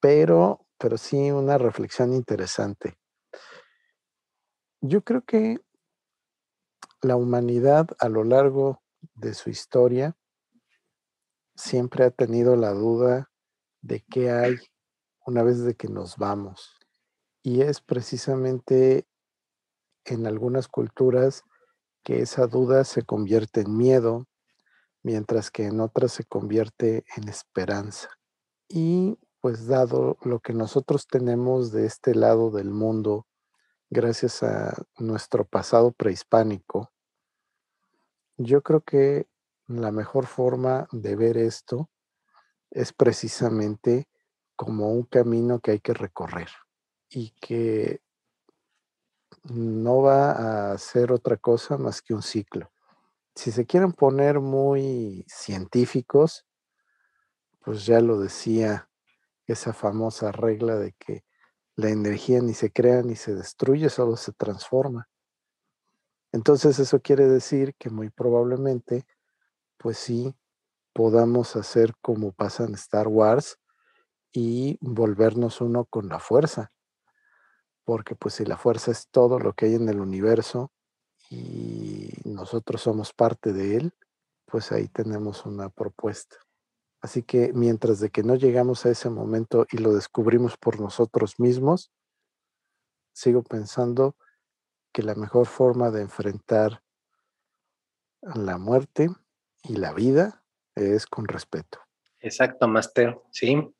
pero, 0.04 0.66
pero 0.76 0.98
sí 0.98 1.30
una 1.30 1.56
reflexión 1.56 2.12
interesante. 2.12 2.98
Yo 4.82 5.02
creo 5.02 5.22
que 5.22 5.60
la 7.00 7.16
humanidad 7.16 7.86
a 7.98 8.10
lo 8.10 8.22
largo 8.22 8.82
de 9.14 9.32
su 9.32 9.48
historia 9.48 10.14
siempre 11.56 12.04
ha 12.04 12.10
tenido 12.10 12.54
la 12.54 12.72
duda 12.74 13.30
de 13.80 14.04
qué 14.10 14.30
hay 14.30 14.58
una 15.24 15.42
vez 15.42 15.64
de 15.64 15.74
que 15.74 15.88
nos 15.88 16.18
vamos. 16.18 16.76
Y 17.42 17.62
es 17.62 17.80
precisamente 17.80 19.06
en 20.04 20.26
algunas 20.26 20.68
culturas 20.68 21.44
que 22.02 22.20
esa 22.20 22.46
duda 22.46 22.84
se 22.84 23.04
convierte 23.04 23.62
en 23.62 23.74
miedo, 23.74 24.26
mientras 25.02 25.50
que 25.50 25.64
en 25.64 25.80
otras 25.80 26.12
se 26.12 26.24
convierte 26.24 27.06
en 27.16 27.30
esperanza. 27.30 28.10
Y 28.68 29.18
pues 29.44 29.66
dado 29.66 30.16
lo 30.22 30.40
que 30.40 30.54
nosotros 30.54 31.06
tenemos 31.06 31.70
de 31.70 31.84
este 31.84 32.14
lado 32.14 32.50
del 32.50 32.70
mundo, 32.70 33.26
gracias 33.90 34.42
a 34.42 34.72
nuestro 34.96 35.44
pasado 35.44 35.92
prehispánico, 35.92 36.94
yo 38.38 38.62
creo 38.62 38.80
que 38.80 39.28
la 39.66 39.92
mejor 39.92 40.24
forma 40.24 40.88
de 40.92 41.14
ver 41.14 41.36
esto 41.36 41.90
es 42.70 42.94
precisamente 42.94 44.08
como 44.56 44.88
un 44.88 45.02
camino 45.02 45.60
que 45.60 45.72
hay 45.72 45.80
que 45.80 45.92
recorrer 45.92 46.48
y 47.10 47.32
que 47.32 48.00
no 49.42 50.00
va 50.00 50.72
a 50.72 50.78
ser 50.78 51.12
otra 51.12 51.36
cosa 51.36 51.76
más 51.76 52.00
que 52.00 52.14
un 52.14 52.22
ciclo. 52.22 52.72
Si 53.34 53.52
se 53.52 53.66
quieren 53.66 53.92
poner 53.92 54.40
muy 54.40 55.26
científicos, 55.28 56.46
pues 57.60 57.84
ya 57.84 58.00
lo 58.00 58.18
decía 58.18 58.88
esa 59.46 59.72
famosa 59.72 60.32
regla 60.32 60.76
de 60.76 60.92
que 60.92 61.24
la 61.76 61.90
energía 61.90 62.40
ni 62.40 62.54
se 62.54 62.72
crea 62.72 63.02
ni 63.02 63.16
se 63.16 63.34
destruye, 63.34 63.90
solo 63.90 64.16
se 64.16 64.32
transforma. 64.32 65.08
Entonces 66.32 66.78
eso 66.78 67.00
quiere 67.00 67.26
decir 67.26 67.74
que 67.76 67.90
muy 67.90 68.10
probablemente, 68.10 69.06
pues 69.76 69.98
sí, 69.98 70.34
podamos 70.92 71.56
hacer 71.56 71.94
como 72.00 72.32
pasa 72.32 72.64
en 72.64 72.74
Star 72.74 73.08
Wars 73.08 73.58
y 74.32 74.78
volvernos 74.80 75.60
uno 75.60 75.84
con 75.84 76.08
la 76.08 76.18
fuerza 76.18 76.72
porque 77.84 78.14
pues 78.16 78.34
si 78.34 78.44
la 78.44 78.56
fuerza 78.56 78.90
es 78.90 79.08
todo 79.10 79.38
lo 79.38 79.52
que 79.52 79.66
hay 79.66 79.74
en 79.74 79.88
el 79.88 80.00
universo 80.00 80.72
y 81.30 82.10
nosotros 82.24 82.82
somos 82.82 83.12
parte 83.12 83.52
de 83.52 83.76
él, 83.76 83.94
pues 84.46 84.72
ahí 84.72 84.88
tenemos 84.88 85.46
una 85.46 85.68
propuesta. 85.68 86.36
Así 87.04 87.22
que 87.22 87.52
mientras 87.52 88.00
de 88.00 88.08
que 88.08 88.22
no 88.22 88.34
llegamos 88.34 88.86
a 88.86 88.88
ese 88.88 89.10
momento 89.10 89.66
y 89.70 89.76
lo 89.76 89.92
descubrimos 89.92 90.56
por 90.56 90.80
nosotros 90.80 91.38
mismos, 91.38 91.92
sigo 93.12 93.42
pensando 93.42 94.16
que 94.90 95.02
la 95.02 95.14
mejor 95.14 95.46
forma 95.46 95.90
de 95.90 96.00
enfrentar 96.00 96.82
la 98.22 98.56
muerte 98.56 99.10
y 99.64 99.76
la 99.76 99.92
vida 99.92 100.46
es 100.74 101.04
con 101.04 101.28
respeto. 101.28 101.78
Exacto, 102.20 102.68
Master. 102.68 103.20
Sí, 103.32 103.70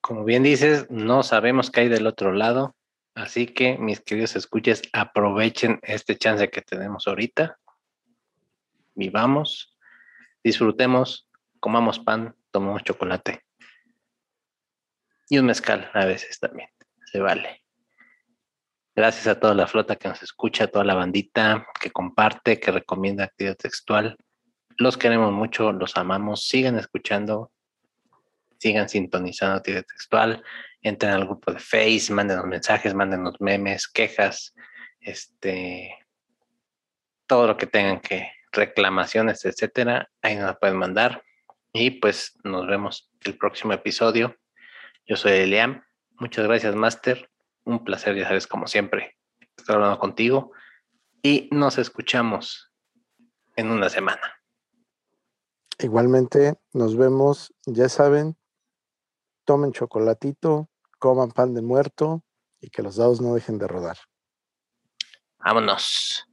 como 0.00 0.22
bien 0.22 0.44
dices, 0.44 0.88
no 0.90 1.24
sabemos 1.24 1.72
qué 1.72 1.80
hay 1.80 1.88
del 1.88 2.06
otro 2.06 2.32
lado. 2.32 2.76
Así 3.16 3.48
que, 3.48 3.78
mis 3.78 4.00
queridos 4.00 4.36
escuches, 4.36 4.80
aprovechen 4.92 5.80
este 5.82 6.16
chance 6.16 6.50
que 6.50 6.62
tenemos 6.62 7.08
ahorita. 7.08 7.58
Vivamos, 8.94 9.76
disfrutemos, 10.44 11.28
comamos 11.64 11.98
pan, 11.98 12.36
tomemos 12.50 12.84
chocolate. 12.84 13.40
Y 15.30 15.38
un 15.38 15.46
mezcal 15.46 15.90
a 15.94 16.04
veces 16.04 16.38
también. 16.38 16.68
Se 17.06 17.20
vale. 17.20 17.64
Gracias 18.94 19.26
a 19.28 19.40
toda 19.40 19.54
la 19.54 19.66
flota 19.66 19.96
que 19.96 20.08
nos 20.08 20.22
escucha, 20.22 20.64
a 20.64 20.66
toda 20.66 20.84
la 20.84 20.92
bandita 20.92 21.66
que 21.80 21.90
comparte, 21.90 22.60
que 22.60 22.70
recomienda 22.70 23.24
actividad 23.24 23.56
textual. 23.56 24.18
Los 24.76 24.98
queremos 24.98 25.32
mucho, 25.32 25.72
los 25.72 25.96
amamos. 25.96 26.46
Sigan 26.46 26.78
escuchando 26.78 27.50
sigan 28.58 28.90
sintonizando 28.90 29.62
Tire 29.62 29.84
Textual, 29.84 30.44
entren 30.82 31.12
al 31.12 31.24
grupo 31.24 31.50
de 31.50 31.60
Face, 31.60 32.12
mándenos 32.12 32.44
mensajes, 32.44 32.92
mándenos 32.92 33.40
memes, 33.40 33.88
quejas, 33.88 34.54
este, 35.00 35.98
todo 37.26 37.46
lo 37.46 37.56
que 37.56 37.66
tengan 37.66 38.00
que, 38.00 38.30
reclamaciones, 38.52 39.44
etcétera, 39.44 40.10
ahí 40.22 40.36
nos 40.36 40.56
pueden 40.58 40.76
mandar. 40.76 41.22
Y 41.76 41.90
pues 41.90 42.38
nos 42.44 42.68
vemos 42.68 43.10
el 43.24 43.36
próximo 43.36 43.72
episodio. 43.72 44.36
Yo 45.06 45.16
soy 45.16 45.32
Eliam. 45.32 45.82
Muchas 46.20 46.46
gracias, 46.46 46.76
Master. 46.76 47.28
Un 47.64 47.82
placer, 47.82 48.14
ya 48.16 48.28
sabes, 48.28 48.46
como 48.46 48.68
siempre, 48.68 49.18
estar 49.56 49.74
hablando 49.74 49.98
contigo. 49.98 50.52
Y 51.20 51.48
nos 51.50 51.78
escuchamos 51.78 52.70
en 53.56 53.72
una 53.72 53.88
semana. 53.88 54.40
Igualmente, 55.80 56.54
nos 56.72 56.96
vemos, 56.96 57.52
ya 57.66 57.88
saben, 57.88 58.36
tomen 59.44 59.72
chocolatito, 59.72 60.70
coman 61.00 61.32
pan 61.32 61.54
de 61.54 61.62
muerto 61.62 62.22
y 62.60 62.70
que 62.70 62.82
los 62.82 62.94
dados 62.94 63.20
no 63.20 63.34
dejen 63.34 63.58
de 63.58 63.66
rodar. 63.66 63.98
Vámonos. 65.38 66.24